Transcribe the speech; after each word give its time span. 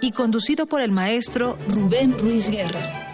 y 0.00 0.12
conducido 0.12 0.66
por 0.66 0.80
el 0.80 0.92
maestro 0.92 1.58
Rubén 1.74 2.18
Ruiz 2.18 2.50
Guerra. 2.50 3.06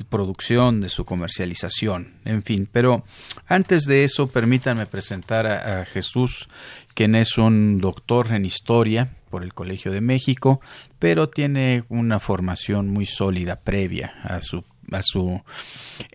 producción, 0.08 0.80
de 0.80 0.88
su 0.88 1.04
comercialización, 1.04 2.14
en 2.24 2.42
fin. 2.42 2.68
Pero 2.70 3.04
antes 3.46 3.84
de 3.84 4.04
eso, 4.04 4.28
permítanme 4.28 4.86
presentar 4.86 5.46
a, 5.46 5.84
Jesús, 5.84 6.48
quien 6.94 7.14
es 7.14 7.38
un 7.38 7.78
doctor 7.80 8.32
en 8.32 8.44
historia 8.44 9.16
por 9.30 9.42
el 9.42 9.54
Colegio 9.54 9.92
de 9.92 10.00
México, 10.00 10.60
pero 10.98 11.28
tiene 11.28 11.84
una 11.88 12.20
formación 12.20 12.88
muy 12.88 13.06
sólida 13.06 13.60
previa 13.60 14.14
a 14.22 14.42
su, 14.42 14.64
a 14.90 15.02
su 15.02 15.40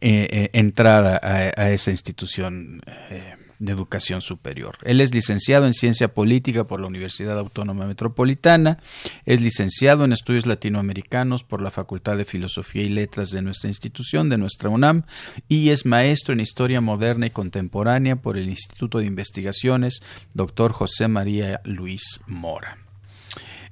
eh, 0.01 0.27
eh, 0.29 0.49
entrada 0.53 1.19
a, 1.23 1.71
esa 1.71 1.91
institución. 1.91 2.81
Eh, 3.09 3.35
de 3.59 3.71
Educación 3.71 4.21
Superior. 4.21 4.77
Él 4.83 5.01
es 5.01 5.13
licenciado 5.13 5.65
en 5.67 5.73
Ciencia 5.73 6.13
Política 6.13 6.65
por 6.65 6.79
la 6.79 6.87
Universidad 6.87 7.37
Autónoma 7.37 7.85
Metropolitana, 7.85 8.79
es 9.25 9.41
licenciado 9.41 10.05
en 10.05 10.13
Estudios 10.13 10.45
Latinoamericanos 10.45 11.43
por 11.43 11.61
la 11.61 11.71
Facultad 11.71 12.17
de 12.17 12.25
Filosofía 12.25 12.83
y 12.83 12.89
Letras 12.89 13.29
de 13.29 13.41
nuestra 13.41 13.69
institución, 13.69 14.29
de 14.29 14.37
nuestra 14.37 14.69
UNAM, 14.69 15.03
y 15.47 15.69
es 15.69 15.85
maestro 15.85 16.33
en 16.33 16.39
Historia 16.39 16.81
Moderna 16.81 17.27
y 17.27 17.31
Contemporánea 17.31 18.15
por 18.15 18.37
el 18.37 18.49
Instituto 18.49 18.99
de 18.99 19.05
Investigaciones, 19.05 20.01
doctor 20.33 20.71
José 20.73 21.07
María 21.07 21.61
Luis 21.63 22.19
Mora. 22.27 22.77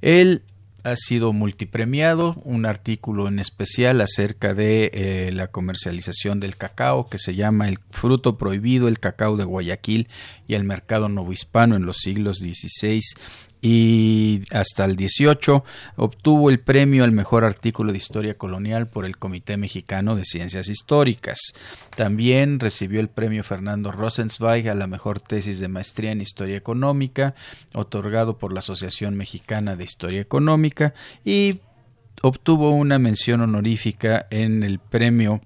Él 0.02 0.44
ha 0.84 0.96
sido 0.96 1.32
multipremiado, 1.32 2.36
un 2.44 2.66
artículo 2.66 3.28
en 3.28 3.40
especial 3.40 4.02
acerca 4.02 4.54
de 4.54 4.92
eh, 4.94 5.32
la 5.34 5.48
comercialización 5.48 6.40
del 6.40 6.58
cacao 6.58 7.08
que 7.08 7.18
se 7.18 7.36
llama 7.36 7.70
El 7.70 7.80
fruto 7.92 8.38
prohibido, 8.38 8.88
el 8.88 9.00
cacao 9.00 9.38
de 9.38 9.46
Guayaquil 9.46 10.10
y 10.48 10.56
el 10.56 10.66
mercado 10.66 11.08
novohispano 11.08 11.76
en 11.76 11.86
los 11.86 11.98
siglos 11.98 12.40
XVI 12.40 13.02
y 13.66 14.44
hasta 14.52 14.84
el 14.84 14.98
18 14.98 15.64
obtuvo 15.96 16.50
el 16.50 16.60
premio 16.60 17.06
al 17.06 17.14
mejor 17.14 17.46
artículo 17.46 17.94
de 17.94 17.98
historia 17.98 18.38
colonial 18.38 18.90
por 18.90 19.06
el 19.06 19.16
Comité 19.16 19.56
Mexicano 19.56 20.18
de 20.18 20.26
Ciencias 20.26 20.68
Históricas. 20.68 21.40
También 21.96 22.60
recibió 22.60 23.00
el 23.00 23.08
premio 23.08 23.42
Fernando 23.42 23.94
Rosenzweig 23.94 24.68
a 24.68 24.76
la 24.76 24.86
mejor 24.86 25.22
tesis 25.22 25.62
de 25.62 25.70
maestría 25.70 26.12
en 26.12 26.20
historia 26.20 26.58
económica, 26.58 27.36
otorgado 27.74 28.38
por 28.38 28.52
la 28.52 28.60
Asociación 28.60 29.16
Mexicana 29.16 29.78
de 29.78 29.86
Historia 29.86 30.20
Económica 30.20 30.94
y 31.24 31.62
obtuvo 32.22 32.72
una 32.72 33.00
mención 33.00 33.40
honorífica 33.40 34.28
en 34.30 34.64
el 34.64 34.80
premio 34.80 35.42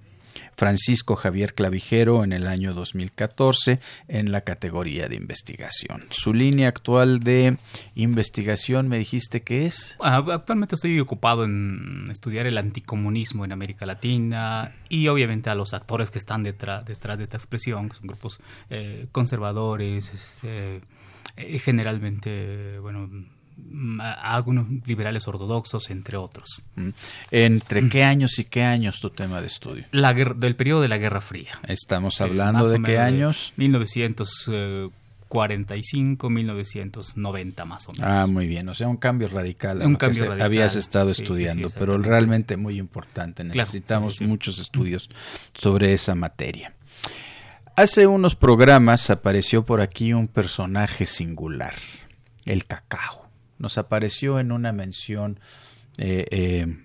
Francisco 0.57 1.15
Javier 1.15 1.53
Clavijero 1.53 2.23
en 2.23 2.33
el 2.33 2.47
año 2.47 2.73
2014 2.73 3.79
en 4.07 4.31
la 4.31 4.41
categoría 4.41 5.07
de 5.07 5.15
investigación. 5.15 6.05
Su 6.09 6.33
línea 6.33 6.67
actual 6.67 7.19
de 7.19 7.57
investigación 7.93 8.87
me 8.87 8.97
dijiste 8.97 9.43
que 9.43 9.67
es. 9.67 9.97
Ah, 10.01 10.25
actualmente 10.31 10.73
estoy 10.73 10.99
ocupado 10.99 11.43
en 11.43 12.05
estudiar 12.09 12.47
el 12.47 12.57
anticomunismo 12.57 13.45
en 13.45 13.51
América 13.51 13.85
Latina 13.85 14.75
y 14.89 15.07
obviamente 15.09 15.51
a 15.51 15.55
los 15.55 15.75
actores 15.75 16.09
que 16.09 16.17
están 16.17 16.41
detrás, 16.41 16.83
detrás 16.85 17.19
de 17.19 17.25
esta 17.25 17.37
expresión, 17.37 17.89
que 17.89 17.95
son 17.95 18.07
grupos 18.07 18.39
eh, 18.71 19.05
conservadores, 19.11 20.11
este, 20.11 20.81
eh, 21.35 21.59
generalmente, 21.59 22.79
bueno, 22.79 23.07
algunos 23.99 24.67
liberales 24.85 25.27
ortodoxos, 25.27 25.89
entre 25.89 26.15
otros. 26.17 26.61
Mm. 26.75 26.89
¿Entre 27.31 27.89
qué 27.89 28.03
años 28.03 28.37
y 28.39 28.45
qué 28.45 28.63
años 28.63 28.99
tu 28.99 29.09
tema 29.09 29.41
de 29.41 29.47
estudio? 29.47 29.85
La 29.91 30.13
del 30.13 30.55
periodo 30.55 30.81
de 30.81 30.87
la 30.87 30.97
Guerra 30.97 31.19
Fría. 31.21 31.51
Estamos 31.67 32.21
hablando 32.21 32.69
de 32.69 32.81
qué 32.81 32.99
años? 32.99 33.53
1945, 33.57 36.29
1990 36.29 37.65
más 37.65 37.87
o 37.87 37.91
menos. 37.93 38.07
Ah, 38.07 38.27
muy 38.27 38.47
bien. 38.47 38.69
O 38.69 38.73
sea, 38.73 38.87
un 38.87 38.97
cambio 38.97 39.27
radical. 39.27 39.81
Un 39.83 39.95
cambio 39.95 40.25
radical. 40.25 40.45
Habías 40.45 40.75
estado 40.75 41.11
estudiando, 41.11 41.69
pero 41.77 41.97
realmente 41.97 42.57
muy 42.57 42.79
importante. 42.79 43.43
Necesitamos 43.43 44.21
muchos 44.21 44.59
estudios 44.59 45.09
sobre 45.53 45.93
esa 45.93 46.15
materia. 46.15 46.73
Hace 47.75 48.07
unos 48.07 48.35
programas 48.35 49.11
apareció 49.11 49.63
por 49.63 49.81
aquí 49.81 50.11
un 50.11 50.27
personaje 50.27 51.05
singular, 51.05 51.75
el 52.45 52.65
cacao 52.65 53.26
nos 53.59 53.77
apareció 53.77 54.39
en 54.39 54.51
una 54.51 54.71
mención 54.71 55.39
eh, 55.97 56.25
eh, 56.31 56.77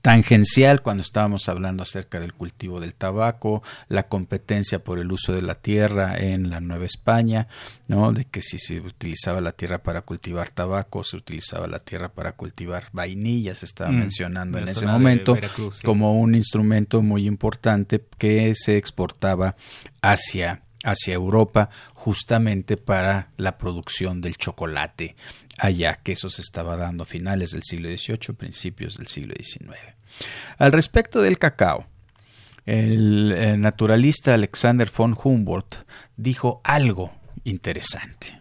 tangencial 0.00 0.80
cuando 0.80 1.02
estábamos 1.02 1.48
hablando 1.48 1.82
acerca 1.82 2.18
del 2.18 2.32
cultivo 2.32 2.80
del 2.80 2.94
tabaco, 2.94 3.62
la 3.88 4.04
competencia 4.04 4.82
por 4.82 4.98
el 4.98 5.12
uso 5.12 5.34
de 5.34 5.42
la 5.42 5.56
tierra 5.56 6.16
en 6.16 6.48
la 6.48 6.60
Nueva 6.60 6.86
España, 6.86 7.48
¿no? 7.88 8.12
de 8.12 8.24
que 8.24 8.40
si 8.40 8.58
se 8.58 8.80
utilizaba 8.80 9.40
la 9.40 9.52
tierra 9.52 9.82
para 9.82 10.02
cultivar 10.02 10.50
tabaco, 10.50 11.04
se 11.04 11.16
utilizaba 11.16 11.66
la 11.66 11.80
tierra 11.80 12.08
para 12.08 12.32
cultivar 12.32 12.88
vainillas, 12.92 13.58
se 13.58 13.66
estaba 13.66 13.90
mm, 13.90 13.98
mencionando 13.98 14.58
en 14.58 14.68
ese 14.68 14.86
momento 14.86 15.36
como 15.84 16.18
un 16.18 16.34
instrumento 16.34 17.02
muy 17.02 17.26
importante 17.26 18.02
que 18.18 18.54
se 18.54 18.78
exportaba 18.78 19.56
hacia 20.00 20.62
hacia 20.84 21.14
Europa 21.14 21.70
justamente 21.94 22.76
para 22.76 23.30
la 23.36 23.58
producción 23.58 24.20
del 24.20 24.36
chocolate 24.36 25.16
allá, 25.58 26.00
que 26.02 26.12
eso 26.12 26.28
se 26.28 26.42
estaba 26.42 26.76
dando 26.76 27.04
a 27.04 27.06
finales 27.06 27.50
del 27.50 27.62
siglo 27.62 27.88
XVIII, 27.88 28.34
principios 28.36 28.96
del 28.96 29.06
siglo 29.06 29.34
XIX. 29.40 29.78
Al 30.58 30.72
respecto 30.72 31.22
del 31.22 31.38
cacao, 31.38 31.86
el, 32.64 33.32
el 33.32 33.60
naturalista 33.60 34.34
Alexander 34.34 34.90
von 34.96 35.16
Humboldt 35.22 35.84
dijo 36.16 36.60
algo 36.64 37.12
interesante. 37.44 38.40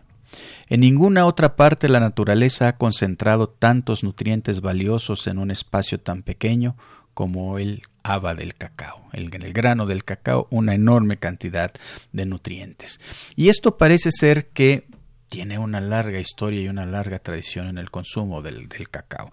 En 0.67 0.79
ninguna 0.79 1.25
otra 1.25 1.57
parte 1.57 1.89
la 1.89 1.99
naturaleza 1.99 2.69
ha 2.69 2.77
concentrado 2.77 3.49
tantos 3.49 4.03
nutrientes 4.03 4.61
valiosos 4.61 5.27
en 5.27 5.37
un 5.37 5.51
espacio 5.51 5.99
tan 5.99 6.23
pequeño 6.23 6.77
como 7.13 7.59
el 7.59 7.83
haba 8.03 8.35
del 8.35 8.55
cacao, 8.55 9.07
el, 9.13 9.33
el, 9.33 9.53
grano 9.53 9.85
del 9.85 10.03
cacao, 10.03 10.47
una 10.49 10.73
enorme 10.73 11.17
cantidad 11.17 11.71
de 12.11 12.25
nutrientes. 12.25 12.99
Y 13.35 13.49
esto 13.49 13.77
parece 13.77 14.09
ser 14.11 14.47
que 14.47 14.87
tiene 15.29 15.57
una 15.59 15.79
larga 15.79 16.19
historia 16.19 16.61
y 16.61 16.67
una 16.67 16.85
larga 16.85 17.19
tradición 17.19 17.67
en 17.67 17.77
el 17.77 17.89
consumo 17.89 18.41
del, 18.41 18.67
del 18.67 18.89
cacao. 18.89 19.31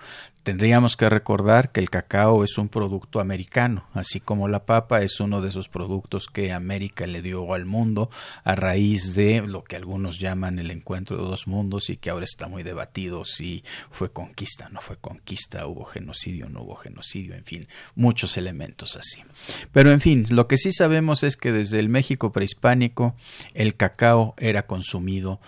Tendríamos 0.48 0.96
que 0.96 1.10
recordar 1.10 1.72
que 1.72 1.80
el 1.80 1.90
cacao 1.90 2.42
es 2.42 2.56
un 2.56 2.70
producto 2.70 3.20
americano, 3.20 3.84
así 3.92 4.18
como 4.18 4.48
la 4.48 4.64
papa 4.64 5.02
es 5.02 5.20
uno 5.20 5.42
de 5.42 5.50
esos 5.50 5.68
productos 5.68 6.26
que 6.26 6.52
América 6.52 7.06
le 7.06 7.20
dio 7.20 7.52
al 7.52 7.66
mundo 7.66 8.08
a 8.44 8.54
raíz 8.54 9.14
de 9.14 9.42
lo 9.42 9.62
que 9.62 9.76
algunos 9.76 10.18
llaman 10.18 10.58
el 10.58 10.70
encuentro 10.70 11.18
de 11.18 11.24
dos 11.24 11.46
mundos 11.46 11.90
y 11.90 11.98
que 11.98 12.08
ahora 12.08 12.24
está 12.24 12.48
muy 12.48 12.62
debatido 12.62 13.26
si 13.26 13.62
fue 13.90 14.10
conquista, 14.10 14.70
no 14.70 14.80
fue 14.80 14.96
conquista, 14.96 15.66
hubo 15.66 15.84
genocidio, 15.84 16.48
no 16.48 16.62
hubo 16.62 16.76
genocidio, 16.76 17.34
en 17.34 17.44
fin, 17.44 17.68
muchos 17.94 18.38
elementos 18.38 18.96
así. 18.96 19.22
Pero 19.70 19.92
en 19.92 20.00
fin, 20.00 20.24
lo 20.30 20.48
que 20.48 20.56
sí 20.56 20.72
sabemos 20.72 21.24
es 21.24 21.36
que 21.36 21.52
desde 21.52 21.78
el 21.78 21.90
México 21.90 22.32
prehispánico 22.32 23.14
el 23.52 23.76
cacao 23.76 24.34
era 24.38 24.66
consumido 24.66 25.40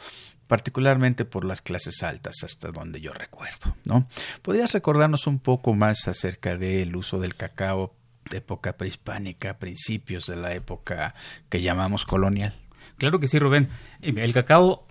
particularmente 0.50 1.25
por 1.25 1.44
las 1.44 1.62
clases 1.62 2.02
altas, 2.02 2.43
hasta 2.43 2.73
donde 2.73 3.00
yo 3.00 3.12
recuerdo, 3.12 3.76
¿no? 3.85 4.08
¿Podrías 4.43 4.73
recordarnos 4.73 5.29
un 5.29 5.38
poco 5.38 5.75
más 5.75 6.08
acerca 6.08 6.58
del 6.58 6.97
uso 6.97 7.20
del 7.20 7.37
cacao 7.37 7.94
de 8.29 8.38
época 8.38 8.76
prehispánica, 8.76 9.61
principios 9.61 10.26
de 10.26 10.35
la 10.35 10.52
época 10.52 11.14
que 11.49 11.62
llamamos 11.62 12.05
colonial? 12.05 12.58
Claro 12.99 13.20
que 13.20 13.29
sí, 13.29 13.38
Rubén. 13.38 13.69
Eh, 14.02 14.12
el 14.17 14.32
cacao 14.32 14.88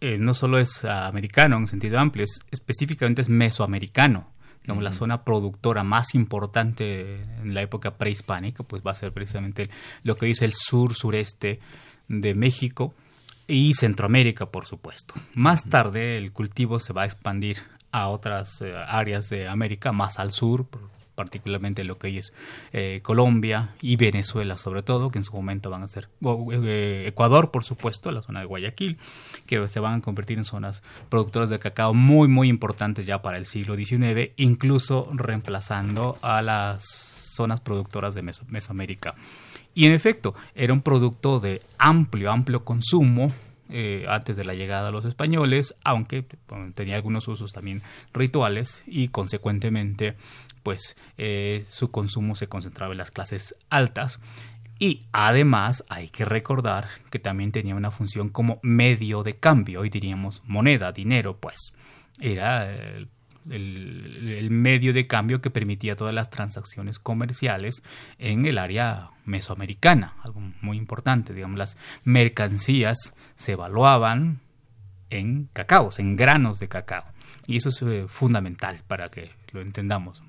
eh, 0.00 0.18
no 0.18 0.34
solo 0.34 0.58
es 0.58 0.84
americano 0.84 1.58
en 1.58 1.68
sentido 1.68 2.00
amplio, 2.00 2.24
es, 2.24 2.40
específicamente 2.50 3.22
es 3.22 3.28
mesoamericano. 3.28 4.32
Digamos, 4.62 4.82
la 4.82 4.92
zona 4.92 5.22
productora 5.22 5.84
más 5.84 6.16
importante 6.16 7.22
en 7.40 7.54
la 7.54 7.62
época 7.62 7.98
prehispánica, 7.98 8.64
pues 8.64 8.82
va 8.84 8.90
a 8.90 8.96
ser 8.96 9.12
precisamente 9.12 9.70
lo 10.02 10.16
que 10.16 10.26
dice 10.26 10.44
el 10.44 10.54
sur-sureste 10.54 11.60
de 12.08 12.34
México, 12.34 12.94
y 13.48 13.72
Centroamérica, 13.74 14.46
por 14.46 14.66
supuesto. 14.66 15.14
Más 15.34 15.64
tarde 15.64 16.16
el 16.16 16.32
cultivo 16.32 16.78
se 16.78 16.92
va 16.92 17.02
a 17.02 17.06
expandir 17.06 17.58
a 17.90 18.08
otras 18.08 18.60
eh, 18.60 18.74
áreas 18.76 19.28
de 19.30 19.48
América, 19.48 19.92
más 19.92 20.18
al 20.18 20.30
sur, 20.30 20.66
particularmente 21.18 21.82
lo 21.82 21.98
que 21.98 22.16
es 22.18 22.32
eh, 22.72 23.00
Colombia 23.02 23.70
y 23.80 23.96
Venezuela 23.96 24.56
sobre 24.56 24.82
todo, 24.82 25.10
que 25.10 25.18
en 25.18 25.24
su 25.24 25.32
momento 25.32 25.68
van 25.68 25.82
a 25.82 25.88
ser 25.88 26.08
eh, 26.22 27.06
Ecuador, 27.08 27.50
por 27.50 27.64
supuesto, 27.64 28.12
la 28.12 28.22
zona 28.22 28.38
de 28.38 28.46
Guayaquil, 28.46 28.98
que 29.46 29.66
se 29.66 29.80
van 29.80 29.98
a 29.98 30.00
convertir 30.00 30.38
en 30.38 30.44
zonas 30.44 30.84
productoras 31.08 31.50
de 31.50 31.58
cacao 31.58 31.92
muy, 31.92 32.28
muy 32.28 32.48
importantes 32.48 33.04
ya 33.04 33.20
para 33.20 33.36
el 33.36 33.46
siglo 33.46 33.74
XIX, 33.74 34.30
incluso 34.36 35.08
reemplazando 35.12 36.18
a 36.22 36.40
las 36.40 36.84
zonas 37.34 37.60
productoras 37.60 38.14
de 38.14 38.22
Mesoamérica. 38.22 39.16
Y 39.78 39.86
en 39.86 39.92
efecto, 39.92 40.34
era 40.56 40.72
un 40.72 40.80
producto 40.80 41.38
de 41.38 41.62
amplio, 41.78 42.32
amplio 42.32 42.64
consumo, 42.64 43.32
eh, 43.70 44.06
antes 44.08 44.36
de 44.36 44.44
la 44.44 44.54
llegada 44.54 44.86
de 44.86 44.90
los 44.90 45.04
españoles, 45.04 45.76
aunque 45.84 46.24
tenía 46.74 46.96
algunos 46.96 47.28
usos 47.28 47.52
también 47.52 47.82
rituales 48.12 48.82
y 48.88 49.06
consecuentemente 49.06 50.16
pues 50.64 50.96
eh, 51.16 51.64
su 51.68 51.92
consumo 51.92 52.34
se 52.34 52.48
concentraba 52.48 52.90
en 52.90 52.98
las 52.98 53.12
clases 53.12 53.54
altas. 53.70 54.18
Y 54.80 55.04
además 55.12 55.84
hay 55.88 56.08
que 56.08 56.24
recordar 56.24 56.88
que 57.12 57.20
también 57.20 57.52
tenía 57.52 57.76
una 57.76 57.92
función 57.92 58.30
como 58.30 58.58
medio 58.62 59.22
de 59.22 59.36
cambio, 59.36 59.82
hoy 59.82 59.90
diríamos 59.90 60.42
moneda, 60.44 60.90
dinero, 60.90 61.36
pues. 61.36 61.72
Era 62.20 62.68
el 62.68 63.06
el, 63.50 64.48
medio 64.50 64.92
de 64.92 65.06
cambio 65.06 65.40
que 65.40 65.50
permitía 65.50 65.96
todas 65.96 66.14
las 66.14 66.30
transacciones 66.30 66.98
comerciales 66.98 67.82
en 68.18 68.46
el 68.46 68.58
área 68.58 69.10
mesoamericana, 69.24 70.14
algo 70.22 70.40
muy 70.60 70.76
importante, 70.76 71.34
digamos, 71.34 71.58
las 71.58 71.76
mercancías 72.04 73.14
se 73.34 73.52
evaluaban 73.52 74.40
en 75.10 75.48
cacaos, 75.52 75.98
en 75.98 76.16
granos 76.16 76.58
de 76.58 76.68
cacao, 76.68 77.04
y 77.46 77.56
eso 77.56 77.68
es 77.68 77.82
eh, 77.82 78.04
fundamental 78.08 78.80
para 78.86 79.10
que 79.10 79.30
lo 79.52 79.60
entendamos. 79.60 80.22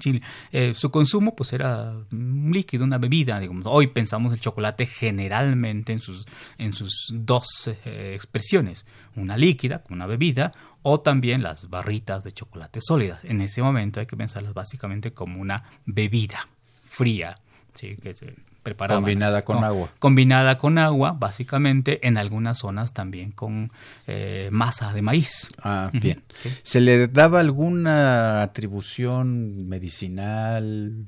Chile. 0.00 0.22
Eh, 0.50 0.74
su 0.74 0.90
consumo 0.90 1.36
pues 1.36 1.52
era 1.52 1.94
un 2.10 2.50
líquido, 2.52 2.84
una 2.84 2.98
bebida. 2.98 3.38
Digamos. 3.38 3.64
Hoy 3.66 3.86
pensamos 3.86 4.32
el 4.32 4.40
chocolate 4.40 4.86
generalmente 4.86 5.92
en 5.92 6.00
sus, 6.00 6.26
en 6.58 6.72
sus 6.72 7.12
dos 7.14 7.70
eh, 7.84 8.12
expresiones, 8.14 8.84
una 9.14 9.36
líquida, 9.36 9.84
una 9.88 10.06
bebida, 10.06 10.52
o 10.82 11.00
también 11.00 11.42
las 11.42 11.70
barritas 11.70 12.24
de 12.24 12.32
chocolate 12.32 12.80
sólidas. 12.82 13.24
En 13.24 13.40
ese 13.40 13.62
momento 13.62 14.00
hay 14.00 14.06
que 14.06 14.16
pensarlas 14.16 14.54
básicamente 14.54 15.12
como 15.12 15.40
una 15.40 15.62
bebida 15.86 16.48
fría, 16.84 17.38
¿sí? 17.74 17.96
que 17.96 18.14
se 18.14 18.34
preparaba. 18.62 19.00
Combinada 19.00 19.42
con, 19.42 19.64
agua. 19.64 19.90
Combinada 19.98 20.58
con 20.58 20.78
agua, 20.78 21.16
básicamente, 21.18 22.06
en 22.06 22.18
algunas 22.18 22.58
zonas 22.58 22.92
también 22.92 23.32
con 23.32 23.72
eh, 24.06 24.48
masa 24.52 24.92
de 24.92 25.02
maíz. 25.02 25.48
Ah, 25.62 25.90
bien. 25.92 26.22
¿Se 26.62 26.80
le 26.80 27.08
daba 27.08 27.40
alguna 27.40 28.42
atribución 28.42 29.68
medicinal, 29.68 31.04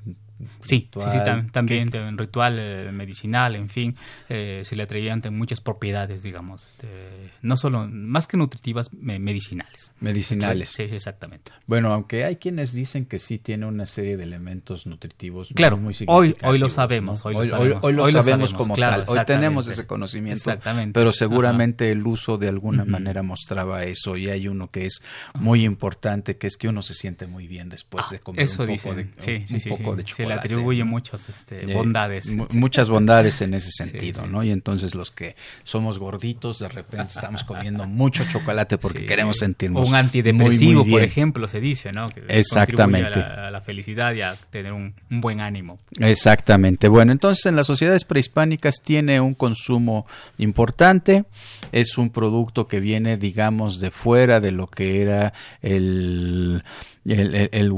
Sí, 0.63 0.89
sí, 0.93 1.05
sí, 1.11 1.19
también 1.53 1.91
ritual 2.19 2.57
eh, 2.59 2.91
medicinal, 2.93 3.57
en 3.57 3.69
fin, 3.69 3.97
eh, 4.29 4.63
se 4.65 4.77
le 4.77 4.85
atraían 4.85 5.23
muchas 5.31 5.61
propiedades, 5.61 6.23
digamos, 6.23 6.69
este, 6.69 7.31
no 7.43 7.57
solo, 7.57 7.89
más 7.89 8.27
que 8.27 8.37
nutritivas, 8.37 8.93
medicinales. 8.93 9.93
Medicinales. 10.01 10.71
Sí, 10.71 10.83
exactamente. 10.83 11.53
Bueno, 11.67 11.93
aunque 11.93 12.25
hay 12.25 12.37
quienes 12.37 12.73
dicen 12.73 13.07
que 13.07 13.19
sí 13.19 13.39
tiene 13.39 13.67
una 13.67 13.87
serie 13.87 14.17
de 14.17 14.25
elementos 14.25 14.87
nutritivos 14.87 15.53
claro, 15.55 15.77
muy, 15.77 15.95
hoy, 16.07 16.35
hoy 16.43 16.59
lo 16.59 16.69
sabemos, 16.69 17.25
hoy, 17.25 17.35
lo 17.35 17.47
sabemos, 17.47 17.85
hoy, 17.85 17.93
lo 17.93 18.11
sabemos 18.11 18.55
como 18.55 18.77
tal, 18.77 19.05
hoy 19.07 19.19
tenemos 19.27 19.67
ese 19.69 19.87
conocimiento, 19.87 20.39
exactamente. 20.39 20.99
pero 20.99 21.13
seguramente 21.13 21.91
el 21.91 22.07
uso 22.07 22.39
de 22.39 22.49
alguna 22.49 22.85
manera 22.85 23.23
mostraba 23.23 23.85
eso 23.85 24.17
y 24.17 24.29
hay 24.29 24.49
uno 24.49 24.71
que 24.71 24.87
es 24.87 25.03
muy 25.35 25.65
importante, 25.65 26.37
que 26.37 26.47
es 26.47 26.57
que 26.57 26.69
uno 26.69 26.83
se 26.83 26.95
siente 26.95 27.27
muy 27.27 27.47
bien 27.47 27.69
después 27.69 28.11
de 28.11 28.21
comer 28.21 28.49
un 28.49 28.57
poco, 28.57 28.95
de, 28.95 29.03
un, 29.03 29.77
poco 29.79 29.97
de 29.97 30.05
chocolate 30.05 30.32
atribuye 30.33 30.85
muchas 30.85 31.29
este, 31.29 31.71
eh, 31.71 31.75
bondades. 31.75 32.35
muchas 32.53 32.89
bondades 32.89 33.41
en 33.43 33.55
ese 33.55 33.71
sentido, 33.85 34.27
¿no? 34.27 34.43
Y 34.43 34.51
entonces 34.51 34.95
los 34.95 35.11
que 35.11 35.37
somos 35.63 35.99
gorditos, 35.99 36.59
de 36.59 36.69
repente 36.69 37.13
estamos 37.15 37.45
comiendo 37.45 37.87
mucho 37.87 38.25
chocolate 38.25 38.79
porque 38.79 39.07
queremos 39.07 39.39
sentirnos 39.39 39.89
Un 39.89 39.95
antidepresivo, 39.95 40.87
por 40.87 41.03
ejemplo, 41.03 41.49
se 41.49 41.61
dice, 41.61 41.93
¿no? 41.93 42.09
Exactamente. 42.29 43.21
A 43.21 43.51
la, 43.51 43.61
felicidad 43.61 44.13
y 44.15 44.23
a 44.23 44.37
tener 44.51 44.73
un, 44.73 44.95
buen 45.09 45.41
ánimo. 45.41 45.79
Exactamente. 46.01 46.89
Bueno, 46.89 47.13
entonces 47.13 47.47
en 47.47 47.57
las 47.57 47.67
sociedades 47.67 48.05
prehispánicas 48.05 48.77
tiene 48.85 49.21
un 49.21 49.35
consumo 49.35 50.07
importante, 50.39 51.25
es 51.71 51.97
un 51.99 52.11
producto 52.11 52.67
que 52.67 52.81
viene, 52.81 53.17
digamos, 53.17 53.81
de 53.81 53.91
fuera 53.91 54.41
de 54.41 54.53
lo 54.53 54.67
que 54.67 55.03
era 55.03 55.33
el 55.61 56.63
el, 57.05 57.35
el, 57.35 57.51
el 57.53 57.73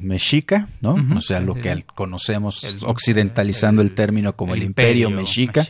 mexica, 0.00 0.68
¿no? 0.80 0.96
O 1.16 1.20
sea, 1.20 1.40
lo 1.40 1.54
que 1.54 1.84
conocemos 1.94 2.78
occidentalizando 2.82 3.82
el, 3.82 3.94
término 3.94 4.34
como 4.34 4.54
el, 4.54 4.62
imperio, 4.62 5.10
mexica, 5.10 5.66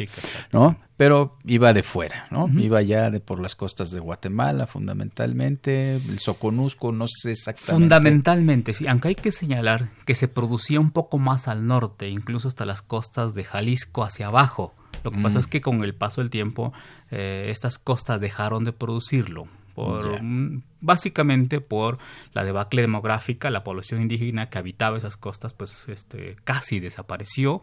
¿no? 0.52 0.76
Pero 0.96 1.36
iba 1.44 1.72
de 1.72 1.82
fuera, 1.82 2.28
¿no? 2.30 2.48
Iba 2.56 2.80
ya 2.82 3.10
de 3.10 3.18
por 3.18 3.40
las 3.40 3.56
costas 3.56 3.90
de 3.90 3.98
Guatemala, 3.98 4.68
fundamentalmente, 4.68 5.96
el 5.96 6.18
Soconusco, 6.20 6.92
no 6.92 7.06
sé 7.08 7.32
exactamente. 7.32 7.72
Fundamentalmente, 7.72 8.72
sí, 8.72 8.86
aunque 8.86 9.08
hay 9.08 9.14
que 9.16 9.32
señalar 9.32 9.88
que 10.04 10.14
se 10.14 10.28
producía 10.28 10.78
un 10.78 10.92
poco 10.92 11.18
más 11.18 11.48
al 11.48 11.66
norte, 11.66 12.08
incluso 12.08 12.46
hasta 12.46 12.66
las 12.66 12.82
costas 12.82 13.34
de 13.34 13.42
Jalisco 13.42 14.04
hacia 14.04 14.28
abajo. 14.28 14.74
Lo 15.02 15.10
que 15.10 15.18
pasa 15.20 15.38
mm. 15.38 15.40
es 15.40 15.46
que 15.48 15.60
con 15.60 15.82
el 15.82 15.96
paso 15.96 16.20
del 16.20 16.30
tiempo 16.30 16.72
eh, 17.10 17.46
estas 17.48 17.78
costas 17.78 18.20
dejaron 18.20 18.62
de 18.62 18.72
producirlo 18.72 19.48
por 19.74 20.20
básicamente 20.80 21.60
por 21.60 21.98
la 22.32 22.44
debacle 22.44 22.82
demográfica, 22.82 23.50
la 23.50 23.64
población 23.64 24.02
indígena 24.02 24.50
que 24.50 24.58
habitaba 24.58 24.98
esas 24.98 25.16
costas 25.16 25.54
pues 25.54 25.84
este 25.88 26.36
casi 26.44 26.80
desapareció 26.80 27.62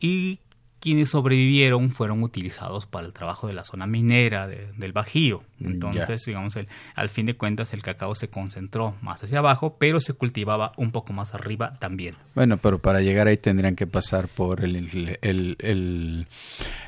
y 0.00 0.40
quienes 0.82 1.10
sobrevivieron 1.10 1.92
fueron 1.92 2.24
utilizados 2.24 2.86
para 2.86 3.06
el 3.06 3.12
trabajo 3.12 3.46
de 3.46 3.52
la 3.52 3.64
zona 3.64 3.86
minera 3.86 4.48
del 4.48 4.92
Bajío. 4.92 5.44
Entonces, 5.60 6.24
digamos, 6.26 6.56
el, 6.56 6.66
al 6.96 7.08
fin 7.08 7.24
de 7.24 7.34
cuentas 7.34 7.72
el 7.72 7.82
cacao 7.82 8.16
se 8.16 8.28
concentró 8.28 8.96
más 9.00 9.22
hacia 9.22 9.38
abajo, 9.38 9.76
pero 9.78 10.00
se 10.00 10.12
cultivaba 10.12 10.72
un 10.76 10.90
poco 10.90 11.12
más 11.12 11.34
arriba 11.34 11.78
también. 11.78 12.16
Bueno, 12.34 12.56
pero 12.56 12.80
para 12.80 13.00
llegar 13.00 13.28
ahí 13.28 13.36
tendrían 13.36 13.76
que 13.76 13.86
pasar 13.86 14.26
por 14.26 14.64
el, 14.64 14.74
el, 15.22 15.56
el, 15.60 16.26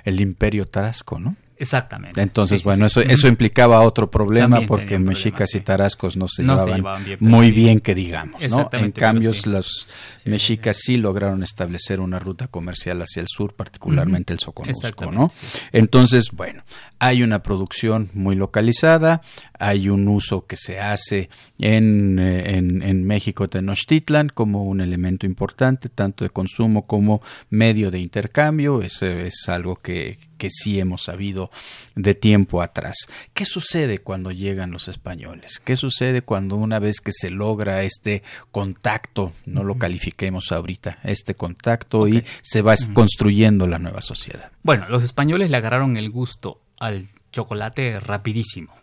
el 0.05 0.21
imperio 0.21 0.67
Tarasco, 0.67 1.21
¿no? 1.21 1.37
Exactamente. 1.57 2.21
Entonces, 2.21 2.65
bueno, 2.65 2.87
eso, 2.87 3.01
eso 3.01 3.29
implicaba 3.29 3.81
otro 3.83 4.11
problema 4.11 4.61
porque 4.67 4.99
mexicas 4.99 5.55
y 5.55 5.61
tarascos 5.61 6.17
no 6.17 6.27
se 6.27 6.43
llevaban, 6.43 6.85
muy 7.21 7.51
bien, 7.51 7.81
que 7.81 7.95
digamos, 7.95 8.43
¿no? 8.51 8.69
En 8.73 8.93
cambio, 8.93 9.33
los 9.47 9.89
mexicas 10.25 10.79
sí. 10.79 10.97
lograron 10.97 11.43
establecer 11.43 12.01
una 12.01 12.19
ruta 12.19 12.49
comercial 12.49 13.01
hacia 13.03 13.21
el 13.21 13.29
sur, 13.29 13.55
particularmente 13.55 14.33
el 14.33 14.41
Soconusco, 14.41 15.11
¿no? 15.11 15.31
Entonces, 15.73 16.31
bueno, 16.33 16.65
hay 16.99 17.23
una 17.23 17.43
producción 17.43 18.11
muy 18.15 18.35
localizada, 18.35 19.21
hay 19.59 19.89
un 19.89 20.09
uso 20.09 20.47
que 20.47 20.57
se 20.57 20.81
hace 20.81 21.29
en, 21.59 22.19
eh, 22.19 22.57
en, 22.57 22.83
en 22.83 23.05
México 23.05 23.49
Tenochtitlan 23.49 24.29
como 24.29 24.65
un 24.65 24.81
elemento 24.81 25.27
importante, 25.27 25.89
tanto 25.89 26.25
de 26.25 26.31
consumo 26.31 26.87
como 26.87 27.23
medio 27.51 27.91
de 27.91 28.01
intercambio, 28.01 28.83
es, 28.83 29.03
es 29.03 29.49
algo 29.49 29.77
que, 29.77 30.19
que 30.45 30.51
sí 30.51 30.79
hemos 30.79 31.05
sabido 31.05 31.51
de 31.95 32.15
tiempo 32.15 32.61
atrás. 32.61 33.09
¿Qué 33.33 33.47
sucede 33.47 34.01
cuando 34.01 34.31
llegan 34.31 34.73
los 34.73 34.89
españoles? 34.89 35.59
¿Qué 35.65 35.75
sucede 35.75 36.21
cuando 36.21 36.57
una 36.57 36.79
vez 36.81 37.01
que 37.01 37.13
se 37.13 37.31
logra 37.31 37.83
este 37.83 38.23
contacto, 38.53 39.33
no 39.47 39.65
lo 39.65 39.79
califiquemos 39.79 40.53
ahorita, 40.53 40.99
este 41.03 41.35
contacto 41.35 42.09
y 42.09 42.23
se 42.43 42.61
va 42.61 42.75
construyendo 42.93 43.67
la 43.67 43.79
nueva 43.79 44.03
sociedad? 44.03 44.51
Bueno, 44.63 44.87
los 44.91 45.03
españoles 45.03 45.49
le 45.49 45.57
agarraron 45.57 45.97
el 45.97 46.11
gusto 46.11 46.61
al 46.79 47.09
chocolate 47.33 47.99
rapidísimo. 48.01 48.75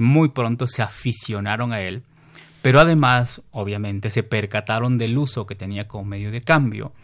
muy 0.00 0.30
pronto 0.30 0.66
se 0.66 0.80
aficionaron 0.80 1.74
a 1.74 1.82
él, 1.82 2.02
pero 2.62 2.80
además, 2.80 3.42
obviamente, 3.50 4.08
se 4.08 4.22
percataron 4.22 4.96
del 4.96 5.18
uso 5.18 5.44
que 5.44 5.54
tenía 5.54 5.86
como 5.86 6.06
medio 6.06 6.30
de 6.30 6.40
cambio 6.40 6.94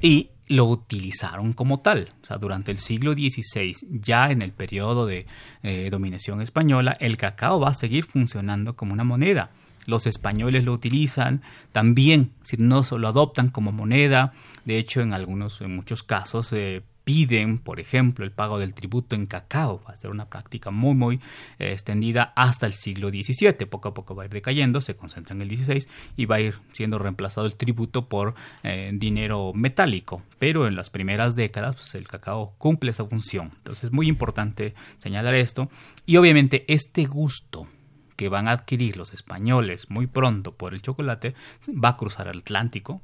y 0.00 0.30
lo 0.50 0.64
utilizaron 0.64 1.52
como 1.52 1.78
tal. 1.78 2.08
O 2.22 2.26
sea, 2.26 2.36
durante 2.36 2.72
el 2.72 2.78
siglo 2.78 3.12
XVI, 3.12 3.76
ya 3.88 4.32
en 4.32 4.42
el 4.42 4.50
periodo 4.50 5.06
de 5.06 5.26
eh, 5.62 5.88
dominación 5.92 6.42
española, 6.42 6.96
el 6.98 7.16
cacao 7.16 7.60
va 7.60 7.68
a 7.68 7.74
seguir 7.74 8.04
funcionando 8.04 8.74
como 8.74 8.92
una 8.92 9.04
moneda. 9.04 9.50
Los 9.86 10.08
españoles 10.08 10.64
lo 10.64 10.72
utilizan 10.72 11.42
también, 11.70 12.32
si 12.42 12.56
no 12.56 12.82
lo 12.90 13.08
adoptan 13.08 13.48
como 13.48 13.70
moneda. 13.70 14.32
De 14.64 14.78
hecho, 14.78 15.00
en 15.02 15.12
algunos, 15.12 15.60
en 15.60 15.76
muchos 15.76 16.02
casos, 16.02 16.52
eh, 16.52 16.82
piden, 17.10 17.58
por 17.58 17.80
ejemplo, 17.80 18.24
el 18.24 18.30
pago 18.30 18.60
del 18.60 18.72
tributo 18.72 19.16
en 19.16 19.26
cacao. 19.26 19.82
Va 19.84 19.94
a 19.94 19.96
ser 19.96 20.12
una 20.12 20.26
práctica 20.26 20.70
muy, 20.70 20.94
muy 20.94 21.16
eh, 21.58 21.72
extendida 21.72 22.32
hasta 22.36 22.66
el 22.66 22.72
siglo 22.72 23.08
XVII. 23.08 23.66
Poco 23.66 23.88
a 23.88 23.94
poco 23.94 24.14
va 24.14 24.22
a 24.22 24.26
ir 24.26 24.32
decayendo, 24.32 24.80
se 24.80 24.94
concentra 24.94 25.34
en 25.34 25.42
el 25.42 25.48
XVI 25.48 25.88
y 26.16 26.26
va 26.26 26.36
a 26.36 26.40
ir 26.40 26.60
siendo 26.70 27.00
reemplazado 27.00 27.48
el 27.48 27.56
tributo 27.56 28.08
por 28.08 28.36
eh, 28.62 28.92
dinero 28.94 29.52
metálico. 29.52 30.22
Pero 30.38 30.68
en 30.68 30.76
las 30.76 30.88
primeras 30.88 31.34
décadas, 31.34 31.74
pues, 31.74 31.96
el 31.96 32.06
cacao 32.06 32.54
cumple 32.58 32.92
esa 32.92 33.04
función. 33.04 33.54
Entonces 33.56 33.84
es 33.84 33.92
muy 33.92 34.06
importante 34.06 34.74
señalar 34.98 35.34
esto. 35.34 35.68
Y 36.06 36.16
obviamente 36.16 36.64
este 36.72 37.06
gusto 37.06 37.66
que 38.14 38.28
van 38.28 38.46
a 38.46 38.52
adquirir 38.52 38.96
los 38.96 39.12
españoles 39.12 39.90
muy 39.90 40.06
pronto 40.06 40.54
por 40.54 40.74
el 40.74 40.82
chocolate 40.82 41.34
va 41.70 41.88
a 41.88 41.96
cruzar 41.96 42.28
el 42.28 42.38
Atlántico 42.38 43.02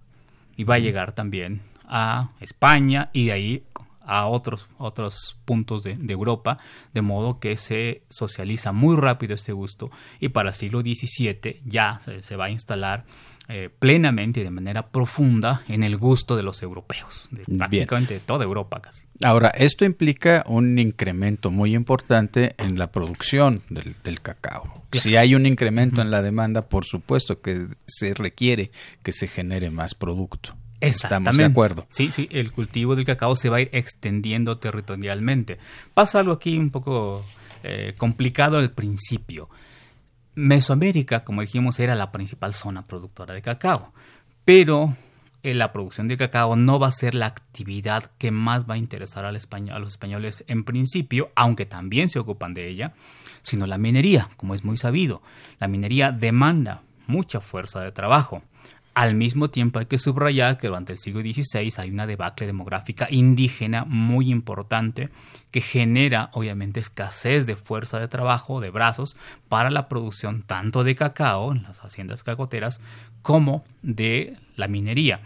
y 0.56 0.62
va 0.62 0.76
a 0.76 0.78
llegar 0.78 1.10
también 1.12 1.62
a 1.88 2.30
España 2.40 3.10
y 3.12 3.26
de 3.26 3.32
ahí 3.32 3.62
a 4.06 4.26
otros, 4.26 4.68
otros 4.78 5.38
puntos 5.44 5.82
de, 5.82 5.96
Europa, 6.08 6.56
de 6.94 7.02
modo 7.02 7.38
que 7.40 7.56
se 7.56 8.02
socializa 8.08 8.72
muy 8.72 8.96
rápido 8.96 9.34
este 9.34 9.52
gusto 9.52 9.90
y 10.20 10.28
para 10.28 10.50
el 10.50 10.54
siglo 10.54 10.80
XVII 10.80 11.60
ya 11.64 12.00
se, 12.20 12.36
va 12.36 12.46
a 12.46 12.50
instalar 12.50 13.04
eh, 13.48 13.70
plenamente 13.78 14.40
y 14.40 14.44
de 14.44 14.50
manera 14.50 14.88
profunda 14.88 15.62
en 15.68 15.82
el 15.82 15.96
gusto 15.96 16.36
de 16.36 16.42
los 16.42 16.62
europeos, 16.62 17.28
de 17.30 17.44
prácticamente 17.44 18.14
de 18.14 18.20
toda 18.20 18.44
Europa 18.44 18.80
casi. 18.80 19.04
Ahora, 19.22 19.48
esto 19.48 19.84
implica 19.84 20.44
un 20.46 20.78
incremento 20.78 21.50
muy 21.50 21.74
importante 21.74 22.54
en 22.58 22.78
la 22.78 22.90
producción 22.92 23.62
del, 23.70 24.20
cacao. 24.20 24.82
Si 24.92 25.16
hay 25.16 25.34
un 25.34 25.46
incremento 25.46 26.00
en 26.00 26.10
la 26.10 26.22
demanda, 26.22 26.68
por 26.68 26.84
supuesto 26.84 27.40
que 27.40 27.66
se 27.86 28.14
requiere 28.14 28.70
que 29.02 29.12
se 29.12 29.26
genere 29.26 29.70
más 29.70 29.94
producto. 29.94 30.54
Estamos 30.80 31.36
de 31.36 31.44
acuerdo. 31.44 31.86
Sí, 31.90 32.12
sí, 32.12 32.28
el 32.30 32.52
cultivo 32.52 32.96
del 32.96 33.04
cacao 33.04 33.36
se 33.36 33.48
va 33.48 33.58
a 33.58 33.60
ir 33.60 33.70
extendiendo 33.72 34.58
territorialmente. 34.58 35.58
Pasa 35.94 36.20
algo 36.20 36.32
aquí 36.32 36.58
un 36.58 36.70
poco 36.70 37.24
eh, 37.62 37.94
complicado 37.96 38.58
al 38.58 38.70
principio. 38.70 39.48
Mesoamérica, 40.34 41.24
como 41.24 41.40
dijimos, 41.40 41.80
era 41.80 41.94
la 41.94 42.12
principal 42.12 42.52
zona 42.52 42.86
productora 42.86 43.34
de 43.34 43.40
cacao, 43.40 43.92
pero 44.44 44.94
eh, 45.42 45.54
la 45.54 45.72
producción 45.72 46.08
de 46.08 46.16
cacao 46.16 46.56
no 46.56 46.78
va 46.78 46.88
a 46.88 46.92
ser 46.92 47.14
la 47.14 47.26
actividad 47.26 48.10
que 48.18 48.30
más 48.30 48.68
va 48.68 48.74
a 48.74 48.78
interesar 48.78 49.24
al 49.24 49.36
a 49.36 49.78
los 49.78 49.90
españoles 49.90 50.44
en 50.46 50.64
principio, 50.64 51.30
aunque 51.36 51.66
también 51.66 52.08
se 52.08 52.18
ocupan 52.18 52.52
de 52.52 52.68
ella, 52.68 52.94
sino 53.42 53.66
la 53.66 53.78
minería, 53.78 54.28
como 54.36 54.54
es 54.54 54.64
muy 54.64 54.76
sabido. 54.76 55.22
La 55.58 55.68
minería 55.68 56.12
demanda 56.12 56.82
mucha 57.06 57.40
fuerza 57.40 57.80
de 57.80 57.92
trabajo. 57.92 58.42
Al 58.96 59.14
mismo 59.14 59.50
tiempo 59.50 59.78
hay 59.78 59.84
que 59.84 59.98
subrayar 59.98 60.56
que 60.56 60.68
durante 60.68 60.94
el 60.94 60.98
siglo 60.98 61.20
XVI 61.20 61.70
hay 61.76 61.90
una 61.90 62.06
debacle 62.06 62.46
demográfica 62.46 63.06
indígena 63.10 63.84
muy 63.84 64.30
importante 64.30 65.10
que 65.50 65.60
genera 65.60 66.30
obviamente 66.32 66.80
escasez 66.80 67.44
de 67.44 67.56
fuerza 67.56 68.00
de 68.00 68.08
trabajo, 68.08 68.58
de 68.58 68.70
brazos, 68.70 69.18
para 69.50 69.68
la 69.68 69.88
producción 69.88 70.44
tanto 70.44 70.82
de 70.82 70.94
cacao 70.94 71.52
en 71.52 71.64
las 71.64 71.80
haciendas 71.80 72.22
cacoteras 72.22 72.80
como 73.20 73.64
de 73.82 74.38
la 74.54 74.66
minería. 74.66 75.20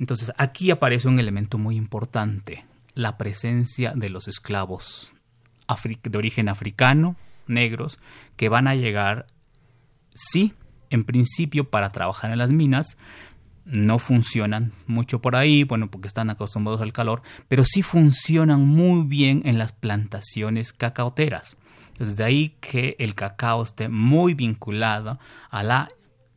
Entonces 0.00 0.32
aquí 0.36 0.72
aparece 0.72 1.06
un 1.06 1.20
elemento 1.20 1.58
muy 1.58 1.76
importante, 1.76 2.64
la 2.94 3.18
presencia 3.18 3.92
de 3.94 4.08
los 4.08 4.26
esclavos 4.26 5.14
de 6.02 6.18
origen 6.18 6.48
africano, 6.48 7.14
negros, 7.46 8.00
que 8.34 8.48
van 8.48 8.66
a 8.66 8.74
llegar, 8.74 9.26
sí, 10.12 10.54
en 10.92 11.04
principio 11.04 11.68
para 11.68 11.90
trabajar 11.90 12.30
en 12.30 12.38
las 12.38 12.52
minas 12.52 12.96
no 13.64 13.98
funcionan 13.98 14.72
mucho 14.86 15.20
por 15.20 15.36
ahí, 15.36 15.64
bueno, 15.64 15.90
porque 15.90 16.08
están 16.08 16.30
acostumbrados 16.30 16.80
al 16.80 16.92
calor, 16.92 17.22
pero 17.48 17.64
sí 17.64 17.82
funcionan 17.82 18.66
muy 18.66 19.06
bien 19.06 19.42
en 19.44 19.58
las 19.58 19.72
plantaciones 19.72 20.72
cacaoteras. 20.72 21.56
Entonces 21.92 22.16
de 22.16 22.24
ahí 22.24 22.56
que 22.60 22.96
el 22.98 23.14
cacao 23.14 23.62
esté 23.62 23.88
muy 23.88 24.34
vinculado 24.34 25.20
a 25.50 25.62
la 25.62 25.88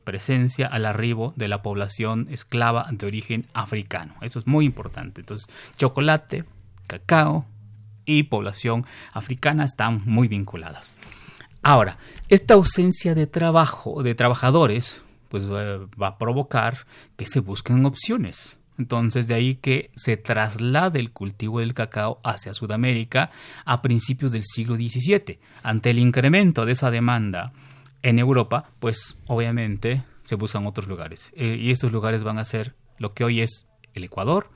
presencia, 0.03 0.67
al 0.67 0.85
arribo 0.85 1.33
de 1.35 1.47
la 1.47 1.61
población 1.61 2.27
esclava 2.29 2.85
de 2.91 3.05
origen 3.05 3.47
africano. 3.53 4.13
Eso 4.21 4.39
es 4.39 4.45
muy 4.45 4.65
importante. 4.65 5.21
Entonces, 5.21 5.47
chocolate, 5.77 6.45
cacao 6.85 7.45
y 8.05 8.23
población 8.23 8.85
africana 9.13 9.65
están 9.65 10.03
muy 10.05 10.27
vinculadas. 10.27 10.93
Ahora, 11.67 11.97
esta 12.29 12.53
ausencia 12.53 13.15
de 13.15 13.25
trabajo, 13.25 14.03
de 14.03 14.13
trabajadores, 14.13 15.01
pues 15.29 15.49
va 15.49 16.07
a 16.07 16.17
provocar 16.19 16.85
que 17.17 17.25
se 17.25 17.39
busquen 17.39 17.87
opciones. 17.87 18.59
Entonces, 18.77 19.27
de 19.27 19.33
ahí 19.33 19.55
que 19.55 19.89
se 19.95 20.15
traslade 20.15 20.99
el 20.99 21.11
cultivo 21.11 21.61
del 21.61 21.73
cacao 21.73 22.19
hacia 22.23 22.53
Sudamérica 22.53 23.31
a 23.65 23.81
principios 23.81 24.31
del 24.31 24.43
siglo 24.43 24.75
XVII. 24.75 25.39
Ante 25.63 25.89
el 25.89 25.97
incremento 25.97 26.67
de 26.67 26.73
esa 26.73 26.91
demanda 26.91 27.51
en 28.03 28.19
Europa, 28.19 28.69
pues 28.79 29.17
obviamente 29.25 30.03
se 30.21 30.35
buscan 30.35 30.67
otros 30.67 30.87
lugares. 30.87 31.31
Eh, 31.35 31.57
y 31.59 31.71
estos 31.71 31.91
lugares 31.91 32.23
van 32.23 32.37
a 32.37 32.45
ser 32.45 32.75
lo 32.99 33.15
que 33.15 33.23
hoy 33.23 33.41
es 33.41 33.67
el 33.95 34.03
Ecuador, 34.03 34.51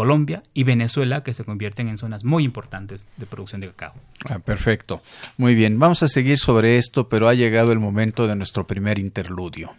Colombia 0.00 0.42
y 0.54 0.64
Venezuela, 0.64 1.22
que 1.22 1.34
se 1.34 1.44
convierten 1.44 1.86
en 1.86 1.98
zonas 1.98 2.24
muy 2.24 2.42
importantes 2.42 3.06
de 3.18 3.26
producción 3.26 3.60
de 3.60 3.66
cacao. 3.68 3.92
Ah, 4.30 4.38
perfecto. 4.38 5.02
Muy 5.36 5.54
bien, 5.54 5.78
vamos 5.78 6.02
a 6.02 6.08
seguir 6.08 6.38
sobre 6.38 6.78
esto, 6.78 7.10
pero 7.10 7.28
ha 7.28 7.34
llegado 7.34 7.70
el 7.70 7.80
momento 7.80 8.26
de 8.26 8.34
nuestro 8.34 8.66
primer 8.66 8.98
interludio. 8.98 9.74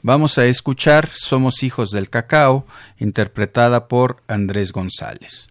Vamos 0.00 0.38
a 0.38 0.46
escuchar 0.46 1.10
Somos 1.12 1.62
hijos 1.62 1.90
del 1.90 2.08
cacao, 2.08 2.66
interpretada 2.96 3.88
por 3.88 4.22
Andrés 4.26 4.72
González. 4.72 5.50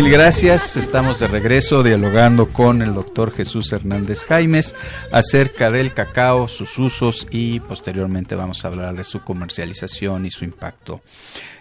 Mil 0.00 0.12
gracias. 0.12 0.76
Estamos 0.76 1.18
de 1.18 1.26
regreso 1.26 1.82
dialogando 1.82 2.46
con 2.46 2.82
el 2.82 2.94
doctor 2.94 3.32
Jesús 3.32 3.72
Hernández 3.72 4.24
Jaimes 4.24 4.76
acerca 5.10 5.72
del 5.72 5.92
cacao, 5.92 6.46
sus 6.46 6.78
usos 6.78 7.26
y 7.32 7.58
posteriormente 7.58 8.36
vamos 8.36 8.64
a 8.64 8.68
hablar 8.68 8.94
de 8.94 9.02
su 9.02 9.24
comercialización 9.24 10.24
y 10.24 10.30
su 10.30 10.44
impacto 10.44 11.02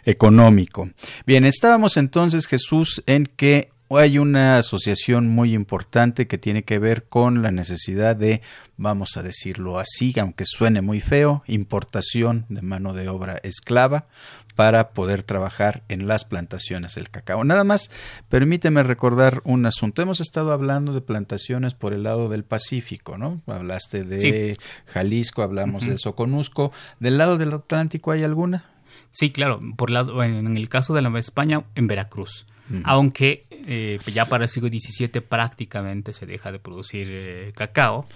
económico. 0.05 0.87
Bien, 1.25 1.45
estábamos 1.45 1.97
entonces, 1.97 2.45
Jesús, 2.45 3.01
en 3.07 3.25
que 3.25 3.71
hay 3.89 4.19
una 4.19 4.59
asociación 4.59 5.29
muy 5.29 5.55
importante 5.55 6.27
que 6.27 6.37
tiene 6.37 6.63
que 6.63 6.77
ver 6.77 7.05
con 7.05 7.41
la 7.41 7.49
necesidad 7.49 8.15
de, 8.15 8.43
vamos 8.75 9.17
a 9.17 9.23
decirlo 9.23 9.79
así, 9.79 10.13
aunque 10.19 10.45
suene 10.45 10.83
muy 10.83 11.01
feo, 11.01 11.41
importación 11.47 12.45
de 12.49 12.61
mano 12.61 12.93
de 12.93 13.09
obra 13.09 13.39
esclava 13.41 14.05
para 14.57 14.89
poder 14.89 15.21
trabajar 15.21 15.83
en 15.87 16.07
las 16.07 16.25
plantaciones 16.25 16.95
del 16.95 17.11
cacao. 17.11 17.43
Nada 17.43 17.63
más, 17.63 17.91
permíteme 18.27 18.81
recordar 18.81 19.41
un 19.43 19.67
asunto. 19.67 20.01
Hemos 20.01 20.19
estado 20.19 20.51
hablando 20.51 20.93
de 20.93 21.01
plantaciones 21.01 21.75
por 21.75 21.93
el 21.93 22.01
lado 22.01 22.27
del 22.27 22.43
Pacífico, 22.43 23.19
¿no? 23.19 23.43
Hablaste 23.45 24.03
de 24.03 24.57
Jalisco, 24.87 25.43
hablamos 25.43 25.85
de 25.85 25.99
Soconusco. 25.99 26.71
¿Del 26.99 27.19
lado 27.19 27.37
del 27.37 27.53
Atlántico 27.53 28.09
hay 28.09 28.23
alguna? 28.23 28.65
Sí, 29.11 29.29
claro. 29.29 29.61
Por 29.77 29.91
lado, 29.91 30.23
en 30.23 30.57
el 30.57 30.69
caso 30.69 30.95
de 30.95 31.03
la 31.03 31.09
Nueva 31.09 31.19
España, 31.19 31.63
en 31.75 31.85
Veracruz. 31.85 32.47
Aunque 32.83 33.45
eh, 33.51 33.99
ya 34.11 34.25
para 34.25 34.45
el 34.45 34.49
siglo 34.49 34.69
XVII 34.69 35.21
prácticamente 35.21 36.13
se 36.13 36.25
deja 36.25 36.51
de 36.51 36.57
producir 36.57 37.07
eh, 37.09 37.53
cacao, 37.55 38.07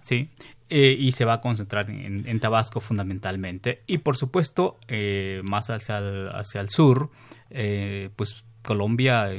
¿sí? 0.00 0.30
Eh, 0.70 0.94
y 0.98 1.12
se 1.12 1.24
va 1.24 1.34
a 1.34 1.40
concentrar 1.40 1.88
en, 1.88 2.40
Tabasco 2.40 2.80
fundamentalmente. 2.80 3.82
Y 3.86 3.98
por 3.98 4.16
supuesto, 4.16 4.78
eh, 4.88 5.42
más 5.48 5.70
hacia 5.70 5.98
el, 5.98 6.28
hacia 6.28 6.60
el 6.60 6.68
sur, 6.68 7.10
eh, 7.50 8.10
pues 8.16 8.44
Colombia, 8.62 9.30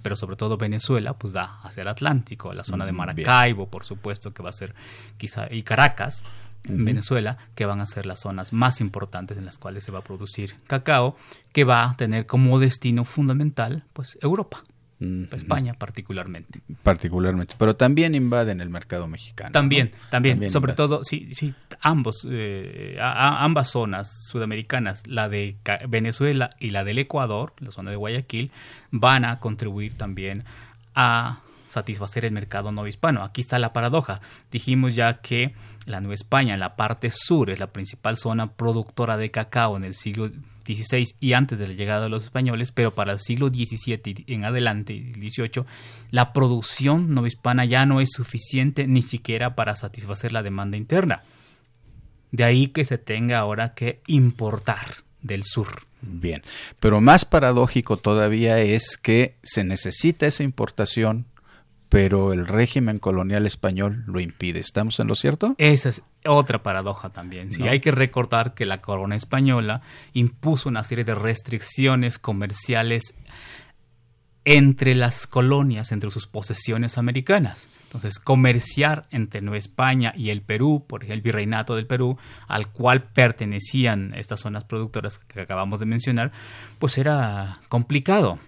pero 0.00 0.16
sobre 0.16 0.36
todo 0.36 0.56
Venezuela, 0.56 1.12
pues 1.12 1.34
da 1.34 1.60
hacia 1.62 1.82
el 1.82 1.88
Atlántico, 1.88 2.54
la 2.54 2.64
zona 2.64 2.86
de 2.86 2.92
mm, 2.92 2.96
Maracaibo, 2.96 3.68
por 3.68 3.84
supuesto, 3.84 4.32
que 4.32 4.42
va 4.42 4.48
a 4.48 4.54
ser 4.54 4.74
quizá, 5.18 5.52
y 5.52 5.62
Caracas, 5.62 6.22
en 6.64 6.84
Venezuela, 6.84 7.38
que 7.54 7.66
van 7.66 7.80
a 7.80 7.86
ser 7.86 8.06
las 8.06 8.20
zonas 8.20 8.52
más 8.52 8.80
importantes 8.80 9.38
en 9.38 9.44
las 9.44 9.58
cuales 9.58 9.84
se 9.84 9.92
va 9.92 10.00
a 10.00 10.04
producir 10.04 10.56
cacao, 10.66 11.16
que 11.52 11.64
va 11.64 11.84
a 11.84 11.96
tener 11.96 12.26
como 12.26 12.58
destino 12.58 13.04
fundamental, 13.04 13.84
pues 13.92 14.18
Europa. 14.22 14.64
España 15.00 15.74
particularmente. 15.74 16.60
Particularmente, 16.82 17.54
pero 17.56 17.76
también 17.76 18.14
invaden 18.14 18.60
el 18.60 18.68
mercado 18.68 19.06
mexicano. 19.06 19.52
También, 19.52 19.92
también, 20.10 20.50
sobre 20.50 20.72
todo, 20.72 21.04
sí, 21.04 21.28
sí, 21.32 21.54
ambos, 21.80 22.26
eh, 22.28 22.98
ambas 23.00 23.70
zonas 23.70 24.10
sudamericanas, 24.28 25.06
la 25.06 25.28
de 25.28 25.56
Venezuela 25.88 26.50
y 26.58 26.70
la 26.70 26.82
del 26.82 26.98
Ecuador, 26.98 27.54
la 27.60 27.70
zona 27.70 27.90
de 27.90 27.96
Guayaquil, 27.96 28.50
van 28.90 29.24
a 29.24 29.38
contribuir 29.38 29.94
también 29.94 30.44
a 30.94 31.42
satisfacer 31.68 32.24
el 32.24 32.32
mercado 32.32 32.72
no 32.72 32.86
hispano. 32.86 33.22
Aquí 33.22 33.42
está 33.42 33.58
la 33.58 33.72
paradoja. 33.72 34.20
Dijimos 34.50 34.94
ya 34.94 35.20
que 35.20 35.54
la 35.86 36.00
Nueva 36.00 36.14
España, 36.14 36.54
en 36.54 36.60
la 36.60 36.76
parte 36.76 37.10
sur, 37.12 37.50
es 37.50 37.60
la 37.60 37.68
principal 37.68 38.16
zona 38.16 38.52
productora 38.52 39.16
de 39.16 39.30
cacao 39.30 39.76
en 39.76 39.84
el 39.84 39.94
siglo 39.94 40.30
Y 41.20 41.32
antes 41.32 41.58
de 41.58 41.68
la 41.68 41.74
llegada 41.74 42.04
de 42.04 42.08
los 42.08 42.24
españoles, 42.24 42.72
pero 42.72 42.94
para 42.94 43.12
el 43.12 43.20
siglo 43.20 43.48
XVII 43.48 44.24
en 44.26 44.44
adelante, 44.44 45.12
XVIII, 45.14 45.64
la 46.10 46.32
producción 46.32 47.14
novohispana 47.14 47.64
ya 47.64 47.86
no 47.86 48.00
es 48.00 48.10
suficiente 48.12 48.86
ni 48.86 49.02
siquiera 49.02 49.54
para 49.54 49.76
satisfacer 49.76 50.32
la 50.32 50.42
demanda 50.42 50.76
interna. 50.76 51.22
De 52.30 52.44
ahí 52.44 52.68
que 52.68 52.84
se 52.84 52.98
tenga 52.98 53.38
ahora 53.38 53.74
que 53.74 54.00
importar 54.06 54.96
del 55.22 55.44
sur. 55.44 55.86
Bien, 56.00 56.42
pero 56.78 57.00
más 57.00 57.24
paradójico 57.24 57.96
todavía 57.96 58.60
es 58.60 58.96
que 58.96 59.34
se 59.42 59.64
necesita 59.64 60.26
esa 60.26 60.44
importación 60.44 61.26
pero 61.88 62.32
el 62.32 62.46
régimen 62.46 62.98
colonial 62.98 63.46
español 63.46 64.04
lo 64.06 64.20
impide. 64.20 64.58
¿Estamos 64.58 65.00
en 65.00 65.06
lo 65.06 65.14
cierto? 65.14 65.54
Esa 65.58 65.88
es 65.88 66.02
otra 66.26 66.62
paradoja 66.62 67.10
también. 67.10 67.50
Sí, 67.50 67.66
hay 67.66 67.80
que 67.80 67.90
recordar 67.90 68.54
que 68.54 68.66
la 68.66 68.80
corona 68.80 69.16
española 69.16 69.82
impuso 70.12 70.68
una 70.68 70.84
serie 70.84 71.04
de 71.04 71.14
restricciones 71.14 72.18
comerciales 72.18 73.14
entre 74.44 74.94
las 74.94 75.26
colonias, 75.26 75.92
entre 75.92 76.10
sus 76.10 76.26
posesiones 76.26 76.96
americanas. 76.96 77.68
Entonces, 77.84 78.18
comerciar 78.18 79.06
entre 79.10 79.42
Nueva 79.42 79.58
España 79.58 80.14
y 80.16 80.30
el 80.30 80.42
Perú, 80.42 80.84
por 80.86 81.02
ejemplo, 81.02 81.16
el 81.16 81.22
virreinato 81.22 81.76
del 81.76 81.86
Perú, 81.86 82.16
al 82.46 82.68
cual 82.68 83.02
pertenecían 83.02 84.14
estas 84.14 84.40
zonas 84.40 84.64
productoras 84.64 85.18
que 85.18 85.42
acabamos 85.42 85.80
de 85.80 85.86
mencionar, 85.86 86.32
pues 86.78 86.96
era 86.96 87.60
complicado. 87.68 88.38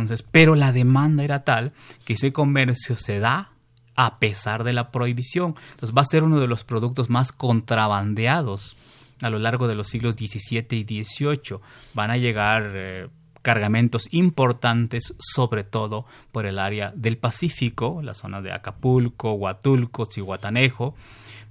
Entonces, 0.00 0.22
pero 0.22 0.54
la 0.54 0.72
demanda 0.72 1.24
era 1.24 1.44
tal 1.44 1.72
que 2.04 2.14
ese 2.14 2.32
comercio 2.32 2.96
se 2.96 3.18
da 3.18 3.52
a 3.94 4.18
pesar 4.18 4.64
de 4.64 4.72
la 4.72 4.90
prohibición. 4.90 5.54
Entonces 5.72 5.96
va 5.96 6.02
a 6.02 6.06
ser 6.06 6.24
uno 6.24 6.40
de 6.40 6.48
los 6.48 6.64
productos 6.64 7.10
más 7.10 7.32
contrabandeados 7.32 8.76
a 9.20 9.30
lo 9.30 9.38
largo 9.38 9.68
de 9.68 9.74
los 9.74 9.88
siglos 9.88 10.16
XVII 10.16 10.66
y 10.70 11.04
XVIII. 11.04 11.58
Van 11.94 12.10
a 12.10 12.16
llegar 12.16 12.72
eh, 12.74 13.08
cargamentos 13.42 14.08
importantes, 14.10 15.14
sobre 15.18 15.64
todo 15.64 16.06
por 16.32 16.46
el 16.46 16.58
área 16.58 16.92
del 16.94 17.18
Pacífico, 17.18 18.00
la 18.02 18.14
zona 18.14 18.40
de 18.40 18.52
Acapulco, 18.52 19.32
Huatulco, 19.34 20.06
Cihuatanejo. 20.06 20.94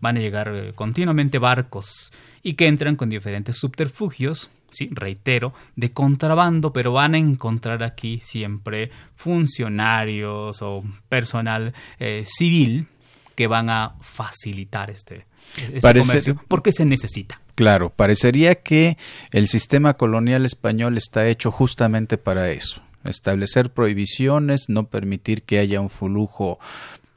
Van 0.01 0.17
a 0.17 0.19
llegar 0.19 0.51
eh, 0.53 0.73
continuamente 0.73 1.37
barcos 1.37 2.11
y 2.43 2.53
que 2.53 2.67
entran 2.67 2.95
con 2.95 3.09
diferentes 3.09 3.57
subterfugios 3.57 4.49
sí, 4.71 4.89
reitero, 4.91 5.53
de 5.75 5.91
contrabando, 5.91 6.73
pero 6.73 6.93
van 6.93 7.13
a 7.13 7.17
encontrar 7.17 7.83
aquí 7.83 8.19
siempre 8.19 8.89
funcionarios 9.15 10.61
o 10.61 10.83
personal 11.09 11.73
eh, 11.99 12.23
civil 12.25 12.87
que 13.35 13.47
van 13.47 13.69
a 13.69 13.95
facilitar 14.01 14.89
este, 14.89 15.25
este 15.71 15.99
comercio 15.99 16.43
porque 16.47 16.71
se 16.71 16.85
necesita. 16.85 17.41
Claro, 17.55 17.91
parecería 17.91 18.55
que 18.55 18.97
el 19.31 19.47
sistema 19.47 19.93
colonial 19.95 20.45
español 20.45 20.97
está 20.97 21.27
hecho 21.27 21.51
justamente 21.51 22.17
para 22.17 22.51
eso 22.51 22.81
establecer 23.03 23.71
prohibiciones, 23.71 24.65
no 24.67 24.87
permitir 24.87 25.43
que 25.43 25.59
haya 25.59 25.81
un 25.81 25.89
flujo 25.89 26.59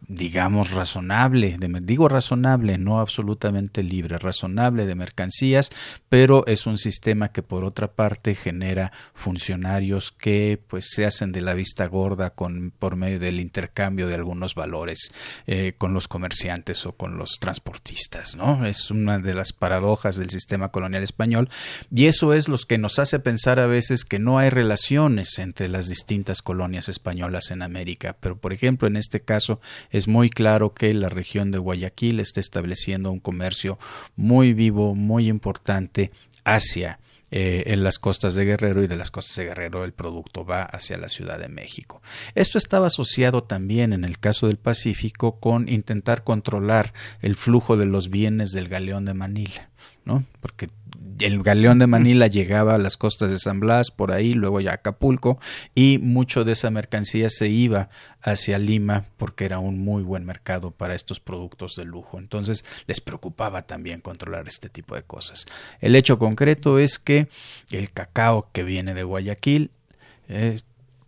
digamos, 0.09 0.71
razonable, 0.71 1.57
digo 1.83 2.09
razonable, 2.09 2.79
no 2.79 3.01
absolutamente 3.01 3.83
libre, 3.83 4.19
razonable 4.19 4.87
de 4.87 4.95
mercancías, 4.95 5.71
pero 6.09 6.45
es 6.47 6.67
un 6.67 6.79
sistema 6.79 7.33
que 7.33 7.43
por 7.43 7.65
otra 7.65 7.93
parte 7.93 8.35
genera 8.35 8.93
funcionarios 9.15 10.13
que 10.13 10.61
pues 10.69 10.91
se 10.91 11.07
hacen 11.07 11.33
de 11.33 11.41
la 11.41 11.55
vista 11.55 11.87
gorda 11.87 12.31
con, 12.31 12.73
por 12.79 12.97
medio 12.97 13.19
del 13.19 13.41
intercambio 13.41 14.07
de 14.09 14.15
algunos 14.15 14.55
valores 14.55 15.13
eh, 15.47 15.75
con 15.77 15.95
los 15.95 16.09
comerciantes 16.09 16.87
o 16.87 16.93
con 16.93 17.17
los 17.17 17.39
transportistas, 17.41 18.37
¿no? 18.37 18.67
Es 18.67 18.91
una 18.91 19.19
de 19.19 19.35
las 19.35 19.53
paradojas 19.53 20.17
del 20.17 20.31
sistema 20.31 20.69
colonial 20.71 21.03
español 21.03 21.49
y 21.91 22.07
eso 22.07 22.35
es 22.35 22.49
lo 22.49 22.59
que 22.59 22.79
nos 22.79 22.99
hace 22.99 23.19
pensar 23.19 23.59
a 23.59 23.67
veces 23.67 24.05
que 24.05 24.19
no 24.19 24.39
hay 24.39 24.51
relaciones 24.51 25.39
entre 25.39 25.69
las 25.69 25.89
distintas 25.89 26.41
colonias 26.43 26.89
españolas 26.89 27.51
en 27.51 27.63
América, 27.63 28.17
pero 28.21 28.37
por 28.39 28.53
ejemplo 28.53 28.87
en 28.89 28.97
este 28.97 29.21
caso 29.21 29.61
es 29.91 30.04
muy 30.09 30.31
claro 30.31 30.75
que 30.75 30.93
la 30.95 31.09
región 31.09 31.51
de 31.51 31.59
Guayaquil 31.59 32.21
está 32.21 32.41
estableciendo 32.41 33.11
un 33.11 33.21
comercio 33.21 33.79
muy 34.17 34.53
vivo, 34.53 34.95
muy 34.95 35.29
importante 35.29 36.11
hacia 36.45 36.99
eh, 37.37 37.73
en 37.73 37.83
las 37.83 37.99
costas 37.99 38.37
de 38.37 38.45
Guerrero 38.45 38.85
y 38.85 38.87
de 38.87 38.97
las 38.97 39.11
costas 39.11 39.35
de 39.35 39.47
Guerrero 39.47 39.85
el 39.85 39.93
producto 39.93 40.45
va 40.45 40.63
hacia 40.63 40.97
la 40.99 41.09
Ciudad 41.09 41.39
de 41.39 41.49
México. 41.49 42.01
Esto 42.37 42.59
estaba 42.59 42.87
asociado 42.87 43.43
también 43.43 43.93
en 43.93 44.05
el 44.05 44.21
caso 44.21 44.47
del 44.47 44.57
Pacífico 44.57 45.41
con 45.41 45.69
intentar 45.69 46.23
controlar 46.23 46.93
el 47.23 47.35
flujo 47.35 47.77
de 47.77 47.87
los 47.87 48.09
bienes 48.09 48.53
del 48.53 48.69
galeón 48.69 49.05
de 49.05 49.15
Manila, 49.15 49.71
¿no? 50.05 50.23
Porque 50.41 50.71
el 51.19 51.43
galeón 51.43 51.79
de 51.79 51.87
Manila 51.87 52.27
llegaba 52.27 52.75
a 52.75 52.79
las 52.79 52.97
costas 52.97 53.31
de 53.31 53.39
San 53.39 53.61
Blas, 53.61 53.91
por 53.91 54.13
ahí, 54.13 54.35
luego 54.35 54.61
ya 54.61 54.73
a 54.73 54.75
Acapulco, 54.75 55.39
y 55.75 55.99
mucho 55.99 56.45
de 56.45 56.53
esa 56.53 56.71
mercancía 56.71 57.29
se 57.31 57.49
iba 57.49 57.89
hacia 58.23 58.59
Lima 58.59 59.05
porque 59.17 59.45
era 59.45 59.59
un 59.59 59.79
muy 59.79 60.03
buen 60.03 60.25
mercado 60.25 60.71
para 60.71 60.95
estos 60.95 61.21
productos 61.21 61.77
de 61.77 61.85
lujo. 61.85 62.19
Entonces 62.19 62.65
les 62.87 63.01
preocupaba 63.01 63.63
también 63.63 64.01
controlar 64.01 64.49
este 64.49 64.69
tipo 64.69 64.95
de 64.95 65.03
cosas. 65.03 65.47
El 65.81 65.95
hecho 65.97 66.19
concreto 66.19 66.79
es 66.79 66.99
que 66.99 67.29
el 67.71 67.91
cacao 67.91 68.49
que 68.53 68.65
viene 68.65 68.95
de 68.95 69.03
Guayaquil 69.03 69.71
eh, 70.29 70.61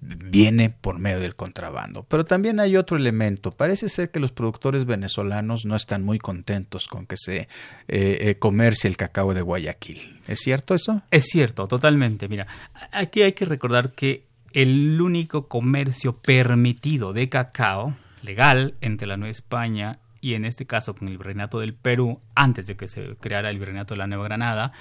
viene 0.06 0.70
por 0.70 0.98
medio 0.98 1.20
del 1.20 1.34
contrabando. 1.34 2.04
Pero 2.04 2.24
también 2.24 2.60
hay 2.60 2.76
otro 2.76 2.96
elemento. 2.96 3.50
Parece 3.50 3.88
ser 3.88 4.10
que 4.10 4.20
los 4.20 4.32
productores 4.32 4.84
venezolanos 4.84 5.64
no 5.64 5.76
están 5.76 6.04
muy 6.04 6.18
contentos 6.18 6.86
con 6.88 7.06
que 7.06 7.16
se 7.16 7.36
eh, 7.38 7.48
eh, 7.88 8.36
comercie 8.38 8.88
el 8.88 8.96
cacao 8.96 9.34
de 9.34 9.42
Guayaquil. 9.42 10.20
¿Es 10.26 10.40
cierto 10.40 10.74
eso? 10.74 11.02
Es 11.10 11.26
cierto, 11.26 11.66
totalmente. 11.66 12.28
Mira, 12.28 12.46
aquí 12.92 13.22
hay 13.22 13.32
que 13.32 13.44
recordar 13.44 13.90
que 13.90 14.24
el 14.52 15.00
único 15.00 15.48
comercio 15.48 16.16
permitido 16.16 17.12
de 17.12 17.28
cacao 17.28 17.96
legal 18.22 18.74
entre 18.80 19.06
la 19.06 19.16
Nueva 19.16 19.32
España 19.32 19.98
y 20.20 20.34
en 20.34 20.44
este 20.44 20.66
caso 20.66 20.94
con 20.94 21.08
el 21.08 21.18
virreinato 21.18 21.60
del 21.60 21.74
Perú, 21.74 22.20
antes 22.34 22.66
de 22.66 22.76
que 22.76 22.88
se 22.88 23.16
creara 23.20 23.50
el 23.50 23.58
virreinato 23.58 23.94
de 23.94 23.98
la 23.98 24.06
Nueva 24.06 24.24
Granada, 24.24 24.72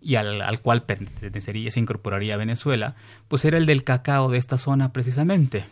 y 0.00 0.16
al, 0.16 0.60
cual 0.60 0.84
pertenecería, 0.84 1.70
se 1.70 1.80
incorporaría 1.80 2.36
Venezuela, 2.36 2.94
pues 3.28 3.44
era 3.44 3.58
el 3.58 3.66
del 3.66 3.84
cacao 3.84 4.30
de 4.30 4.38
esta 4.38 4.58
zona 4.58 4.92
precisamente. 4.92 5.64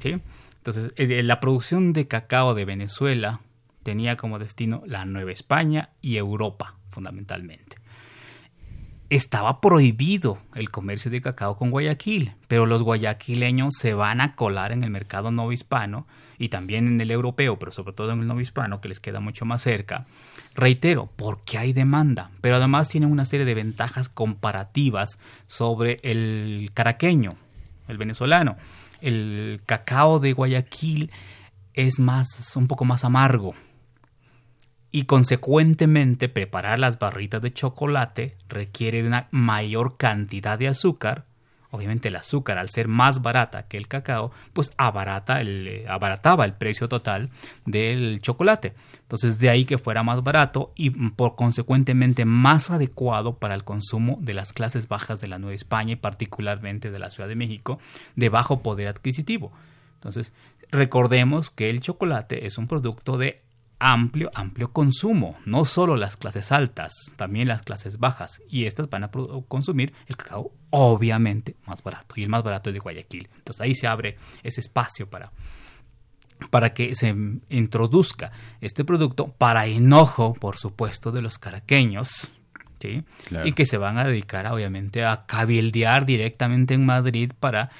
¿sí? 0.00 0.20
Entonces, 0.56 0.92
eh, 0.96 1.22
la 1.22 1.40
producción 1.40 1.92
de 1.92 2.06
cacao 2.06 2.54
de 2.54 2.64
Venezuela 2.64 3.40
tenía 3.82 4.16
como 4.16 4.38
destino 4.38 4.82
la 4.86 5.04
Nueva 5.04 5.32
España 5.32 5.90
y 6.02 6.16
Europa, 6.16 6.76
fundamentalmente 6.90 7.80
estaba 9.10 9.60
prohibido 9.60 10.38
el 10.54 10.70
comercio 10.70 11.10
de 11.10 11.20
cacao 11.20 11.56
con 11.56 11.70
Guayaquil, 11.70 12.32
pero 12.46 12.64
los 12.64 12.84
guayaquileños 12.84 13.74
se 13.74 13.92
van 13.92 14.20
a 14.20 14.36
colar 14.36 14.70
en 14.70 14.84
el 14.84 14.90
mercado 14.90 15.32
novohispano 15.32 16.06
y 16.38 16.48
también 16.48 16.86
en 16.86 17.00
el 17.00 17.10
europeo, 17.10 17.58
pero 17.58 17.72
sobre 17.72 17.92
todo 17.92 18.12
en 18.12 18.20
el 18.20 18.28
novohispano, 18.28 18.80
que 18.80 18.88
les 18.88 19.00
queda 19.00 19.18
mucho 19.18 19.44
más 19.44 19.62
cerca. 19.62 20.06
Reitero, 20.60 21.10
porque 21.16 21.56
hay 21.56 21.72
demanda, 21.72 22.30
pero 22.42 22.56
además 22.56 22.90
tienen 22.90 23.10
una 23.10 23.24
serie 23.24 23.46
de 23.46 23.54
ventajas 23.54 24.10
comparativas 24.10 25.18
sobre 25.46 25.98
el 26.02 26.70
caraqueño, 26.74 27.30
el 27.88 27.96
venezolano. 27.96 28.56
El 29.00 29.62
cacao 29.64 30.20
de 30.20 30.34
Guayaquil 30.34 31.10
es 31.72 31.98
más, 31.98 32.54
un 32.56 32.66
poco 32.68 32.84
más 32.84 33.06
amargo, 33.06 33.54
y 34.92 35.04
consecuentemente 35.04 36.28
preparar 36.28 36.78
las 36.78 36.98
barritas 36.98 37.40
de 37.40 37.52
chocolate 37.52 38.36
requiere 38.48 39.00
de 39.02 39.08
una 39.08 39.28
mayor 39.30 39.96
cantidad 39.96 40.58
de 40.58 40.68
azúcar. 40.68 41.24
Obviamente 41.72 42.08
el 42.08 42.16
azúcar, 42.16 42.58
al 42.58 42.68
ser 42.68 42.88
más 42.88 43.22
barata 43.22 43.68
que 43.68 43.76
el 43.76 43.86
cacao, 43.86 44.32
pues 44.52 44.72
abarata 44.76 45.40
el, 45.40 45.68
eh, 45.68 45.86
abarataba 45.88 46.44
el 46.44 46.54
precio 46.54 46.88
total 46.88 47.30
del 47.64 48.20
chocolate. 48.20 48.74
Entonces 49.02 49.38
de 49.38 49.50
ahí 49.50 49.64
que 49.64 49.78
fuera 49.78 50.02
más 50.02 50.22
barato 50.22 50.72
y 50.74 50.90
por 50.90 51.36
consecuentemente 51.36 52.24
más 52.24 52.70
adecuado 52.70 53.36
para 53.36 53.54
el 53.54 53.62
consumo 53.62 54.18
de 54.20 54.34
las 54.34 54.52
clases 54.52 54.88
bajas 54.88 55.20
de 55.20 55.28
la 55.28 55.38
Nueva 55.38 55.54
España 55.54 55.92
y 55.92 55.96
particularmente 55.96 56.90
de 56.90 56.98
la 56.98 57.10
Ciudad 57.10 57.28
de 57.28 57.36
México 57.36 57.78
de 58.16 58.28
bajo 58.28 58.62
poder 58.62 58.88
adquisitivo. 58.88 59.52
Entonces 59.94 60.32
recordemos 60.72 61.50
que 61.50 61.70
el 61.70 61.80
chocolate 61.80 62.46
es 62.46 62.58
un 62.58 62.66
producto 62.66 63.18
de 63.18 63.42
amplio, 63.80 64.30
amplio 64.34 64.72
consumo, 64.72 65.36
no 65.46 65.64
solo 65.64 65.96
las 65.96 66.16
clases 66.16 66.52
altas, 66.52 66.92
también 67.16 67.48
las 67.48 67.62
clases 67.62 67.98
bajas, 67.98 68.40
y 68.48 68.66
estas 68.66 68.88
van 68.88 69.04
a 69.04 69.10
consumir 69.48 69.92
el 70.06 70.16
cacao 70.16 70.52
obviamente 70.68 71.56
más 71.66 71.82
barato, 71.82 72.14
y 72.16 72.22
el 72.22 72.28
más 72.28 72.42
barato 72.42 72.70
es 72.70 72.74
de 72.74 72.80
Guayaquil. 72.80 73.28
Entonces 73.38 73.60
ahí 73.60 73.74
se 73.74 73.88
abre 73.88 74.16
ese 74.42 74.60
espacio 74.60 75.08
para, 75.08 75.32
para 76.50 76.72
que 76.72 76.94
se 76.94 77.14
introduzca 77.48 78.30
este 78.60 78.84
producto 78.84 79.28
para 79.28 79.66
enojo, 79.66 80.34
por 80.34 80.58
supuesto, 80.58 81.10
de 81.10 81.22
los 81.22 81.38
caraqueños, 81.38 82.30
¿sí? 82.80 83.02
y 83.44 83.52
que 83.52 83.66
se 83.66 83.78
van 83.78 83.96
a 83.98 84.04
dedicar 84.04 84.46
obviamente 84.46 85.04
a 85.04 85.24
cabildear 85.26 86.04
directamente 86.04 86.74
en 86.74 86.84
Madrid 86.84 87.32
para 87.40 87.70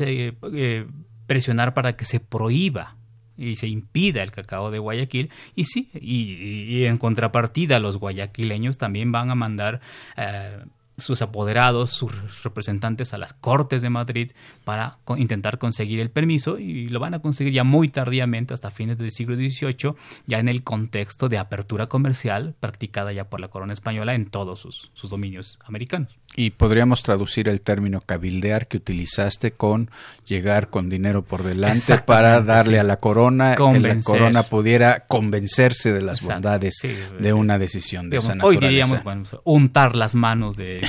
eh, 0.00 0.86
presionar 1.26 1.74
para 1.74 1.94
que 1.94 2.06
se 2.06 2.20
prohíba 2.20 2.96
y 3.42 3.56
se 3.56 3.66
impida 3.66 4.22
el 4.22 4.30
cacao 4.30 4.70
de 4.70 4.78
Guayaquil. 4.78 5.30
Y 5.54 5.64
sí, 5.64 5.90
y, 5.94 6.84
en 6.84 6.98
contrapartida 6.98 7.78
los 7.78 7.98
guayaquileños 7.98 8.78
también 8.78 9.12
van 9.12 9.30
a 9.30 9.34
mandar 9.34 9.80
eh, 10.16 10.64
sus 10.96 11.22
apoderados, 11.22 11.90
sus 11.90 12.42
representantes 12.42 13.14
a 13.14 13.18
las 13.18 13.32
Cortes 13.32 13.82
de 13.82 13.90
Madrid 13.90 14.32
para 14.64 14.98
intentar 15.16 15.58
conseguir 15.58 16.00
el 16.00 16.10
permiso 16.10 16.58
y 16.58 16.86
lo 16.86 17.00
van 17.00 17.14
a 17.14 17.20
conseguir 17.20 17.52
ya 17.52 17.64
muy 17.64 17.88
tardíamente, 17.88 18.54
hasta 18.54 18.70
fines 18.70 18.98
del 18.98 19.10
siglo 19.10 19.36
XVIII, 19.36 19.94
ya 20.26 20.38
en 20.38 20.48
el 20.48 20.62
contexto 20.62 21.28
de 21.28 21.38
apertura 21.38 21.86
comercial 21.86 22.54
practicada 22.60 23.12
ya 23.12 23.24
por 23.24 23.40
la 23.40 23.48
corona 23.48 23.72
española 23.72 24.14
en 24.14 24.26
todos 24.26 24.60
sus, 24.60 24.90
sus 24.94 25.10
dominios 25.10 25.58
americanos. 25.64 26.18
Y 26.34 26.50
podríamos 26.50 27.02
traducir 27.02 27.48
el 27.48 27.62
término 27.62 28.00
cabildear 28.00 28.66
que 28.66 28.78
utilizaste 28.78 29.52
con 29.52 29.90
llegar 30.26 30.70
con 30.70 30.88
dinero 30.88 31.22
por 31.22 31.42
delante 31.42 31.98
para 31.98 32.40
darle 32.40 32.80
a 32.80 32.84
la 32.84 32.96
corona 32.96 33.54
que 33.56 33.80
la 33.80 34.00
corona 34.02 34.42
pudiera 34.42 35.04
convencerse 35.06 35.92
de 35.92 36.00
las 36.00 36.22
bondades 36.22 36.80
de 37.18 37.32
una 37.32 37.58
decisión 37.58 38.08
de 38.08 38.18
esa 38.18 38.34
naturaleza. 38.34 38.64
Hoy 38.64 38.68
diríamos, 38.68 39.04
bueno, 39.04 39.24
untar 39.44 39.94
las 39.94 40.14
manos 40.14 40.56
de 40.56 40.81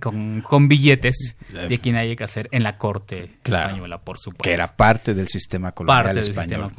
con, 0.00 0.68
billetes 0.68 1.36
de 1.68 1.78
quien 1.78 1.96
haya 1.96 2.16
que 2.16 2.24
hacer 2.24 2.48
en 2.52 2.62
la 2.62 2.78
corte 2.78 3.30
española, 3.44 3.98
por 3.98 4.18
supuesto. 4.18 4.42
Que 4.42 4.52
era 4.52 4.76
parte 4.76 5.14
del 5.14 5.28
sistema 5.28 5.72
colonial 5.72 6.18
español. 6.18 6.72